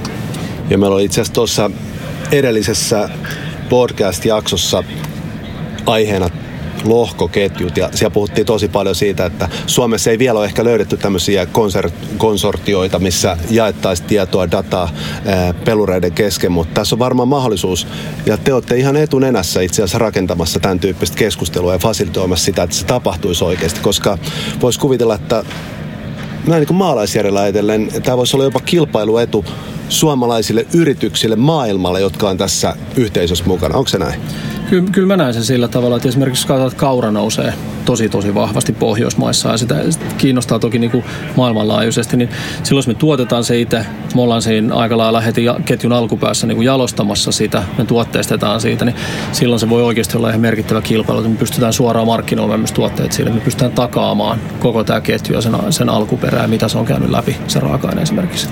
Ja 0.70 0.78
meillä 0.78 0.94
oli 0.94 1.04
itse 1.04 1.20
asiassa 1.20 1.34
tuossa 1.34 1.70
edellisessä 2.32 3.08
podcast-jaksossa 3.68 4.84
aiheena 5.86 6.30
lohkoketjut 6.84 7.76
ja 7.76 7.90
siellä 7.94 8.14
puhuttiin 8.14 8.46
tosi 8.46 8.68
paljon 8.68 8.94
siitä, 8.94 9.26
että 9.26 9.48
Suomessa 9.66 10.10
ei 10.10 10.18
vielä 10.18 10.38
ole 10.38 10.46
ehkä 10.46 10.64
löydetty 10.64 10.96
tämmöisiä 10.96 11.46
konsortioita, 12.16 12.98
missä 12.98 13.36
jaettaisiin 13.50 14.08
tietoa, 14.08 14.50
dataa 14.50 14.90
pelureiden 15.64 16.12
kesken, 16.12 16.52
mutta 16.52 16.74
tässä 16.74 16.94
on 16.94 16.98
varmaan 16.98 17.28
mahdollisuus 17.28 17.86
ja 18.26 18.36
te 18.36 18.54
olette 18.54 18.76
ihan 18.76 18.96
etunenässä 18.96 19.60
itse 19.60 19.82
asiassa 19.82 19.98
rakentamassa 19.98 20.60
tämän 20.60 20.80
tyyppistä 20.80 21.16
keskustelua 21.16 21.72
ja 21.72 21.78
fasilitoimassa 21.78 22.44
sitä, 22.44 22.62
että 22.62 22.76
se 22.76 22.86
tapahtuisi 22.86 23.44
oikeasti, 23.44 23.80
koska 23.80 24.18
voisi 24.62 24.80
kuvitella, 24.80 25.14
että 25.14 25.44
näin 26.46 26.66
niin 26.68 26.76
maalaisjärjellä 26.76 27.40
ajatellen, 27.40 27.88
tämä 28.02 28.16
voisi 28.16 28.36
olla 28.36 28.44
jopa 28.44 28.60
kilpailuetu 28.60 29.44
suomalaisille 29.88 30.66
yrityksille 30.74 31.36
maailmalle, 31.36 32.00
jotka 32.00 32.28
on 32.28 32.38
tässä 32.38 32.76
yhteisössä 32.96 33.44
mukana. 33.46 33.76
Onko 33.76 33.88
se 33.88 33.98
näin? 33.98 34.20
Kyllä, 34.70 34.90
kyllä 34.92 35.06
mä 35.06 35.16
näen 35.16 35.34
sen 35.34 35.44
sillä 35.44 35.68
tavalla, 35.68 35.96
että 35.96 36.08
esimerkiksi 36.08 36.46
katsotaan, 36.46 36.68
että 36.68 36.80
kaura 36.80 37.10
nousee 37.10 37.54
tosi 37.84 38.08
tosi 38.08 38.34
vahvasti 38.34 38.72
Pohjoismaissa 38.72 39.48
ja 39.48 39.56
sitä, 39.58 39.76
kiinnostaa 40.18 40.58
toki 40.58 40.78
niin 40.78 40.90
kuin 40.90 41.04
maailmanlaajuisesti, 41.36 42.16
niin 42.16 42.28
silloin 42.62 42.78
jos 42.78 42.86
me 42.86 42.94
tuotetaan 42.94 43.44
se 43.44 43.60
itse, 43.60 43.86
me 44.14 44.20
ollaan 44.20 44.42
siinä 44.42 44.74
aika 44.74 44.98
lailla 44.98 45.20
heti 45.20 45.44
ketjun 45.64 45.92
alkupäässä 45.92 46.46
niin 46.46 46.56
kuin 46.56 46.66
jalostamassa 46.66 47.32
sitä, 47.32 47.62
me 47.78 47.84
tuotteistetaan 47.84 48.60
siitä, 48.60 48.84
niin 48.84 48.96
silloin 49.32 49.60
se 49.60 49.70
voi 49.70 49.82
oikeasti 49.82 50.16
olla 50.16 50.28
ihan 50.28 50.40
merkittävä 50.40 50.82
kilpailu, 50.82 51.20
että 51.20 51.30
me 51.30 51.36
pystytään 51.36 51.72
suoraan 51.72 52.06
markkinoimaan 52.06 52.60
myös 52.60 52.72
tuotteet 52.72 53.12
sille, 53.12 53.30
me 53.30 53.40
pystytään 53.40 53.72
takaamaan 53.72 54.38
koko 54.58 54.84
tämä 54.84 55.00
ketju 55.00 55.34
ja 55.34 55.40
sen, 55.40 55.56
sen 55.70 55.88
alkuperää, 55.88 56.48
mitä 56.48 56.68
se 56.68 56.78
on 56.78 56.86
käynyt 56.86 57.10
läpi, 57.10 57.36
se 57.48 57.60
raaka-aine 57.60 58.02
esimerkiksi. 58.02 58.48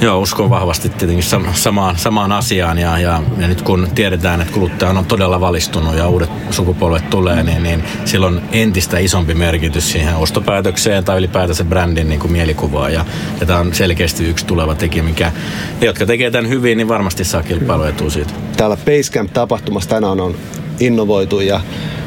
Joo, 0.00 0.20
uskon 0.20 0.50
vahvasti 0.50 0.88
tietenkin 0.88 1.26
samaan, 1.54 1.98
samaan 1.98 2.32
asiaan 2.32 2.78
ja, 2.78 2.98
ja, 2.98 3.22
ja 3.38 3.48
nyt 3.48 3.62
kun 3.62 3.88
tiedetään, 3.94 4.40
että 4.40 4.54
kuluttaja 4.54 4.90
on 4.90 5.04
todella 5.04 5.40
valistunut 5.40 5.96
ja 5.96 6.08
uudet 6.08 6.30
sukupolvet 6.50 7.10
tulee, 7.10 7.42
niin, 7.42 7.62
niin 7.62 7.84
silloin 8.04 8.40
entistä 8.52 8.98
isompi 8.98 9.34
merkitys 9.34 9.92
siihen 9.92 10.16
ostopäätökseen 10.16 11.04
tai 11.04 11.18
ylipäätänsä 11.18 11.64
brändin 11.64 12.08
niin 12.08 12.20
kuin 12.20 12.32
mielikuvaan 12.32 12.92
ja, 12.92 13.04
ja 13.40 13.46
tämä 13.46 13.58
on 13.58 13.74
selkeästi 13.74 14.28
yksi 14.28 14.46
tuleva 14.46 14.74
tekijä, 14.74 15.02
mikä 15.02 15.32
ne, 15.80 15.86
jotka 15.86 16.06
tekee 16.06 16.30
tämän 16.30 16.48
hyvin, 16.48 16.78
niin 16.78 16.88
varmasti 16.88 17.24
saa 17.24 17.42
kilpailuetua 17.42 18.10
siitä. 18.10 18.32
Täällä 18.56 18.76
Basecamp-tapahtumassa 18.76 19.90
tänään 19.90 20.20
on 20.20 20.34
innovoitu 20.80 21.40
ja 21.40 21.60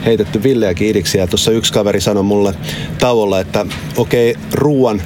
heitetty 0.06 0.43
villeäkin 0.43 0.88
idiksi 0.88 1.17
ja 1.17 1.27
tuossa 1.27 1.51
yksi 1.51 1.73
kaveri 1.73 2.01
sanoi 2.01 2.23
mulle 2.23 2.54
tauolla, 2.99 3.39
että 3.39 3.65
okei, 3.97 4.32
okay, 4.32 4.43
ruoan 4.54 5.01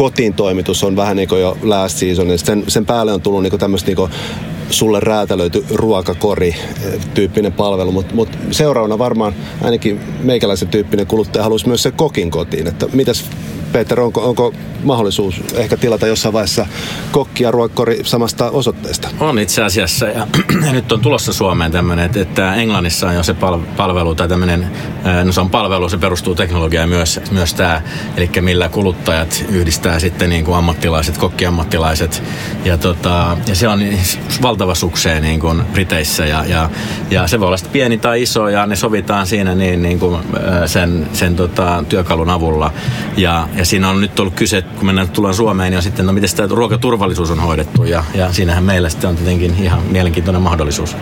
kotiin 0.00 0.34
toimitus 0.34 0.84
on 0.84 0.96
vähän 0.96 1.16
niin 1.16 1.28
kuin 1.28 1.40
jo 1.40 1.58
last 1.62 1.98
season. 1.98 2.38
Sen, 2.38 2.64
sen 2.68 2.86
päälle 2.86 3.12
on 3.12 3.20
tullut 3.20 3.42
niin 3.42 3.58
tämmöistä 3.58 3.90
niin 3.90 4.10
sulle 4.70 5.00
räätälöity 5.00 5.64
ruokakori 5.70 6.48
eh, 6.48 7.06
tyyppinen 7.14 7.52
palvelu, 7.52 7.92
mutta 7.92 8.14
mut 8.14 8.28
seuraavana 8.50 8.98
varmaan 8.98 9.34
ainakin 9.62 10.00
meikäläisen 10.22 10.68
tyyppinen 10.68 11.06
kuluttaja 11.06 11.42
haluaisi 11.42 11.68
myös 11.68 11.82
se 11.82 11.90
kokin 11.90 12.30
kotiin. 12.30 12.66
Että 12.66 12.86
mitäs 12.92 13.24
Peter, 13.72 14.00
onko, 14.00 14.28
onko 14.28 14.54
mahdollisuus 14.84 15.40
ehkä 15.54 15.76
tilata 15.76 16.06
jossain 16.06 16.32
vaiheessa 16.32 16.66
kokki 17.12 17.42
ja 17.42 17.50
ruokkori 17.50 18.00
samasta 18.04 18.50
osoitteesta? 18.50 19.08
On 19.20 19.38
itse 19.38 19.62
asiassa. 19.62 20.06
Ja, 20.06 20.26
nyt 20.72 20.92
on 20.92 21.00
tulossa 21.00 21.32
Suomeen 21.32 21.72
tämmöinen, 21.72 22.10
että 22.14 22.54
Englannissa 22.54 23.08
on 23.08 23.14
jo 23.14 23.22
se 23.22 23.34
palvelu 23.76 24.14
tai 24.14 24.28
tämmöinen, 24.28 24.70
no 25.24 25.32
se 25.32 25.40
on 25.40 25.50
palvelu, 25.50 25.88
se 25.88 25.98
perustuu 25.98 26.34
teknologiaan 26.34 26.88
myös, 26.88 27.20
myös 27.30 27.54
tämä, 27.54 27.82
eli 28.16 28.30
millä 28.40 28.68
kuluttajat 28.68 29.44
yhdistää 29.48 29.98
sitten 29.98 30.30
niin 30.30 30.44
kuin 30.44 30.56
ammattilaiset, 30.56 31.18
kokkiammattilaiset. 31.18 32.22
Ja, 32.64 32.78
tota, 32.78 33.36
ja 33.46 33.54
se 33.54 33.68
on 33.68 33.80
valtava 34.42 34.74
sukseen 34.74 35.22
niin 35.22 35.40
kuin 35.40 35.64
Briteissä 35.72 36.26
ja, 36.26 36.44
ja, 36.44 36.70
ja 37.10 37.26
se 37.26 37.40
voi 37.40 37.46
olla 37.46 37.56
sitten 37.56 37.72
pieni 37.72 37.98
tai 37.98 38.22
iso 38.22 38.48
ja 38.48 38.66
ne 38.66 38.76
sovitaan 38.76 39.26
siinä 39.26 39.54
niin, 39.54 39.82
niin 39.82 39.98
kuin 39.98 40.22
sen, 40.66 41.08
sen 41.12 41.36
tota, 41.36 41.84
työkalun 41.88 42.30
avulla. 42.30 42.72
Ja, 43.16 43.48
ja 43.60 43.64
siinä 43.66 43.88
on 43.88 44.00
nyt 44.00 44.20
ollut 44.20 44.34
kyse, 44.34 44.62
kun 44.62 44.86
mennään 44.86 45.08
tullaan 45.08 45.34
Suomeen, 45.34 45.72
ja 45.72 45.80
sitten 45.80 46.06
no 46.06 46.12
miten 46.12 46.36
tämä 46.36 46.48
ruokaturvallisuus 46.50 47.30
on 47.30 47.40
hoidettu. 47.40 47.84
Ja, 47.84 48.04
ja 48.14 48.32
siinähän 48.32 48.64
meillä 48.64 48.88
sitten 48.88 49.10
on 49.10 49.16
tietenkin 49.16 49.54
ihan 49.62 49.82
mielenkiintoinen 49.82 50.42
mahdollisuus. 50.42 50.96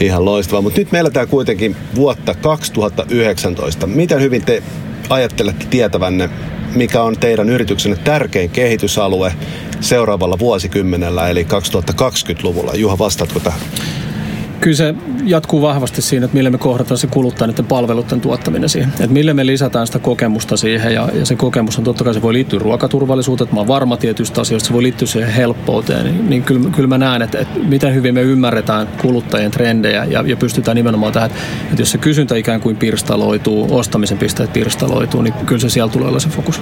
Ihan 0.00 0.24
loistavaa, 0.24 0.62
mutta 0.62 0.78
nyt 0.78 0.92
meillä 0.92 1.10
tämä 1.10 1.26
kuitenkin 1.26 1.76
vuotta 1.94 2.34
2019. 2.34 3.86
Miten 3.86 4.20
hyvin 4.20 4.44
te 4.44 4.62
ajattelette 5.08 5.66
tietävänne, 5.66 6.30
mikä 6.74 7.02
on 7.02 7.16
teidän 7.16 7.50
yrityksenne 7.50 7.96
tärkein 7.96 8.50
kehitysalue 8.50 9.34
seuraavalla 9.80 10.38
vuosikymmenellä, 10.38 11.28
eli 11.28 11.42
2020-luvulla? 11.42 12.72
Juha, 12.74 12.98
vastaatko 12.98 13.40
tähän? 13.40 13.60
Kyllä 14.60 14.76
se 14.76 14.94
jatkuu 15.24 15.62
vahvasti 15.62 16.02
siinä, 16.02 16.24
että 16.24 16.36
millä 16.36 16.50
me 16.50 16.58
kohdataan 16.58 16.98
se 16.98 17.06
kuluttaa 17.06 17.46
niiden 17.46 17.64
palveluiden 17.64 18.20
tuottaminen 18.20 18.68
siihen. 18.68 18.90
Että 18.90 19.06
millä 19.06 19.34
me 19.34 19.46
lisätään 19.46 19.86
sitä 19.86 19.98
kokemusta 19.98 20.56
siihen 20.56 20.94
ja, 20.94 21.08
ja 21.14 21.26
se 21.26 21.36
kokemus 21.36 21.78
on 21.78 21.84
totta 21.84 22.04
kai 22.04 22.14
se 22.14 22.22
voi 22.22 22.32
liittyä 22.32 22.58
ruokatuurvallisuuteen, 22.58 23.44
että 23.44 23.54
mä 23.54 23.60
oon 23.60 23.68
varma 23.68 23.96
tietystä 23.96 24.40
asioista, 24.40 24.66
se 24.66 24.72
voi 24.72 24.82
liittyä 24.82 25.08
siihen 25.08 25.30
helppouteen. 25.30 26.04
Niin, 26.04 26.30
niin 26.30 26.42
kyllä, 26.42 26.70
kyllä 26.70 26.88
mä 26.88 26.98
näen, 26.98 27.22
että, 27.22 27.38
että 27.38 27.58
miten 27.58 27.94
hyvin 27.94 28.14
me 28.14 28.22
ymmärretään 28.22 28.88
kuluttajien 29.02 29.50
trendejä 29.50 30.04
ja, 30.04 30.24
ja 30.26 30.36
pystytään 30.36 30.76
nimenomaan 30.76 31.12
tähän, 31.12 31.30
että 31.70 31.82
jos 31.82 31.90
se 31.90 31.98
kysyntä 31.98 32.36
ikään 32.36 32.60
kuin 32.60 32.76
pirstaloituu, 32.76 33.78
ostamisen 33.78 34.18
pisteet 34.18 34.52
pirstaloituu, 34.52 35.22
niin 35.22 35.34
kyllä 35.46 35.60
se 35.60 35.70
siellä 35.70 35.92
tulee 35.92 36.08
olla 36.08 36.20
se 36.20 36.28
fokus. 36.28 36.60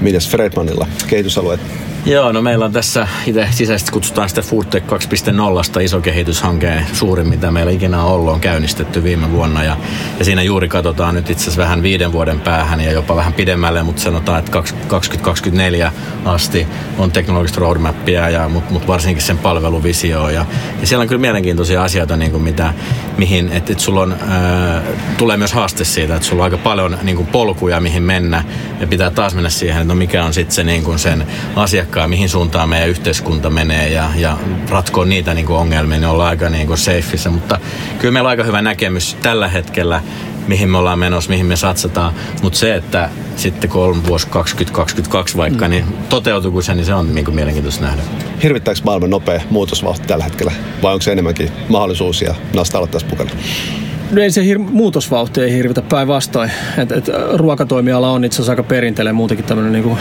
Mites 0.00 0.28
Fredmanilla 0.28 0.86
kehitysalueet? 1.06 1.60
Joo, 2.06 2.32
no 2.32 2.42
meillä 2.42 2.64
on 2.64 2.72
tässä, 2.72 3.08
itse 3.26 3.48
sisäisesti 3.50 3.92
kutsutaan 3.92 4.28
sitä 4.28 4.42
Foodtech 4.42 4.86
2.0 4.86 5.82
iso 5.82 6.00
kehityshanke, 6.00 6.82
suurin 6.92 7.28
mitä 7.28 7.50
meillä 7.50 7.72
ikinä 7.72 8.02
on 8.02 8.12
ollut, 8.12 8.32
on 8.34 8.40
käynnistetty 8.40 9.02
viime 9.02 9.32
vuonna. 9.32 9.64
Ja, 9.64 9.76
ja 10.18 10.24
siinä 10.24 10.42
juuri 10.42 10.68
katsotaan 10.68 11.14
nyt 11.14 11.30
itse 11.30 11.42
asiassa 11.42 11.62
vähän 11.62 11.82
viiden 11.82 12.12
vuoden 12.12 12.40
päähän 12.40 12.80
ja 12.80 12.92
jopa 12.92 13.16
vähän 13.16 13.32
pidemmälle, 13.32 13.82
mutta 13.82 14.02
sanotaan, 14.02 14.38
että 14.38 14.52
2024 14.52 15.92
asti 16.24 16.66
on 16.98 17.12
teknologista 17.12 17.60
roadmappia, 17.60 18.30
ja, 18.30 18.48
mutta 18.48 18.72
mut 18.72 18.86
varsinkin 18.86 19.22
sen 19.22 19.38
palveluvisio. 19.38 20.28
Ja, 20.28 20.46
ja 20.80 20.86
siellä 20.86 21.02
on 21.02 21.08
kyllä 21.08 21.20
mielenkiintoisia 21.20 21.82
asioita, 21.82 22.16
niin 22.16 22.30
kuin 22.30 22.42
mitä, 22.42 22.74
mihin, 23.16 23.52
että 23.52 23.72
et 23.72 23.80
sulla 23.80 24.00
on, 24.00 24.16
ää, 24.28 24.82
tulee 25.18 25.36
myös 25.36 25.52
haaste 25.52 25.84
siitä, 25.84 26.16
että 26.16 26.28
sulla 26.28 26.42
on 26.42 26.44
aika 26.44 26.58
paljon 26.58 26.98
niin 27.02 27.16
kuin 27.16 27.26
polkuja, 27.26 27.80
mihin 27.80 28.02
mennä, 28.02 28.44
ja 28.80 28.86
pitää 28.86 29.10
taas 29.10 29.34
mennä 29.34 29.50
siihen, 29.50 29.82
että 29.82 29.94
no 29.94 29.98
mikä 29.98 30.24
on 30.24 30.34
sitten 30.34 30.54
se 30.54 30.64
niin 30.64 30.84
kuin 30.84 30.98
sen 30.98 31.26
asiakkaan, 31.56 31.97
mihin 32.06 32.28
suuntaan 32.28 32.68
meidän 32.68 32.88
yhteiskunta 32.88 33.50
menee, 33.50 33.88
ja, 33.88 34.08
ja 34.16 34.38
ratkoa 34.70 35.04
niitä 35.04 35.34
niin 35.34 35.46
kuin 35.46 35.58
ongelmia, 35.58 35.98
niin 35.98 36.08
ollaan 36.08 36.28
aika 36.28 36.48
niin 36.48 36.66
kuin 36.66 36.78
safeissä, 36.78 37.30
mutta 37.30 37.60
kyllä 37.98 38.12
meillä 38.12 38.26
on 38.26 38.30
aika 38.30 38.44
hyvä 38.44 38.62
näkemys 38.62 39.16
tällä 39.22 39.48
hetkellä, 39.48 40.02
mihin 40.48 40.68
me 40.68 40.78
ollaan 40.78 40.98
menossa, 40.98 41.30
mihin 41.30 41.46
me 41.46 41.56
satsataan, 41.56 42.12
mutta 42.42 42.58
se, 42.58 42.74
että 42.74 43.10
sitten 43.36 43.70
kun 43.70 43.82
on 43.82 44.06
vuosi 44.06 44.28
2022 44.28 45.36
vaikka, 45.36 45.64
mm. 45.64 45.70
niin 45.70 45.84
toteutuuko 46.08 46.62
se, 46.62 46.74
niin 46.74 46.86
se 46.86 46.94
on 46.94 47.14
niin 47.14 47.24
kuin 47.24 47.34
mielenkiintoista 47.34 47.84
nähdä. 47.84 48.02
Hirvittääkö 48.42 48.80
maailman 48.84 49.10
nopea 49.10 49.40
muutosvauhti 49.50 50.06
tällä 50.06 50.24
hetkellä, 50.24 50.52
vai 50.82 50.92
onko 50.92 51.02
se 51.02 51.12
enemmänkin 51.12 51.52
mahdollisuus 51.68 52.22
ja 52.22 52.34
nasta 52.54 52.78
aloittaisi 52.78 53.06
pukana? 53.06 53.30
No 53.30 53.87
ei 54.16 54.30
se 54.30 54.42
hir- 54.42 54.58
muutosvauhti 54.58 55.40
ei 55.40 55.52
hirvitä 55.52 55.82
päinvastoin. 55.82 56.50
Et, 56.78 56.92
et, 56.92 57.10
ruokatoimiala 57.34 58.10
on 58.10 58.24
itse 58.24 58.36
asiassa 58.36 58.52
aika 58.52 58.62
perinteinen 58.62 59.14
muutenkin 59.14 59.46
tämmöinen 59.46 59.72
niinku 59.72 59.98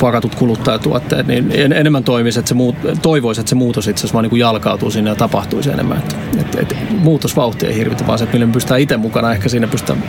pakatut 0.00 0.34
kuluttajatuotteet, 0.34 1.26
niin 1.26 1.52
en, 1.52 1.72
enemmän 1.72 2.04
toimisi, 2.04 2.38
että 2.38 2.48
se 2.48 2.54
muut, 2.54 2.76
toivoisi, 3.02 3.40
että 3.40 3.48
se 3.48 3.54
muutos 3.54 3.88
itse 3.88 4.00
asiassa 4.00 4.14
vaan 4.14 4.22
niinku 4.22 4.36
jalkautuu 4.36 4.90
sinne 4.90 5.10
ja 5.10 5.16
tapahtuisi 5.16 5.70
enemmän. 5.70 6.02
Et, 6.40 6.40
et, 6.40 6.72
et, 6.72 6.76
muutosvauhti 6.90 7.66
ei 7.66 7.74
hirvitä, 7.74 8.06
vaan 8.06 8.18
se, 8.18 8.24
että 8.24 8.34
millä 8.36 8.46
me 8.46 8.52
pystytään 8.52 8.80
itse 8.80 8.96
mukana, 8.96 9.32
ehkä 9.32 9.48
siinä 9.48 9.66
pystytään 9.66 10.02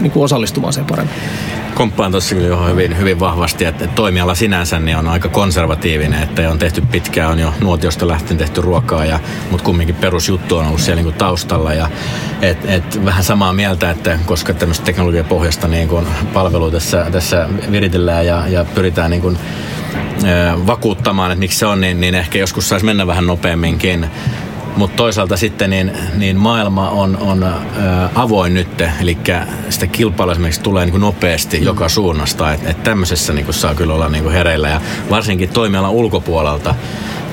niinku 0.00 0.22
osallistumaan 0.22 0.72
sen 0.72 0.84
paremmin 0.84 1.14
komppaan 1.74 2.10
tuossa 2.10 2.34
kyllä 2.34 2.66
hyvin, 2.66 2.98
hyvin 2.98 3.20
vahvasti, 3.20 3.64
että 3.64 3.86
toimiala 3.86 4.34
sinänsä 4.34 4.78
niin 4.78 4.96
on 4.96 5.08
aika 5.08 5.28
konservatiivinen, 5.28 6.22
että 6.22 6.50
on 6.50 6.58
tehty 6.58 6.80
pitkään, 6.80 7.30
on 7.30 7.38
jo 7.38 7.54
nuotiosta 7.60 8.08
lähtien 8.08 8.38
tehty 8.38 8.60
ruokaa, 8.60 9.04
ja, 9.04 9.20
mutta 9.50 9.64
kumminkin 9.64 9.94
perusjuttu 9.94 10.56
on 10.56 10.66
ollut 10.66 10.80
siellä 10.80 10.96
niin 10.96 11.12
kuin 11.12 11.18
taustalla. 11.18 11.74
Ja, 11.74 11.88
et, 12.42 12.64
et, 12.64 13.04
vähän 13.04 13.24
samaa 13.24 13.52
mieltä, 13.52 13.90
että 13.90 14.18
koska 14.26 14.54
tämmöistä 14.54 14.84
teknologiapohjasta 14.84 15.68
niin 15.68 15.88
kuin 15.88 16.06
palvelu 16.32 16.70
tässä, 16.70 17.06
tässä 17.12 17.48
viritellään 17.70 18.26
ja, 18.26 18.48
ja 18.48 18.64
pyritään 18.64 19.10
niin 19.10 19.22
kuin, 19.22 19.38
vakuuttamaan, 20.66 21.30
että 21.30 21.40
miksi 21.40 21.58
se 21.58 21.66
on, 21.66 21.80
niin, 21.80 22.00
niin 22.00 22.14
ehkä 22.14 22.38
joskus 22.38 22.68
saisi 22.68 22.86
mennä 22.86 23.06
vähän 23.06 23.26
nopeamminkin. 23.26 24.10
Mutta 24.76 24.96
toisaalta 24.96 25.36
sitten 25.36 25.70
niin, 25.70 25.92
niin 26.14 26.36
maailma 26.36 26.90
on, 26.90 27.16
on 27.16 27.42
ä, 27.42 27.52
avoin 28.14 28.54
nyt, 28.54 28.82
eli 29.00 29.18
sitä 29.68 29.86
kilpailua 29.86 30.32
esimerkiksi 30.32 30.60
tulee 30.60 30.84
niin 30.84 30.90
kuin 30.90 31.00
nopeasti 31.00 31.58
mm. 31.58 31.64
joka 31.64 31.88
suunnasta. 31.88 32.52
Että 32.52 32.70
et 32.70 32.82
tämmöisessä 32.82 33.32
niin 33.32 33.44
kuin 33.44 33.54
saa 33.54 33.74
kyllä 33.74 33.94
olla 33.94 34.08
niin 34.08 34.22
kuin 34.22 34.34
hereillä 34.34 34.68
ja 34.68 34.80
varsinkin 35.10 35.48
toimialan 35.48 35.90
ulkopuolelta 35.90 36.74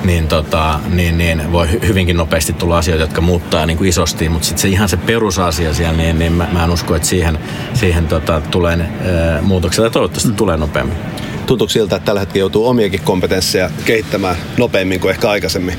niin, 0.04 0.28
tota, 0.28 0.80
niin, 0.88 1.18
niin 1.18 1.52
voi 1.52 1.68
hyvinkin 1.86 2.16
nopeasti 2.16 2.52
tulla 2.52 2.78
asioita, 2.78 3.04
jotka 3.04 3.20
muuttaa 3.20 3.66
niin 3.66 3.78
kuin 3.78 3.88
isosti, 3.88 4.28
mutta 4.28 4.46
sitten 4.46 4.62
se 4.62 4.68
ihan 4.68 4.88
se 4.88 4.96
perusasia 4.96 5.74
siellä, 5.74 5.96
niin, 5.96 6.18
niin 6.18 6.32
mä, 6.32 6.48
mä 6.52 6.64
en 6.64 6.70
usko, 6.70 6.94
että 6.94 7.08
siihen, 7.08 7.38
siihen 7.74 8.08
tota, 8.08 8.42
tulee 8.50 8.78
muutoksia, 9.42 9.82
tai 9.82 9.90
toivottavasti 9.90 10.28
mm. 10.28 10.36
tulee 10.36 10.56
nopeammin. 10.56 10.96
Tuntuuko 11.46 11.70
siltä, 11.70 11.96
että 11.96 12.06
tällä 12.06 12.20
hetkellä 12.20 12.42
joutuu 12.42 12.68
omiakin 12.68 13.00
kompetensseja 13.00 13.70
kehittämään 13.84 14.36
nopeammin 14.58 15.00
kuin 15.00 15.10
ehkä 15.10 15.30
aikaisemmin? 15.30 15.74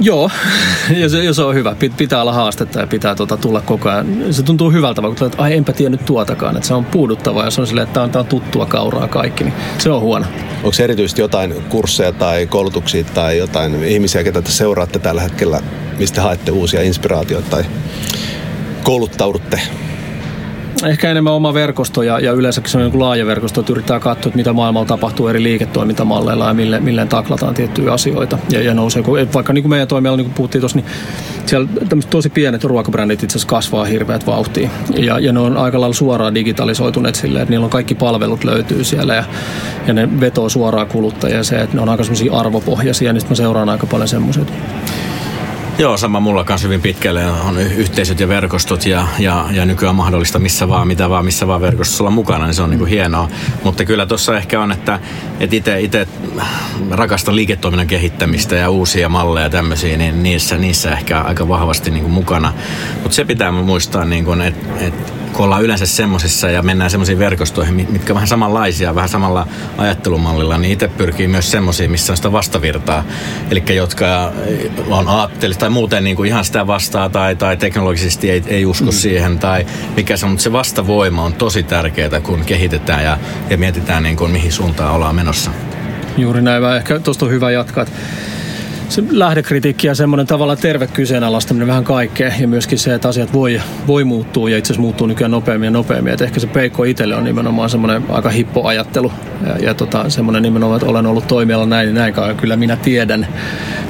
Joo, 0.00 0.30
ja 1.00 1.08
se, 1.08 1.24
ja 1.24 1.34
se 1.34 1.42
on 1.42 1.54
hyvä. 1.54 1.76
Pitää 1.96 2.22
olla 2.22 2.32
haastetta 2.32 2.80
ja 2.80 2.86
pitää 2.86 3.14
tuota, 3.14 3.36
tulla 3.36 3.60
koko 3.60 3.88
ajan. 3.88 4.24
Se 4.30 4.42
tuntuu 4.42 4.70
hyvältä, 4.70 5.02
kun 5.02 5.26
että 5.26 5.42
ai 5.42 5.54
enpä 5.54 5.72
tiennyt 5.72 6.04
tuotakaan. 6.04 6.56
Että 6.56 6.68
se 6.68 6.74
on 6.74 6.84
puuduttavaa 6.84 7.44
ja 7.44 7.50
se 7.50 7.60
on 7.60 7.66
silleen, 7.66 7.84
että 7.84 7.94
tämä 7.94 8.04
on, 8.04 8.10
tämä 8.10 8.20
on 8.20 8.26
tuttua 8.26 8.66
kauraa 8.66 9.08
kaikki. 9.08 9.44
Niin 9.44 9.54
se 9.78 9.90
on 9.90 10.00
huono. 10.00 10.26
Onko 10.62 10.76
erityisesti 10.82 11.20
jotain 11.20 11.54
kursseja 11.68 12.12
tai 12.12 12.46
koulutuksia 12.46 13.04
tai 13.04 13.38
jotain 13.38 13.84
ihmisiä, 13.84 14.24
ketä 14.24 14.42
te 14.42 14.50
seuraatte 14.50 14.98
tällä 14.98 15.22
hetkellä, 15.22 15.60
mistä 15.98 16.22
haette 16.22 16.50
uusia 16.50 16.82
inspiraatioita 16.82 17.50
tai 17.50 17.64
kouluttaudutte? 18.82 19.60
Ehkä 20.86 21.10
enemmän 21.10 21.32
oma 21.32 21.54
verkosto 21.54 22.02
ja, 22.02 22.20
ja 22.20 22.32
yleensäkin 22.32 22.70
se 22.70 22.78
on 22.78 22.84
joku 22.84 23.00
laaja 23.00 23.26
verkosto, 23.26 23.60
että 23.60 23.72
yrittää 23.72 24.00
katsoa, 24.00 24.30
että 24.30 24.36
mitä 24.36 24.52
maailmalla 24.52 24.86
tapahtuu 24.86 25.28
eri 25.28 25.42
liiketoimintamalleilla 25.42 26.48
ja 26.48 26.54
mille, 26.54 26.80
milleen 26.80 27.08
taklataan 27.08 27.54
tiettyjä 27.54 27.92
asioita. 27.92 28.38
Ja, 28.50 28.62
ja 28.62 28.74
nousee, 28.74 29.02
vaikka 29.34 29.52
niin 29.52 29.62
kuin 29.62 29.70
meidän 29.70 29.88
toimialalla, 29.88 30.16
niin 30.16 30.26
kuin 30.26 30.34
puhuttiin 30.34 30.62
tuossa, 30.62 30.78
niin 30.78 30.86
siellä 31.46 31.68
tosi 32.10 32.30
pienet 32.30 32.64
ruokabrändit 32.64 33.22
itse 33.22 33.38
asiassa 33.38 33.48
kasvaa 33.48 33.84
hirveät 33.84 34.26
vauhtia. 34.26 34.70
Ja, 34.96 35.18
ja 35.18 35.32
ne 35.32 35.40
on 35.40 35.56
aika 35.56 35.80
lailla 35.80 35.94
suoraan 35.94 36.34
digitalisoituneet 36.34 37.14
silleen, 37.14 37.42
että 37.42 37.50
niillä 37.50 37.64
on 37.64 37.70
kaikki 37.70 37.94
palvelut 37.94 38.44
löytyy 38.44 38.84
siellä 38.84 39.14
ja, 39.14 39.24
ja 39.86 39.94
ne 39.94 40.20
vetoo 40.20 40.48
suoraan 40.48 40.86
kuluttajia 40.86 41.44
se, 41.44 41.60
että 41.60 41.76
ne 41.76 41.82
on 41.82 41.88
aika 41.88 42.04
semmoisia 42.04 42.32
arvopohjaisia, 42.32 43.12
niin 43.12 43.20
sitten 43.20 43.32
mä 43.32 43.36
seuraan 43.36 43.68
aika 43.68 43.86
paljon 43.86 44.08
semmoisia. 44.08 44.44
Joo, 45.82 45.96
sama 45.96 46.20
mulla 46.20 46.44
kanssa 46.44 46.66
hyvin 46.66 46.82
pitkälle 46.82 47.30
on 47.30 47.58
yhteisöt 47.58 48.20
ja 48.20 48.28
verkostot 48.28 48.86
ja, 48.86 49.08
ja, 49.18 49.46
ja 49.50 49.64
nykyään 49.64 49.94
mahdollista 49.94 50.38
missä 50.38 50.68
vaan, 50.68 50.88
mitä 50.88 51.10
vaan, 51.10 51.24
missä 51.24 51.46
vaan 51.46 51.60
verkostossa 51.60 52.04
olla 52.04 52.10
mukana, 52.10 52.44
niin 52.44 52.54
se 52.54 52.62
on 52.62 52.70
niin 52.70 52.78
kuin 52.78 52.90
hienoa. 52.90 53.28
Mutta 53.64 53.84
kyllä 53.84 54.06
tuossa 54.06 54.36
ehkä 54.36 54.60
on, 54.60 54.72
että 54.72 55.00
itse 55.78 56.08
rakastan 56.90 57.36
liiketoiminnan 57.36 57.86
kehittämistä 57.86 58.56
ja 58.56 58.70
uusia 58.70 59.08
malleja 59.08 59.46
ja 59.46 59.50
tämmöisiä, 59.50 59.96
niin 59.96 60.22
niissä, 60.22 60.58
niissä 60.58 60.90
ehkä 60.90 61.20
aika 61.20 61.48
vahvasti 61.48 61.90
niin 61.90 62.02
kuin 62.02 62.12
mukana. 62.12 62.52
Mutta 63.02 63.14
se 63.16 63.24
pitää 63.24 63.52
muistaa, 63.52 64.04
niin 64.04 64.24
kuin, 64.24 64.40
että 64.40 64.84
et 64.84 65.12
kun 65.32 65.44
ollaan 65.44 65.62
yleensä 65.62 65.86
semmoisissa 65.86 66.50
ja 66.50 66.62
mennään 66.62 66.90
semmoisiin 66.90 67.18
verkostoihin, 67.18 67.86
mitkä 67.90 68.14
vähän 68.14 68.28
samanlaisia, 68.28 68.94
vähän 68.94 69.08
samalla 69.08 69.46
ajattelumallilla, 69.78 70.58
niin 70.58 70.72
itse 70.72 70.88
pyrkii 70.88 71.28
myös 71.28 71.50
semmoisiin, 71.50 71.90
missä 71.90 72.12
on 72.12 72.16
sitä 72.16 72.32
vastavirtaa. 72.32 73.04
Eli 73.50 73.62
jotka 73.68 74.32
on 74.88 75.08
aatteellista 75.08 75.60
tai 75.60 75.70
muuten 75.70 76.04
niin 76.04 76.16
kuin 76.16 76.28
ihan 76.28 76.44
sitä 76.44 76.66
vastaa 76.66 77.08
tai, 77.08 77.36
tai 77.36 77.56
teknologisesti 77.56 78.30
ei, 78.30 78.42
ei 78.46 78.66
usko 78.66 78.84
mm. 78.84 78.92
siihen 78.92 79.38
tai 79.38 79.66
mikä 79.96 80.16
se 80.16 80.26
on, 80.26 80.30
mutta 80.32 80.42
se 80.42 80.52
vastavoima 80.52 81.24
on 81.24 81.32
tosi 81.32 81.62
tärkeää, 81.62 82.20
kun 82.20 82.44
kehitetään 82.44 83.04
ja, 83.04 83.18
ja 83.50 83.58
mietitään 83.58 84.02
niin 84.02 84.16
kuin, 84.16 84.30
mihin 84.30 84.52
suuntaan 84.52 84.94
ollaan 84.94 85.14
menossa. 85.14 85.50
Juuri 86.16 86.42
näin. 86.42 86.64
Ehkä 86.76 87.00
tuosta 87.00 87.24
on 87.24 87.30
hyvä 87.30 87.50
jatkaa 87.50 87.86
se 88.88 89.02
lähdekritiikki 89.10 89.86
ja 89.86 89.94
semmoinen 89.94 90.26
tavalla 90.26 90.56
terve 90.56 90.86
kyseenalaistaminen 90.86 91.68
vähän 91.68 91.84
kaikkea 91.84 92.32
ja 92.40 92.48
myöskin 92.48 92.78
se, 92.78 92.94
että 92.94 93.08
asiat 93.08 93.32
voi, 93.32 93.60
voi 93.86 94.04
muuttua 94.04 94.50
ja 94.50 94.58
itse 94.58 94.72
asiassa 94.72 94.80
muuttuu 94.80 95.06
nykyään 95.06 95.30
nopeammin 95.30 95.66
ja 95.66 95.70
nopeammin. 95.70 96.12
Että 96.12 96.24
ehkä 96.24 96.40
se 96.40 96.46
peikko 96.46 96.84
itselle 96.84 97.16
on 97.16 97.24
nimenomaan 97.24 97.70
semmoinen 97.70 98.02
aika 98.08 98.28
hippo 98.28 98.66
ajattelu 98.66 99.12
ja, 99.46 99.56
ja 99.58 99.74
tota, 99.74 100.10
semmoinen 100.10 100.42
nimenomaan, 100.42 100.76
että 100.76 100.90
olen 100.90 101.06
ollut 101.06 101.26
toimiala 101.26 101.66
näin 101.66 101.88
ja 101.88 101.94
näin 101.94 102.14
kauan, 102.14 102.36
kyllä 102.36 102.56
minä 102.56 102.76
tiedän. 102.76 103.28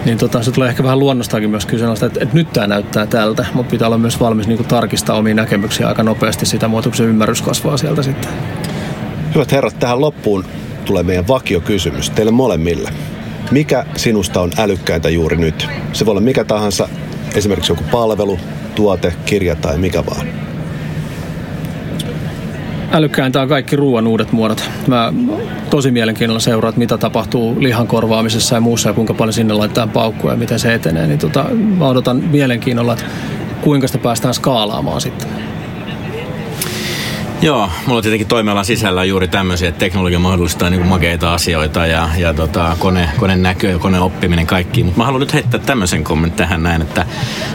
Niin 0.05 0.19
tota, 0.19 0.43
se 0.43 0.53
tulee 0.53 0.69
ehkä 0.69 0.83
vähän 0.83 0.99
luonnostakin 0.99 1.51
myös 1.51 1.67
kyseenalaista, 1.67 2.07
että, 2.07 2.21
että 2.23 2.35
nyt 2.35 2.53
tämä 2.53 2.67
näyttää 2.67 3.07
tältä, 3.07 3.47
mutta 3.55 3.71
pitää 3.71 3.89
olla 3.89 3.99
myös 3.99 4.21
valmis 4.21 4.49
niin 4.49 4.65
tarkistaa 4.65 5.17
omia 5.17 5.35
näkemyksiä 5.35 5.89
aika 5.89 6.03
nopeasti 6.03 6.47
sitä 6.47 6.71
se 6.95 7.05
ymmärrys 7.05 7.43
kasvaa 7.43 7.77
sieltä 7.77 8.03
sitten. 8.03 8.31
Hyvät 9.35 9.53
herrat, 9.53 9.79
tähän 9.79 10.01
loppuun 10.01 10.45
tulee 10.85 11.03
meidän 11.03 11.29
vakiokysymys 11.29 12.11
teille 12.11 12.33
molemmille. 12.33 12.91
Mikä 13.51 13.85
sinusta 13.97 14.41
on 14.41 14.51
älykkäintä 14.59 15.09
juuri 15.09 15.37
nyt? 15.37 15.69
Se 15.93 16.07
voi 16.07 16.13
olla 16.13 16.21
mikä 16.21 16.45
tahansa, 16.45 16.89
esimerkiksi 17.35 17.73
joku 17.73 17.85
palvelu, 17.91 18.39
tuote, 18.75 19.15
kirja 19.25 19.57
tai 19.57 19.79
mikä 19.79 20.07
vaan. 20.07 20.27
Älykkäintä 22.93 23.43
on 23.43 23.49
kaikki 23.49 23.77
ruoan 23.77 24.07
uudet 24.07 24.33
muodot. 24.33 24.71
Mä 24.87 25.13
tosi 25.71 25.91
mielenkiinnolla 25.91 26.41
seuraan, 26.41 26.75
mitä 26.77 26.99
tapahtuu 26.99 27.57
lihan 27.59 27.87
korvaamisessa 27.87 28.55
ja 28.55 28.61
muussa 28.61 28.89
ja 28.89 28.93
kuinka 28.93 29.15
paljon 29.15 29.33
sinne 29.33 29.55
laitetaan 29.55 29.91
paukkua 29.91 30.31
ja 30.31 30.37
miten 30.37 30.59
se 30.59 30.75
etenee. 30.75 31.07
Niin 31.07 31.19
tota, 31.19 31.45
mä 31.55 31.89
odotan 31.89 32.17
mielenkiinnolla, 32.17 32.93
että 32.93 33.05
kuinka 33.61 33.87
sitä 33.87 33.99
päästään 33.99 34.35
skaalaamaan 34.35 35.01
sitten. 35.01 35.29
Joo, 37.43 37.71
mulla 37.87 38.03
tietenkin 38.03 38.27
toimialan 38.27 38.65
sisällä 38.65 39.01
on 39.01 39.09
juuri 39.09 39.29
tämmöisiä, 39.29 39.69
että 39.69 39.79
teknologia 39.79 40.19
mahdollistaa 40.19 40.71
niin 40.71 40.87
makeita 40.87 41.35
asioita 41.35 41.87
ja, 41.87 42.09
ja 42.17 42.35
tota, 42.35 42.77
kone, 42.79 43.09
kone 43.17 43.37
näkö 43.37 43.71
ja 43.71 43.79
kone 43.79 44.01
oppiminen 44.01 44.47
kaikki. 44.47 44.83
Mutta 44.83 44.99
mä 44.99 45.05
haluan 45.05 45.21
nyt 45.21 45.35
heittää 45.35 45.61
tämmöisen 45.61 46.05
kommentin 46.05 46.37
tähän 46.37 46.63
näin, 46.63 46.83
että 46.83 47.07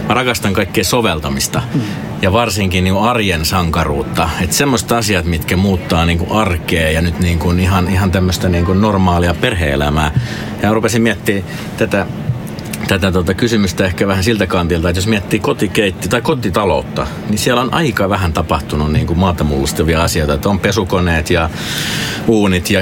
mä 0.07 0.13
rakastan 0.13 0.53
kaikkea 0.53 0.83
soveltamista 0.83 1.61
ja 2.21 2.31
varsinkin 2.31 2.83
niin 2.83 2.97
arjen 2.97 3.45
sankaruutta. 3.45 4.29
Että 4.41 4.55
semmoista 4.55 4.97
asiat, 4.97 5.25
mitkä 5.25 5.57
muuttaa 5.57 6.05
niin 6.05 6.27
arkea 6.29 6.91
ja 6.91 7.01
nyt 7.01 7.19
niin 7.19 7.39
kuin 7.39 7.59
ihan, 7.59 7.87
ihan 7.89 8.11
tämmöistä 8.11 8.49
niin 8.49 8.81
normaalia 8.81 9.33
perhe-elämää. 9.33 10.11
Ja 10.61 10.73
rupesin 10.73 11.01
miettimään 11.01 11.45
tätä 11.77 12.05
tätä 12.87 13.11
tota 13.11 13.33
kysymystä 13.33 13.85
ehkä 13.85 14.07
vähän 14.07 14.23
siltä 14.23 14.47
kantilta, 14.47 14.89
että 14.89 14.97
jos 14.97 15.07
miettii 15.07 15.39
kotikeitti 15.39 16.09
tai 16.09 16.21
kotitaloutta, 16.21 17.07
niin 17.29 17.37
siellä 17.37 17.61
on 17.61 17.73
aika 17.73 18.09
vähän 18.09 18.33
tapahtunut 18.33 18.91
niin 18.91 19.07
kuin 19.07 19.19
maata 19.19 19.43
mullistavia 19.43 20.03
asioita. 20.03 20.33
Että 20.33 20.49
on 20.49 20.59
pesukoneet 20.59 21.29
ja 21.29 21.49
uunit 22.27 22.69
ja 22.69 22.81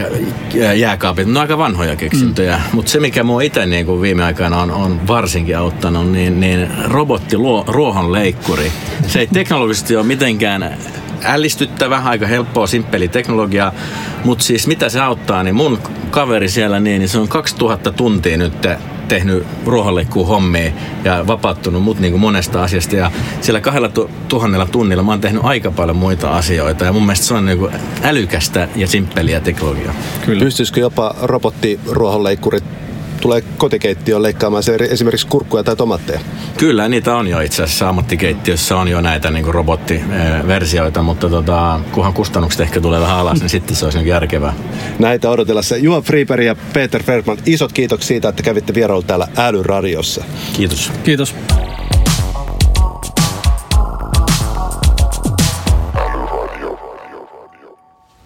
jääkaapit, 0.73 1.27
ne 1.27 1.31
on 1.31 1.37
aika 1.37 1.57
vanhoja 1.57 1.95
keksintöjä. 1.95 2.57
Mm. 2.57 2.75
Mutta 2.75 2.91
se, 2.91 2.99
mikä 2.99 3.23
mua 3.23 3.41
itse 3.41 3.65
niin 3.65 3.85
kuin 3.85 4.01
viime 4.01 4.23
aikana 4.23 4.61
on, 4.61 4.71
on 4.71 5.07
varsinkin 5.07 5.57
auttanut, 5.57 6.11
niin, 6.11 6.39
niin 6.39 6.67
robotti 6.85 7.37
luo, 7.37 7.63
ruohonleikkuri. 7.67 8.71
Se 9.07 9.19
ei 9.19 9.27
teknologisesti 9.27 9.95
ole 9.95 10.05
mitenkään 10.05 10.77
ällistyttävä, 11.23 12.01
aika 12.05 12.27
helppoa, 12.27 12.67
simppeli 12.67 13.07
teknologia, 13.07 13.73
mutta 14.23 14.43
siis 14.43 14.67
mitä 14.67 14.89
se 14.89 14.99
auttaa, 14.99 15.43
niin 15.43 15.55
mun 15.55 15.79
kaveri 16.09 16.49
siellä 16.49 16.79
niin, 16.79 16.99
niin 16.99 17.09
se 17.09 17.19
on 17.19 17.27
2000 17.27 17.91
tuntia 17.91 18.37
nyt 18.37 18.53
tehnyt 19.11 19.47
ruohonleikkuun 19.65 20.27
hommia 20.27 20.71
ja 21.03 21.27
vapauttunut 21.27 21.83
mut 21.83 21.99
niin 21.99 22.11
kuin 22.11 22.21
monesta 22.21 22.63
asiasta. 22.63 22.95
Ja 22.95 23.11
siellä 23.41 23.61
kahdella 23.61 23.89
tuhannella 24.27 24.65
tunnilla 24.65 25.03
mä 25.03 25.11
oon 25.11 25.21
tehnyt 25.21 25.41
aika 25.45 25.71
paljon 25.71 25.97
muita 25.97 26.37
asioita. 26.37 26.85
Ja 26.85 26.93
mun 26.93 27.05
mielestä 27.05 27.25
se 27.25 27.33
on 27.33 27.45
niin 27.45 27.57
kuin 27.57 27.73
älykästä 28.03 28.67
ja 28.75 28.87
simppeliä 28.87 29.39
teknologiaa. 29.39 29.93
Kyllä. 30.25 30.43
Pystyisikö 30.43 30.79
jopa 30.79 31.15
robottiruohonleikkurit 31.21 32.63
tulee 33.21 33.43
kotikeittiöön 33.57 34.23
leikkaamaan 34.23 34.63
se 34.63 34.75
esimerkiksi 34.75 35.27
kurkkuja 35.27 35.63
tai 35.63 35.75
tomatteja? 35.75 36.19
Kyllä, 36.57 36.87
niitä 36.87 37.15
on 37.15 37.27
jo 37.27 37.39
itse 37.39 37.63
asiassa. 37.63 37.89
Ammattikeittiössä 37.89 38.77
on 38.77 38.87
jo 38.87 39.01
näitä 39.01 39.31
niin 39.31 39.45
robottiversioita, 39.45 41.03
mutta 41.03 41.29
tota, 41.29 41.79
kunhan 41.91 42.13
kustannukset 42.13 42.61
ehkä 42.61 42.81
tulee 42.81 43.01
vähän 43.01 43.17
alas, 43.17 43.39
niin 43.39 43.49
sitten 43.49 43.75
se 43.75 43.85
olisi 43.85 43.97
niin 43.97 44.07
järkevää. 44.07 44.53
Näitä 44.99 45.29
odotellessa. 45.29 45.77
Juha 45.77 46.01
Friberg 46.01 46.45
ja 46.45 46.55
Peter 46.73 47.03
Ferman, 47.03 47.37
isot 47.45 47.73
kiitokset 47.73 48.07
siitä, 48.07 48.29
että 48.29 48.43
kävitte 48.43 48.73
vierailu 48.73 49.03
täällä 49.03 49.27
Älyradiossa. 49.37 50.23
Kiitos. 50.53 50.91
Kiitos. 51.03 51.35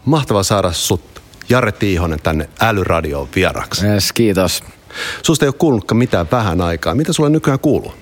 Mahtava 0.05 0.43
saada 0.43 0.71
sut 0.71 1.01
Jare 1.49 1.71
Tiihonen 1.71 2.19
tänne 2.23 2.49
Älyradioon 2.61 3.27
vieraksi. 3.35 3.85
Yes, 3.85 4.13
kiitos. 4.13 4.63
Susta 5.23 5.45
ei 5.45 5.49
ole 5.49 5.55
kuulunutkaan 5.59 5.97
mitään 5.97 6.27
vähän 6.31 6.61
aikaa. 6.61 6.95
Mitä 6.95 7.13
sulle 7.13 7.29
nykyään 7.29 7.59
kuuluu? 7.59 7.93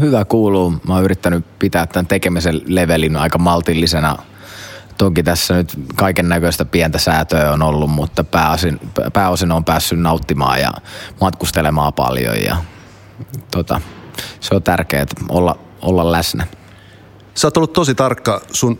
Hyvä 0.00 0.24
kuuluu. 0.24 0.74
Mä 0.88 0.94
oon 0.94 1.04
yrittänyt 1.04 1.58
pitää 1.58 1.86
tämän 1.86 2.06
tekemisen 2.06 2.60
levelin 2.66 3.16
aika 3.16 3.38
maltillisena. 3.38 4.16
Toki 4.98 5.22
tässä 5.22 5.54
nyt 5.54 5.72
kaiken 5.96 6.28
näköistä 6.28 6.64
pientä 6.64 6.98
säätöä 6.98 7.52
on 7.52 7.62
ollut, 7.62 7.90
mutta 7.90 8.24
pääosin, 8.24 8.80
pääosin 9.12 9.52
on 9.52 9.64
päässyt 9.64 10.00
nauttimaan 10.00 10.60
ja 10.60 10.70
matkustelemaan 11.20 11.92
paljon 11.92 12.42
ja 12.42 12.56
tota, 13.50 13.80
se 14.40 14.54
on 14.54 14.62
tärkeää 14.62 15.06
olla, 15.28 15.58
olla 15.82 16.12
läsnä. 16.12 16.46
Sä 17.34 17.46
oot 17.46 17.56
ollut 17.56 17.72
tosi 17.72 17.94
tarkka 17.94 18.40
sun 18.52 18.78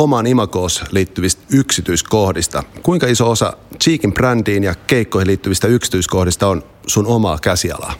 omaan 0.00 0.26
imagoos 0.26 0.84
liittyvistä 0.90 1.42
yksityiskohdista. 1.52 2.62
Kuinka 2.82 3.06
iso 3.06 3.30
osa 3.30 3.52
Cheekin 3.80 4.12
brändiin 4.12 4.64
ja 4.64 4.74
keikkoihin 4.74 5.26
liittyvistä 5.26 5.66
yksityiskohdista 5.66 6.48
on 6.48 6.62
sun 6.86 7.06
omaa 7.06 7.38
käsialaa? 7.38 7.92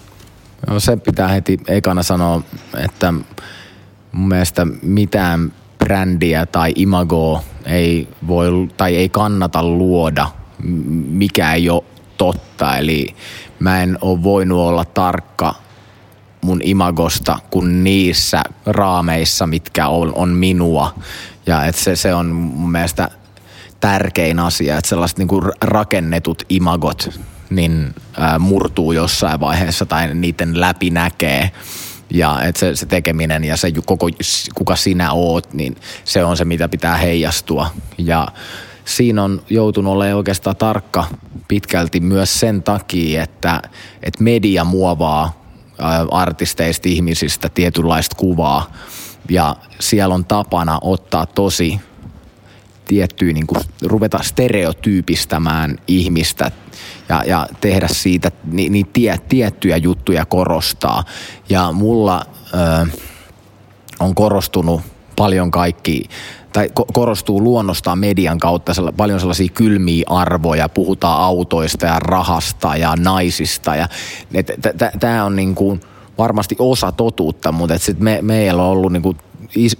No 0.66 0.80
se 0.80 0.96
pitää 0.96 1.28
heti 1.28 1.60
ekana 1.68 2.02
sanoa, 2.02 2.42
että 2.84 3.14
mun 4.12 4.28
mielestä 4.28 4.66
mitään 4.82 5.52
brändiä 5.78 6.46
tai 6.46 6.72
imagoa 6.76 7.42
ei 7.66 8.08
voi 8.26 8.50
tai 8.76 8.96
ei 8.96 9.08
kannata 9.08 9.62
luoda, 9.62 10.28
mikä 11.08 11.52
ei 11.54 11.70
ole 11.70 11.84
totta. 12.16 12.76
Eli 12.76 13.14
mä 13.58 13.82
en 13.82 13.98
ole 14.00 14.22
voinut 14.22 14.58
olla 14.58 14.84
tarkka 14.84 15.54
mun 16.40 16.60
imagosta 16.62 17.38
kuin 17.50 17.84
niissä 17.84 18.42
raameissa, 18.66 19.46
mitkä 19.46 19.88
on, 19.88 20.12
on 20.14 20.28
minua. 20.28 20.94
Ja 21.46 21.64
että 21.64 21.82
se, 21.82 21.96
se 21.96 22.14
on 22.14 22.26
mun 22.26 22.72
mielestä 22.72 23.10
tärkein 23.80 24.38
asia, 24.38 24.76
että 24.78 24.88
sellaiset 24.88 25.18
niinku 25.18 25.40
rakennetut 25.60 26.42
imagot 26.48 27.20
niin 27.50 27.94
ää, 28.16 28.38
murtuu 28.38 28.92
jossain 28.92 29.40
vaiheessa 29.40 29.86
tai 29.86 30.14
niiden 30.14 30.60
läpi 30.60 30.90
näkee. 30.90 31.50
Ja 32.10 32.42
että 32.42 32.58
se, 32.58 32.76
se 32.76 32.86
tekeminen 32.86 33.44
ja 33.44 33.56
se 33.56 33.72
koko, 33.86 34.08
kuka 34.54 34.76
sinä 34.76 35.12
oot, 35.12 35.54
niin 35.54 35.76
se 36.04 36.24
on 36.24 36.36
se, 36.36 36.44
mitä 36.44 36.68
pitää 36.68 36.96
heijastua. 36.96 37.70
Ja 37.98 38.28
siinä 38.84 39.22
on 39.22 39.42
joutunut 39.50 39.92
olemaan 39.92 40.16
oikeastaan 40.16 40.56
tarkka 40.56 41.04
pitkälti 41.48 42.00
myös 42.00 42.40
sen 42.40 42.62
takia, 42.62 43.22
että, 43.22 43.62
että 44.02 44.24
media 44.24 44.64
muovaa 44.64 45.39
artisteista, 46.10 46.88
ihmisistä 46.88 47.48
tietynlaista 47.48 48.16
kuvaa. 48.16 48.72
Ja 49.28 49.56
siellä 49.80 50.14
on 50.14 50.24
tapana 50.24 50.78
ottaa 50.82 51.26
tosi 51.26 51.80
tiettyä, 52.84 53.32
niin 53.32 53.46
kuin, 53.46 53.60
ruveta 53.82 54.18
stereotyypistämään 54.22 55.76
ihmistä 55.86 56.50
ja, 57.08 57.22
ja 57.26 57.46
tehdä 57.60 57.88
siitä 57.88 58.30
niin, 58.44 58.72
niin 58.72 58.86
tie, 58.86 59.18
tiettyjä 59.28 59.76
juttuja 59.76 60.24
korostaa. 60.24 61.04
Ja 61.48 61.72
mulla 61.72 62.26
ö, 62.54 62.86
on 64.00 64.14
korostunut 64.14 64.82
paljon 65.16 65.50
kaikki 65.50 66.04
tai 66.52 66.70
korostuu 66.92 67.42
luonnostaan 67.42 67.98
median 67.98 68.38
kautta 68.38 68.72
paljon 68.96 69.20
sellaisia 69.20 69.48
kylmiä 69.48 70.04
arvoja. 70.08 70.68
Puhutaan 70.68 71.20
autoista 71.20 71.86
ja 71.86 71.98
rahasta 71.98 72.76
ja 72.76 72.94
naisista. 72.98 73.76
Ja 73.76 73.88
tämä 75.00 75.24
on 75.24 75.36
niin 75.36 75.54
kuin 75.54 75.80
varmasti 76.18 76.56
osa 76.58 76.92
totuutta, 76.92 77.52
mutta 77.52 77.74
et 77.74 77.82
sit 77.82 77.98
me, 77.98 78.18
meillä 78.22 78.62
on 78.62 78.68
ollut 78.68 78.92
niin 78.92 79.02
kuin 79.02 79.16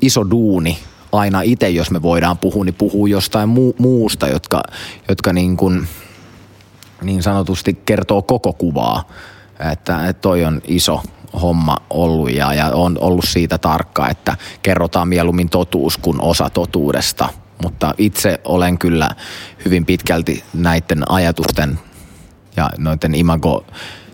iso 0.03 0.31
duuni 0.31 0.79
aina 1.13 1.43
itse, 1.43 1.69
jos 1.69 1.91
me 1.91 2.03
voidaan 2.03 2.39
puhua, 2.39 2.65
niin 2.65 2.75
puhuu 2.75 3.07
jostain 3.07 3.49
mu- 3.49 3.75
muusta, 3.79 4.29
jotka, 4.29 4.63
jotka 5.09 5.33
niin, 5.33 5.57
kuin, 5.57 5.89
niin 7.03 7.23
sanotusti 7.23 7.75
kertoo 7.85 8.23
koko 8.23 8.53
kuvaa. 8.53 9.09
Että, 9.73 10.09
että 10.09 10.21
toi 10.21 10.45
on 10.45 10.61
iso 10.65 11.03
homma 11.43 11.77
ollut 11.91 12.31
ja, 12.31 12.55
ja 12.55 12.67
on 12.67 12.99
ollut 13.01 13.25
siitä 13.29 13.59
tarkka, 13.59 14.09
että 14.09 14.37
kerrotaan 14.63 15.09
mieluummin 15.09 15.49
totuus 15.49 15.97
kuin 15.97 16.21
osa 16.21 16.51
totuudesta. 16.51 17.29
Mutta 17.63 17.95
itse 17.99 18.41
olen 18.45 18.79
kyllä 18.79 19.11
hyvin 19.65 19.87
pitkälti 19.87 20.45
näiden 20.55 21.11
ajatusten 21.11 21.79
ja 22.57 22.71
noiden 22.79 23.15
imago 23.15 23.67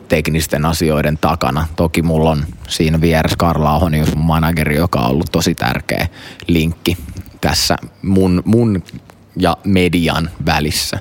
teknisten 0.09 0.65
asioiden 0.65 1.19
takana. 1.19 1.67
Toki 1.77 2.03
mulla 2.03 2.31
on 2.31 2.45
siinä 2.69 3.01
vieressä 3.01 3.37
Karla 3.39 3.75
Ahonius, 3.75 4.15
mun 4.17 4.27
manageri, 4.27 4.77
joka 4.77 5.01
on 5.01 5.11
ollut 5.11 5.33
tosi 5.33 5.55
tärkeä 5.55 6.09
linkki 6.47 6.97
tässä 7.41 7.77
mun, 8.03 8.43
mun 8.45 8.83
ja 9.37 9.57
median 9.65 10.31
välissä. 10.47 10.99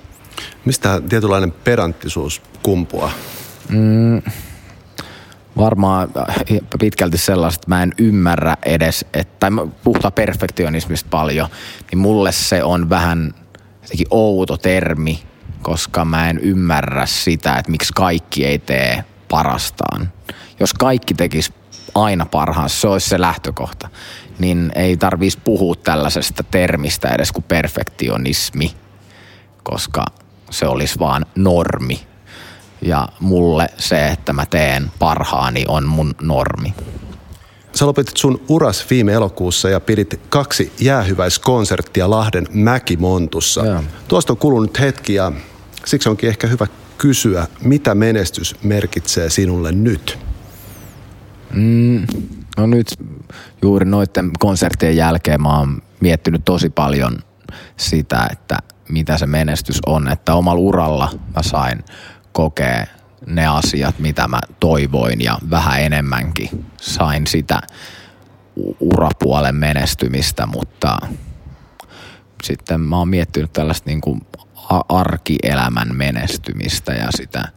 Mistä 0.66 1.02
tietynlainen 1.10 1.52
pedanttisuus 1.52 2.42
kumpuaa? 2.64 3.12
Mm, 3.70 4.22
varmaan 5.58 6.10
äh, 6.18 6.36
pitkälti 6.80 7.18
sellaista, 7.18 7.60
että 7.62 7.76
mä 7.76 7.84
en 7.84 7.94
ymmärrä 7.98 8.58
edes, 8.66 9.06
että, 9.14 9.36
tai 9.40 9.68
puhutaan 9.84 10.14
perfektionismista 10.14 11.08
paljon, 11.10 11.48
niin 11.92 12.00
mulle 12.00 12.32
se 12.32 12.64
on 12.64 12.90
vähän 12.90 13.34
jotenkin 13.82 14.08
outo 14.10 14.58
termi, 14.58 15.20
koska 15.62 16.06
mä 16.06 16.30
en 16.30 16.38
ymmärrä 16.38 17.06
sitä, 17.06 17.56
että 17.56 17.72
miksi 17.72 17.94
kaikki 17.96 18.46
ei 18.46 18.60
tee 18.60 19.04
parastaan. 19.30 20.12
Jos 20.60 20.74
kaikki 20.74 21.14
tekis 21.14 21.54
aina 21.96 22.26
parhaansa, 22.26 22.80
se 22.80 22.88
olisi 22.88 23.10
se 23.10 23.22
lähtökohta, 23.22 23.90
niin 24.40 24.72
ei 24.76 24.98
tarvitsisi 24.98 25.42
puhua 25.44 25.76
tällaisesta 25.76 26.44
termistä 26.44 27.10
edes 27.10 27.32
kuin 27.32 27.44
perfektionismi, 27.44 28.76
koska 29.64 30.06
se 30.50 30.68
olisi 30.68 31.00
vaan 31.00 31.26
normi. 31.36 32.15
Ja 32.82 33.10
mulle 33.20 33.70
se, 33.78 34.08
että 34.08 34.34
mä 34.34 34.46
teen 34.46 34.92
parhaani, 35.00 35.66
on 35.68 35.88
mun 35.88 36.16
normi. 36.22 36.74
Sä 37.74 37.86
lopetit 37.86 38.18
sun 38.18 38.42
uras 38.48 38.86
viime 38.90 39.14
elokuussa 39.14 39.70
ja 39.70 39.80
pidit 39.80 40.20
kaksi 40.30 40.74
jäähyväiskonserttia 40.80 42.10
Lahden 42.10 42.48
Mäkimontussa. 42.54 43.66
Ja. 43.66 43.84
Tuosta 44.08 44.34
on 44.34 44.38
kulunut 44.38 44.80
hetki 44.80 45.14
ja 45.14 45.32
Siksi 45.86 46.10
onkin 46.10 46.30
ehkä 46.30 46.48
hyvä 46.48 46.68
kysyä, 46.98 47.48
mitä 47.62 47.96
menestys 47.96 48.56
merkitsee 48.64 49.30
sinulle 49.30 49.72
nyt? 49.72 50.20
Mm, 51.54 52.08
no 52.58 52.66
nyt 52.66 52.88
juuri 53.62 53.86
noiden 53.86 54.32
konserttien 54.40 54.96
jälkeen 54.96 55.42
mä 55.42 55.60
oon 55.60 55.82
miettinyt 56.00 56.46
tosi 56.46 56.70
paljon 56.70 57.20
sitä, 57.78 58.28
että 58.32 58.58
mitä 58.90 59.18
se 59.18 59.26
menestys 59.26 59.80
on. 59.86 60.08
Että 60.08 60.36
omalla 60.36 60.60
uralla 60.60 61.10
mä 61.36 61.44
sain 61.44 61.84
kokea 62.36 62.86
ne 63.26 63.48
asiat, 63.48 64.00
mitä 64.00 64.28
mä 64.28 64.40
toivoin 64.60 65.22
ja 65.22 65.38
vähän 65.50 65.82
enemmänkin 65.82 66.66
sain 66.82 67.28
sitä 67.28 67.62
urapuolen 68.80 69.56
menestymistä, 69.56 70.46
mutta 70.46 70.98
sitten 72.44 72.82
mä 72.82 72.98
oon 72.98 73.08
miettinyt 73.08 73.54
tällaista 73.54 73.90
niin 73.90 74.02
kuin 74.02 74.22
arkielämän 74.90 75.96
menestymistä 75.96 76.94
ja 76.94 77.08
sitä, 77.18 77.48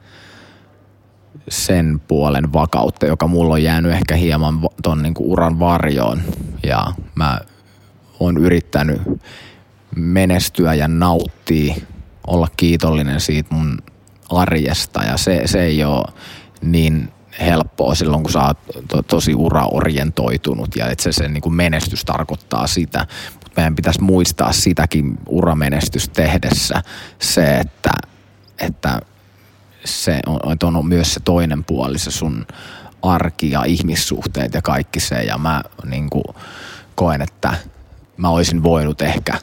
sen 1.48 2.00
puolen 2.08 2.52
vakautta, 2.52 3.06
joka 3.06 3.26
mulla 3.26 3.54
on 3.54 3.62
jäänyt 3.62 3.92
ehkä 3.92 4.14
hieman 4.14 4.60
ton 4.82 5.02
niin 5.02 5.14
uran 5.18 5.58
varjoon. 5.58 6.22
Ja 6.62 6.86
mä 7.14 7.40
oon 8.20 8.38
yrittänyt 8.38 9.02
menestyä 9.96 10.74
ja 10.74 10.88
nauttia, 10.88 11.74
olla 12.26 12.48
kiitollinen 12.56 13.20
siitä 13.20 13.54
mun 13.54 13.78
arjesta 14.28 15.04
ja 15.04 15.16
se, 15.16 15.42
se 15.44 15.62
ei 15.62 15.84
ole 15.84 16.04
niin 16.62 17.12
helppoa 17.40 17.94
silloin, 17.94 18.22
kun 18.22 18.32
sä 18.32 18.42
oot 18.42 18.58
to, 18.88 19.02
tosi 19.02 19.34
uraorientoitunut 19.34 20.76
ja 20.76 20.86
että 20.88 21.04
se, 21.04 21.12
se 21.12 21.28
niin 21.28 21.40
kuin 21.40 21.54
menestys 21.54 22.04
tarkoittaa 22.04 22.66
sitä. 22.66 23.06
Mutta 23.34 23.50
meidän 23.56 23.76
pitäisi 23.76 24.02
muistaa 24.02 24.52
sitäkin 24.52 25.18
uramenestys 25.26 26.08
tehdessä 26.08 26.82
se, 27.18 27.56
että, 27.58 27.90
että 28.60 29.00
se 29.84 30.20
on, 30.26 30.76
on 30.76 30.86
myös 30.86 31.14
se 31.14 31.20
toinen 31.20 31.64
puoli, 31.64 31.98
se 31.98 32.10
sun 32.10 32.46
arki 33.02 33.50
ja 33.50 33.64
ihmissuhteet 33.64 34.54
ja 34.54 34.62
kaikki 34.62 35.00
se. 35.00 35.22
Ja 35.22 35.38
mä 35.38 35.62
niin 35.84 36.10
kuin 36.10 36.24
koen, 36.94 37.22
että 37.22 37.54
mä 38.16 38.28
olisin 38.28 38.62
voinut 38.62 39.02
ehkä 39.02 39.38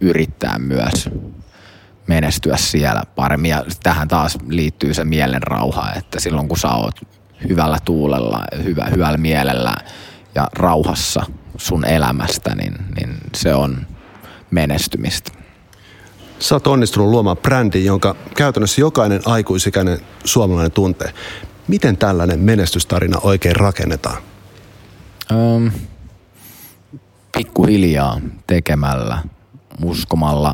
yrittää 0.00 0.58
myös 0.58 1.08
menestyä 2.06 2.56
siellä 2.56 3.02
paremmin. 3.14 3.50
Ja 3.50 3.64
tähän 3.82 4.08
taas 4.08 4.38
liittyy 4.48 4.94
se 4.94 5.04
mielen 5.04 5.42
rauha, 5.42 5.92
että 5.92 6.20
silloin 6.20 6.48
kun 6.48 6.58
sä 6.58 6.68
oot 6.68 7.00
hyvällä 7.48 7.78
tuulella, 7.84 8.44
hyvä, 8.64 8.84
hyvällä 8.84 9.18
mielellä 9.18 9.74
ja 10.34 10.48
rauhassa 10.52 11.26
sun 11.56 11.84
elämästä, 11.84 12.54
niin, 12.54 12.74
niin 12.96 13.16
se 13.34 13.54
on 13.54 13.86
menestymistä. 14.50 15.32
Sä 16.38 16.54
oot 16.54 16.66
onnistunut 16.66 17.08
luomaan 17.08 17.36
brändi, 17.36 17.84
jonka 17.84 18.16
käytännössä 18.36 18.80
jokainen 18.80 19.20
aikuisikäinen 19.24 19.98
suomalainen 20.24 20.72
tuntee. 20.72 21.14
Miten 21.68 21.96
tällainen 21.96 22.40
menestystarina 22.40 23.18
oikein 23.22 23.56
rakennetaan? 23.56 24.22
Um, 25.32 25.70
pikkuhiljaa 27.36 28.20
tekemällä, 28.46 29.22
uskomalla 29.84 30.52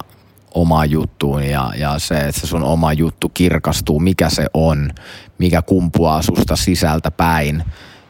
oma 0.55 0.85
juttuun 0.85 1.43
ja, 1.43 1.73
ja 1.77 1.99
se, 1.99 2.19
että 2.19 2.41
se 2.41 2.47
sun 2.47 2.63
oma 2.63 2.93
juttu 2.93 3.29
kirkastuu, 3.29 4.01
mikä 4.01 4.31
se 4.31 4.47
on, 4.55 4.91
mikä 5.39 5.63
kumpuaa 5.63 6.23
susta 6.23 6.57
sisältä 6.57 7.11
päin. 7.11 7.65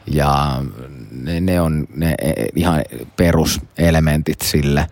Ja 0.06 0.62
ne, 1.10 1.40
ne 1.40 1.60
on 1.60 1.86
ne 1.94 2.14
e, 2.22 2.32
ihan 2.56 2.82
peruselementit 3.16 4.40
sille. 4.40 4.86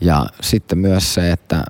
Ja 0.00 0.26
sitten 0.40 0.78
myös 0.78 1.14
se, 1.14 1.32
että 1.32 1.64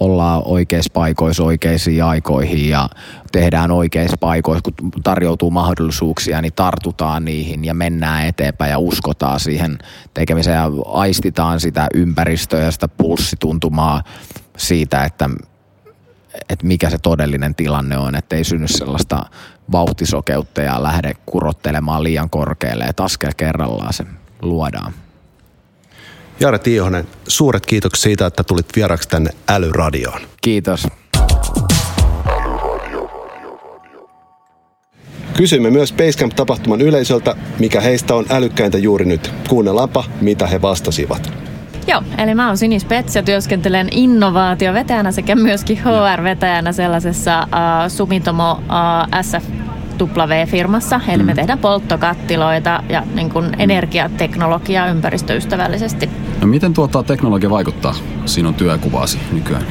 ollaan 0.00 0.42
oikeissa 0.44 0.90
paikoissa 0.94 1.44
oikeisiin 1.44 2.04
aikoihin 2.04 2.68
ja 2.68 2.88
tehdään 3.32 3.70
oikeissa 3.70 4.16
paikoissa, 4.16 4.62
kun 4.62 4.90
tarjoutuu 5.02 5.50
mahdollisuuksia, 5.50 6.42
niin 6.42 6.52
tartutaan 6.52 7.24
niihin 7.24 7.64
ja 7.64 7.74
mennään 7.74 8.26
eteenpäin 8.26 8.70
ja 8.70 8.78
uskotaan 8.78 9.40
siihen 9.40 9.78
tekemiseen 10.14 10.56
ja 10.56 10.70
aistitaan 10.86 11.60
sitä 11.60 11.86
ympäristöä 11.94 12.60
ja 12.60 12.70
sitä 12.70 12.88
pulssituntumaa 12.88 14.02
siitä, 14.56 15.04
että, 15.04 15.30
että 16.48 16.66
mikä 16.66 16.90
se 16.90 16.98
todellinen 16.98 17.54
tilanne 17.54 17.98
on, 17.98 18.14
että 18.14 18.36
ei 18.36 18.44
synny 18.44 18.68
sellaista 18.68 19.26
vauhtisokeutta 19.72 20.62
ja 20.62 20.82
lähde 20.82 21.14
kurottelemaan 21.26 22.02
liian 22.02 22.30
korkealle, 22.30 22.84
että 22.84 23.04
askel 23.04 23.32
kerrallaan 23.36 23.92
se 23.92 24.04
luodaan. 24.42 24.92
Jare 26.40 26.58
Tiihonen, 26.58 27.06
suuret 27.28 27.66
kiitokset 27.66 28.02
siitä, 28.02 28.26
että 28.26 28.44
tulit 28.44 28.66
vieraksi 28.76 29.08
tänne 29.08 29.30
Älyradioon. 29.48 30.20
Kiitos. 30.40 30.86
Kysymme 35.36 35.70
myös 35.70 35.92
Basecamp-tapahtuman 35.92 36.80
yleisöltä, 36.80 37.36
mikä 37.58 37.80
heistä 37.80 38.14
on 38.14 38.26
älykkäintä 38.30 38.78
juuri 38.78 39.04
nyt. 39.04 39.32
Kuunnellaanpa, 39.48 40.04
mitä 40.20 40.46
he 40.46 40.62
vastasivat. 40.62 41.45
Joo, 41.86 42.02
eli 42.18 42.34
mä 42.34 42.46
oon 42.46 42.56
Sinis 42.56 42.84
Pets 42.84 43.16
ja 43.16 43.22
työskentelen 43.22 43.88
innovaatiovetäjänä 43.90 45.12
sekä 45.12 45.34
myöskin 45.36 45.78
HR-vetäjänä 45.78 46.72
sellaisessa 46.72 47.42
uh, 47.42 47.90
Sumitomo 47.90 48.52
uh, 48.52 49.22
SF 49.22 49.50
W-firmassa, 50.04 51.00
eli 51.08 51.22
me 51.22 51.32
mm. 51.32 51.36
tehdään 51.36 51.58
polttokattiloita 51.58 52.82
ja 52.88 53.02
niin 53.14 53.30
kuin 53.30 53.56
energiateknologiaa 53.58 54.88
ympäristöystävällisesti. 54.88 56.10
No 56.40 56.46
miten 56.46 56.74
tuota 56.74 57.02
teknologia 57.02 57.50
vaikuttaa 57.50 57.94
sinun 58.24 58.54
työkuvaasi 58.54 59.18
nykyään? 59.32 59.66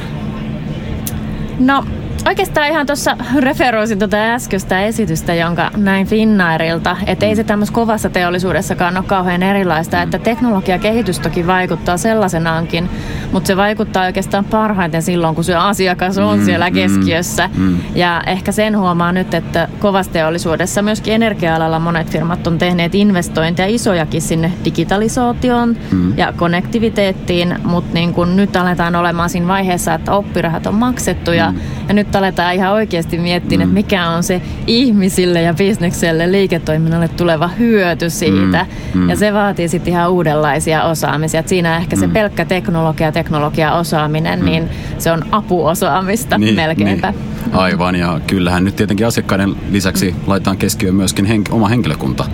No 1.58 1.84
Oikeastaan 2.26 2.68
ihan 2.68 2.86
tuossa 2.86 3.16
referoisin 3.38 3.98
tuota 3.98 4.16
äskeistä 4.16 4.84
esitystä, 4.84 5.34
jonka 5.34 5.70
näin 5.76 6.06
Finnairilta, 6.06 6.96
että 7.06 7.26
ei 7.26 7.36
se 7.36 7.44
tämmöisessä 7.44 7.74
kovassa 7.74 8.10
teollisuudessakaan 8.10 8.96
ole 8.96 9.04
kauhean 9.04 9.42
erilaista, 9.42 10.02
että 10.02 10.18
teknologiakehitys 10.18 11.20
toki 11.20 11.46
vaikuttaa 11.46 11.96
sellaisenaankin, 11.96 12.90
mutta 13.32 13.46
se 13.46 13.56
vaikuttaa 13.56 14.04
oikeastaan 14.04 14.44
parhaiten 14.44 15.02
silloin, 15.02 15.34
kun 15.34 15.44
se 15.44 15.54
asiakas 15.54 16.18
on 16.18 16.38
mm, 16.38 16.44
siellä 16.44 16.70
mm, 16.70 16.74
keskiössä. 16.74 17.50
Mm, 17.56 17.62
mm. 17.62 17.78
Ja 17.94 18.22
ehkä 18.26 18.52
sen 18.52 18.78
huomaa 18.78 19.12
nyt, 19.12 19.34
että 19.34 19.68
kovassa 19.78 20.12
teollisuudessa 20.12 20.82
myöskin 20.82 21.14
energia-alalla 21.14 21.78
monet 21.78 22.10
firmat 22.10 22.46
on 22.46 22.58
tehneet 22.58 22.94
investointeja 22.94 23.68
isojakin 23.68 24.22
sinne 24.22 24.52
digitalisaatioon 24.64 25.76
mm. 25.92 26.18
ja 26.18 26.32
konnektiviteettiin, 26.36 27.56
mutta 27.64 27.94
niin 27.94 28.14
kun 28.14 28.36
nyt 28.36 28.56
aletaan 28.56 28.96
olemaan 28.96 29.30
siinä 29.30 29.48
vaiheessa, 29.48 29.94
että 29.94 30.12
oppirahat 30.12 30.66
on 30.66 30.74
maksettu 30.74 31.32
ja, 31.32 31.52
mm. 31.52 31.58
ja 31.88 31.94
nyt 31.94 32.15
aletaan 32.16 32.54
ihan 32.54 32.72
oikeasti 32.72 33.18
miettiä, 33.18 33.58
mm. 33.58 33.62
että 33.62 33.74
mikä 33.74 34.08
on 34.08 34.22
se 34.22 34.42
ihmisille 34.66 35.42
ja 35.42 35.54
bisnekselle, 35.54 36.32
liiketoiminnalle 36.32 37.08
tuleva 37.08 37.48
hyöty 37.48 38.10
siitä. 38.10 38.66
Mm. 38.94 39.00
Mm. 39.00 39.08
Ja 39.08 39.16
se 39.16 39.32
vaatii 39.32 39.68
sitten 39.68 39.92
ihan 39.92 40.10
uudenlaisia 40.10 40.84
osaamisia. 40.84 41.40
Et 41.40 41.48
siinä 41.48 41.76
ehkä 41.76 41.96
se 41.96 42.06
mm. 42.06 42.12
pelkkä 42.12 42.44
teknologia, 42.44 43.12
teknologia 43.12 43.74
osaaminen, 43.74 44.38
mm. 44.38 44.44
niin 44.44 44.68
se 44.98 45.12
on 45.12 45.22
apuosaamista 45.32 46.38
niin, 46.38 46.54
melkeinpä. 46.54 47.10
Niin. 47.10 47.54
Aivan, 47.54 47.96
ja 47.96 48.20
kyllähän 48.26 48.64
nyt 48.64 48.76
tietenkin 48.76 49.06
asiakkaiden 49.06 49.54
lisäksi 49.70 50.10
mm. 50.10 50.16
laitetaan 50.26 50.56
keskiöön 50.56 50.94
myöskin 50.94 51.26
henk- 51.26 51.52
oma 51.54 51.68
henkilökunta, 51.68 52.24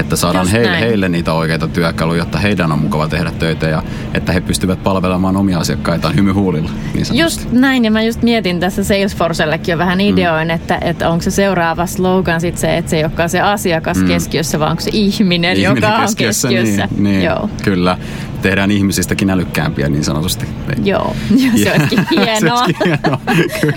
että 0.00 0.16
saadaan 0.16 0.48
heille, 0.48 0.80
heille 0.80 1.08
niitä 1.08 1.32
oikeita 1.32 1.68
työkaluja, 1.68 2.18
jotta 2.18 2.38
heidän 2.38 2.72
on 2.72 2.78
mukava 2.78 3.08
tehdä 3.08 3.30
töitä 3.30 3.68
ja 3.68 3.82
että 4.14 4.32
he 4.32 4.40
pystyvät 4.40 4.82
palvelemaan 4.82 5.36
omia 5.36 5.58
asiakkaitaan 5.58 6.14
hymyhuulilla. 6.14 6.70
Niin 6.94 7.06
just 7.12 7.52
näin, 7.52 7.84
ja 7.84 7.90
mä 7.90 8.02
just 8.02 8.22
mietin 8.22 8.60
tässä 8.60 8.84
Salesforcellekin 8.84 9.72
jo 9.72 9.78
vähän 9.78 10.00
ideoin, 10.00 10.48
mm. 10.48 10.54
että, 10.54 10.78
että 10.80 11.08
onko 11.08 11.22
se 11.22 11.30
seuraava 11.30 11.86
slogan 11.86 12.40
sitten 12.40 12.60
se, 12.60 12.76
että 12.76 12.90
se 12.90 12.96
ei 12.96 13.04
olekaan 13.04 13.28
se 13.28 13.40
asiakas 13.40 13.98
mm. 13.98 14.06
keskiössä, 14.06 14.58
vaan 14.58 14.70
onko 14.70 14.80
se 14.80 14.90
ihminen, 14.92 15.56
ihminen 15.56 15.82
joka 15.82 16.00
keskiössä. 16.00 16.48
on 16.48 16.54
keskiössä. 16.54 16.88
Niin, 16.94 17.04
niin, 17.04 17.22
Joo. 17.22 17.50
Kyllä 17.64 17.98
tehdään 18.42 18.70
ihmisistäkin 18.70 19.30
älykkäämpiä 19.30 19.88
niin 19.88 20.04
sanotusti. 20.04 20.46
Joo, 20.84 21.16
se 21.62 21.72
olisikin 21.72 22.06
hienoa. 22.16 22.38
se 22.38 22.52
olisikin 22.52 22.86
hienoa, 22.86 23.20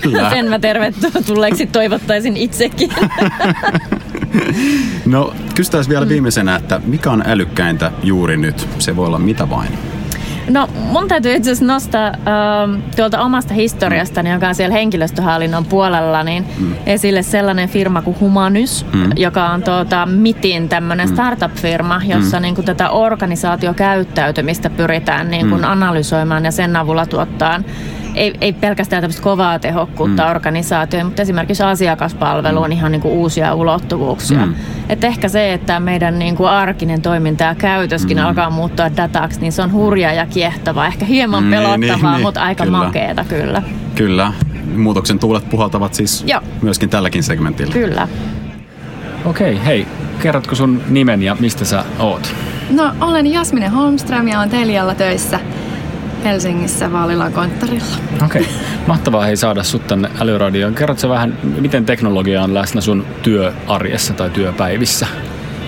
kyllä. 0.02 0.30
Sen 0.30 0.48
mä 0.48 0.58
tervetulleeksi 0.58 1.66
toivottaisin 1.78 2.36
itsekin. 2.36 2.90
No, 5.06 5.34
kysytään 5.54 5.84
vielä 5.88 6.08
viimeisenä, 6.08 6.56
että 6.56 6.80
mikä 6.84 7.10
on 7.10 7.22
älykkäintä 7.26 7.92
juuri 8.02 8.36
nyt? 8.36 8.68
Se 8.78 8.96
voi 8.96 9.06
olla 9.06 9.18
mitä 9.18 9.50
vain. 9.50 9.78
No 10.50 10.68
mun 10.74 11.08
täytyy 11.08 11.34
itse 11.34 11.50
asiassa 11.50 11.72
nostaa 11.72 12.06
äh, 12.06 12.82
tuolta 12.96 13.20
omasta 13.20 13.54
historiastani, 13.54 14.30
joka 14.30 14.48
on 14.48 14.54
siellä 14.54 14.72
henkilöstöhallinnon 14.72 15.64
puolella, 15.64 16.22
niin 16.22 16.46
mm. 16.58 16.74
esille 16.86 17.22
sellainen 17.22 17.68
firma 17.68 18.02
kuin 18.02 18.20
Humanus, 18.20 18.86
mm. 18.92 19.10
joka 19.16 19.48
on 19.48 19.62
tuota, 19.62 20.06
MITin 20.06 20.68
tämmöinen 20.68 21.08
mm. 21.08 21.14
startup-firma, 21.14 22.00
jossa 22.06 22.36
mm. 22.36 22.42
niin 22.42 22.54
kuin, 22.54 22.64
tätä 22.64 22.90
organisaatiokäyttäytymistä 22.90 24.70
pyritään 24.70 25.30
niin 25.30 25.48
kuin, 25.48 25.60
mm. 25.60 25.70
analysoimaan 25.70 26.44
ja 26.44 26.50
sen 26.50 26.76
avulla 26.76 27.06
tuottaa 27.06 27.60
ei, 28.14 28.34
ei 28.40 28.52
pelkästään 28.52 29.02
tämmöistä 29.02 29.22
kovaa 29.22 29.58
tehokkuutta 29.58 30.22
mm. 30.22 30.30
organisaatioon, 30.30 31.06
mutta 31.06 31.22
esimerkiksi 31.22 31.62
asiakaspalveluun 31.62 32.66
mm. 32.66 32.72
ihan 32.72 32.92
niin 32.92 33.02
kuin 33.02 33.14
uusia 33.14 33.54
ulottuvuuksia. 33.54 34.46
Mm. 34.46 34.54
Et 34.88 35.04
ehkä 35.04 35.28
se, 35.28 35.52
että 35.52 35.80
meidän 35.80 36.18
niin 36.18 36.36
kuin 36.36 36.48
arkinen 36.48 37.02
toiminta 37.02 37.44
ja 37.44 37.54
käytöskin 37.54 38.16
mm. 38.16 38.24
alkaa 38.24 38.50
muuttua 38.50 38.96
dataksi, 38.96 39.40
niin 39.40 39.52
se 39.52 39.62
on 39.62 39.72
hurja 39.72 40.12
ja 40.12 40.26
kiehtova. 40.26 40.86
Ehkä 40.86 41.04
hieman 41.04 41.44
mm, 41.44 41.50
pelottavaa, 41.50 41.76
niin, 41.76 42.12
niin, 42.12 42.22
mutta 42.22 42.42
aika 42.42 42.64
kyllä. 42.64 42.78
makeeta 42.78 43.24
kyllä. 43.24 43.62
Kyllä. 43.94 44.32
Muutoksen 44.76 45.18
tuulet 45.18 45.50
puhaltavat 45.50 45.94
siis 45.94 46.24
Joo. 46.26 46.40
myöskin 46.62 46.88
tälläkin 46.88 47.22
segmentillä. 47.22 47.72
Kyllä. 47.72 48.08
Okei, 49.24 49.52
okay, 49.52 49.66
hei. 49.66 49.86
Kerrotko 50.22 50.54
sun 50.54 50.82
nimen 50.88 51.22
ja 51.22 51.36
mistä 51.40 51.64
sä 51.64 51.84
oot? 51.98 52.34
No, 52.70 52.92
olen 53.00 53.26
Jasmine 53.26 53.68
Holmström 53.68 54.28
ja 54.28 54.38
olen 54.38 54.50
Telialla 54.50 54.94
töissä 54.94 55.40
Helsingissä 56.24 56.92
Vaalilan 56.92 57.32
konttorilla. 57.32 57.96
Okei. 58.24 58.42
Okay. 58.42 58.54
Mahtavaa 58.86 59.24
hei 59.24 59.36
saada 59.36 59.62
sut 59.62 59.86
tänne 59.86 60.10
älyradioon. 60.20 60.74
Kerrotko 60.74 61.08
vähän, 61.08 61.38
miten 61.60 61.84
teknologia 61.84 62.42
on 62.42 62.54
läsnä 62.54 62.80
sun 62.80 63.06
työarjessa 63.22 64.14
tai 64.14 64.30
työpäivissä? 64.30 65.06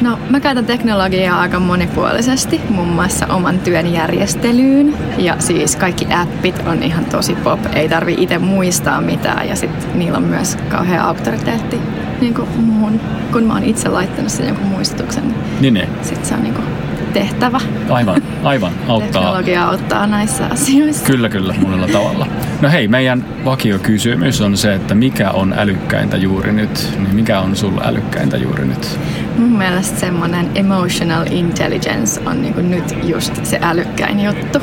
No, 0.01 0.19
mä 0.31 0.41
käytän 0.41 0.67
teknologiaa 0.67 1.41
aika 1.41 1.61
monipuolisesti, 1.61 2.61
muun 2.69 2.89
muassa 2.89 3.27
oman 3.27 3.59
työn 3.59 3.93
järjestelyyn. 3.93 4.95
Ja 5.19 5.37
siis 5.39 5.77
kaikki 5.77 6.07
appit 6.15 6.63
on 6.67 6.83
ihan 6.83 7.05
tosi 7.05 7.35
pop, 7.35 7.61
ei 7.75 7.89
tarvi 7.89 8.15
itse 8.19 8.39
muistaa 8.39 9.01
mitään. 9.01 9.49
Ja 9.49 9.57
sitten 9.57 9.99
niillä 9.99 10.19
on 10.19 10.25
myös 10.25 10.59
kauhean 10.69 11.07
auktoriteetti 11.07 11.81
niin 12.21 12.35
kuin 12.35 12.49
muuhun, 12.57 13.01
kun 13.33 13.45
mä 13.45 13.53
oon 13.53 13.65
itse 13.65 13.89
laittanut 13.89 14.33
sen 14.33 14.47
jonkun 14.47 14.67
muistutuksen. 14.67 15.35
Niin, 15.61 15.75
niin. 15.75 15.89
Sitten 16.03 16.27
se 16.27 16.35
on 16.35 16.43
niin 16.43 16.55
kuin 16.55 16.67
tehtävä. 17.15 17.61
Aivan, 17.89 18.23
aivan. 18.43 18.73
Auttaa. 18.89 19.23
Teknologia 19.23 19.65
auttaa 19.65 20.07
näissä 20.07 20.47
asioissa. 20.47 21.07
Kyllä, 21.07 21.29
kyllä, 21.29 21.55
monella 21.61 21.89
tavalla. 21.89 22.27
No 22.61 22.71
hei, 22.71 22.89
meidän 22.89 23.25
vakiokysymys 23.45 24.41
on 24.41 24.57
se, 24.57 24.75
että 24.75 24.95
mikä 24.95 25.31
on 25.31 25.55
älykkäintä 25.57 26.17
juuri 26.17 26.53
nyt? 26.53 26.91
Niin 26.99 27.15
mikä 27.15 27.41
on 27.41 27.57
sulla 27.57 27.83
älykkäintä 27.85 28.37
juuri 28.37 28.65
nyt? 28.65 28.99
Mun 29.39 29.59
mielestä 29.59 30.01
semmoinen 30.01 30.51
emotional 30.55 31.27
intelligence 31.31 32.21
on 32.27 32.43
niinku 32.43 32.61
nyt 32.61 32.95
just 33.03 33.47
se 33.47 33.59
älykkäin 33.63 34.21
juttu, 34.21 34.59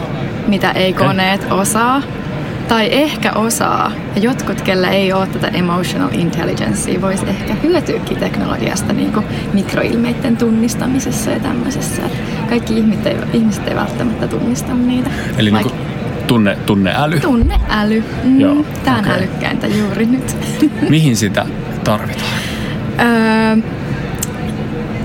mitä 0.48 0.72
ei 0.72 0.94
koneet 0.94 1.48
osaa. 1.52 2.02
Tai 2.72 2.88
ehkä 2.92 3.32
osaa. 3.32 3.92
Ja 4.16 4.22
jotkut, 4.22 4.62
kellä 4.62 4.90
ei 4.90 5.14
ole 5.14 5.28
tätä 5.28 5.48
emotional 5.48 6.10
intelligencea, 6.12 7.02
voisi 7.02 7.26
ehkä 7.30 7.54
hyötyäkin 7.64 8.18
teknologiasta 8.18 8.94
niin 8.94 9.14
kuin 9.14 9.26
mikroilmeiden 9.54 10.38
tunnistamisessa 10.38 11.32
ja 11.32 11.40
tämmöisessä. 11.40 12.02
Et 12.06 12.12
kaikki 12.50 12.78
ihmiset 12.78 13.06
ei, 13.06 13.16
ihmiset 13.34 13.68
ei 13.68 13.76
välttämättä 13.76 14.28
tunnista 14.28 14.74
niitä. 14.74 15.10
Eli 15.38 15.52
niin 15.52 15.64
kuin 15.64 15.76
tunne, 16.28 16.58
tunneäly? 16.66 17.20
Tunneäly. 17.20 18.04
Mm, 18.24 18.40
Joo, 18.40 18.66
Tämä 18.84 18.98
on 18.98 19.04
okei. 19.04 19.14
älykkäintä 19.18 19.68
juuri 19.68 20.06
nyt. 20.06 20.36
Mihin 20.90 21.16
sitä 21.18 21.46
tarvitaan? 21.84 22.32
Öö, 23.00 23.58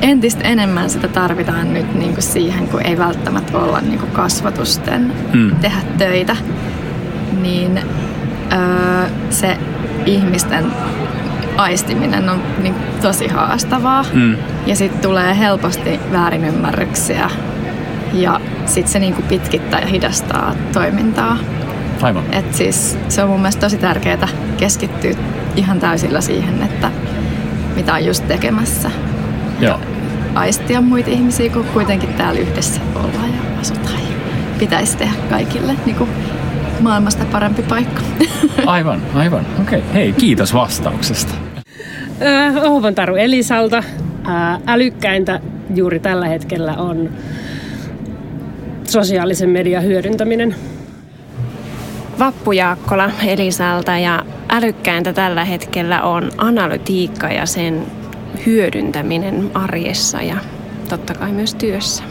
entistä 0.03 0.45
enemmän 0.45 0.91
sitä 0.91 1.09
tarvitaan 1.09 1.75
nyt 1.75 1.95
niin 1.95 2.11
kuin 2.13 2.23
siihen, 2.23 2.69
kun 2.69 2.87
ei 2.87 2.99
välttämättä 2.99 3.59
olla 3.59 3.81
niin 3.81 3.99
kuin 3.99 4.11
kasvatusten 4.11 5.13
Mm. 5.33 5.57
tehdä 5.57 5.79
töitä, 5.99 6.37
niin 7.43 7.79
öö, 8.53 9.09
se 9.31 9.59
ihmisten 10.07 10.65
aistiminen 11.57 12.29
on 12.29 12.43
niin 12.63 12.75
tosi 13.03 13.29
haastavaa. 13.29 14.05
Mm. 14.13 14.37
Ja 14.67 14.77
sitten 14.77 15.01
tulee 15.01 15.39
helposti 15.39 16.01
väärinymmärryksiä 16.13 17.31
ja 18.13 18.41
sitten 18.67 18.93
se 18.93 18.99
niin 18.99 19.15
kuin 19.15 19.27
pitkittää 19.27 19.81
ja 19.81 19.87
hidastaa 19.87 20.55
toimintaa. 20.73 21.37
Aivan. 22.03 22.25
Et 22.33 22.55
siis 22.55 22.99
se 23.09 23.23
on 23.23 23.29
mun 23.29 23.41
mielestä 23.41 23.61
tosi 23.61 23.77
tärkeää 23.77 24.29
keskittyä 24.57 25.13
ihan 25.57 25.81
täysillä 25.81 26.21
siihen, 26.21 26.63
että 26.63 26.91
mitä 27.77 27.95
on 27.95 28.05
just 28.05 28.29
tekemässä. 28.29 28.91
Joo. 29.61 29.81
Aistia 30.35 30.81
muita 30.81 31.11
ihmisiä, 31.11 31.51
kun 31.51 31.65
kuitenkin 31.65 32.15
täällä 32.15 32.41
yhdessä 32.41 32.81
ollaan 32.95 33.29
ja 33.29 33.61
asutaan. 33.61 34.01
Ja 34.01 34.17
pitäisi 34.59 34.97
tehdä 34.97 35.15
kaikille 35.31 35.77
niin 35.87 35.97
kuin 35.97 36.11
maailmasta 36.81 37.25
parempi 37.25 37.63
paikka. 37.63 38.03
Aivan, 38.67 39.03
aivan. 39.15 39.47
Okei. 39.63 39.79
Okay. 39.79 39.95
Hei, 39.95 40.13
kiitos 40.13 40.55
vastauksesta. 40.55 41.35
Äh, 42.23 42.57
Ohvan 42.57 42.95
Taru 42.95 43.17
Elisalta. 43.17 43.77
Äh, 43.77 44.61
älykkäintä 44.67 45.41
juuri 45.75 46.01
tällä 46.01 46.29
hetkellä 46.29 46.77
on 46.77 47.11
sosiaalisen 48.85 49.51
median 49.51 49.85
hyödyntäminen. 49.85 50.55
Vappu 52.19 52.53
Jaakkola 52.53 53.11
Elisalta 53.27 53.99
ja 53.99 54.25
älykkäintä 54.49 55.13
tällä 55.13 55.45
hetkellä 55.45 56.03
on 56.03 56.31
analytiikka 56.39 57.29
ja 57.29 57.47
sen 57.47 57.87
hyödyntäminen 58.47 59.51
arjessa 59.55 60.23
ja 60.23 60.37
totta 60.89 61.15
kai 61.15 61.33
myös 61.33 61.55
työssä. 61.55 62.03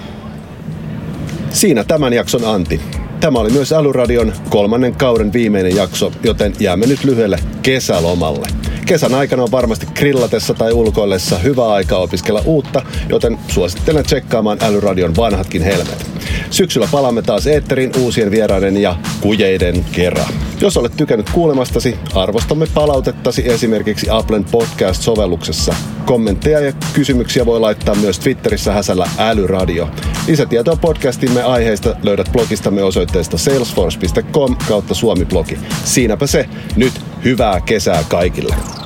Siinä 1.49 1.83
tämän 1.83 2.13
jakson 2.13 2.45
anti. 2.45 2.81
Tämä 3.25 3.39
oli 3.39 3.49
myös 3.49 3.71
Älyradion 3.71 4.33
kolmannen 4.49 4.95
kauden 4.95 5.33
viimeinen 5.33 5.75
jakso, 5.75 6.11
joten 6.23 6.53
jäämme 6.59 6.85
nyt 6.85 7.03
lyhyelle 7.03 7.39
kesälomalle. 7.61 8.47
Kesän 8.85 9.13
aikana 9.13 9.43
on 9.43 9.51
varmasti 9.51 9.85
grillatessa 9.95 10.53
tai 10.53 10.73
ulkoillessa 10.73 11.37
hyvä 11.37 11.73
aika 11.73 11.97
opiskella 11.97 12.41
uutta, 12.45 12.81
joten 13.09 13.37
suosittelen 13.47 14.05
tsekkaamaan 14.05 14.57
Älyradion 14.63 15.15
vanhatkin 15.15 15.61
helmet. 15.61 16.14
Syksyllä 16.49 16.87
palaamme 16.91 17.21
taas 17.21 17.47
eetterin 17.47 17.91
uusien 17.99 18.31
vieraiden 18.31 18.77
ja 18.77 18.95
kujeiden 19.21 19.85
kerran. 19.91 20.33
Jos 20.61 20.77
olet 20.77 20.97
tykännyt 20.97 21.29
kuulemastasi, 21.29 21.95
arvostamme 22.13 22.67
palautettasi 22.73 23.49
esimerkiksi 23.49 24.07
Applen 24.09 24.45
podcast-sovelluksessa. 24.45 25.75
Kommentteja 26.05 26.59
ja 26.59 26.73
kysymyksiä 26.93 27.45
voi 27.45 27.59
laittaa 27.59 27.95
myös 27.95 28.19
Twitterissä 28.19 28.73
häsällä 28.73 29.09
älyradio. 29.17 29.89
Lisätietoa 30.27 30.75
podcastimme 30.75 31.43
aiheista 31.43 31.95
löydät 32.03 32.29
blogistamme 32.31 32.83
osoitteesta 32.83 33.37
salesforce.com 33.37 34.55
kautta 34.67 34.93
suomiblogi. 34.93 35.57
Siinäpä 35.83 36.27
se. 36.27 36.49
Nyt 36.75 36.93
hyvää 37.23 37.61
kesää 37.61 38.03
kaikille. 38.09 38.84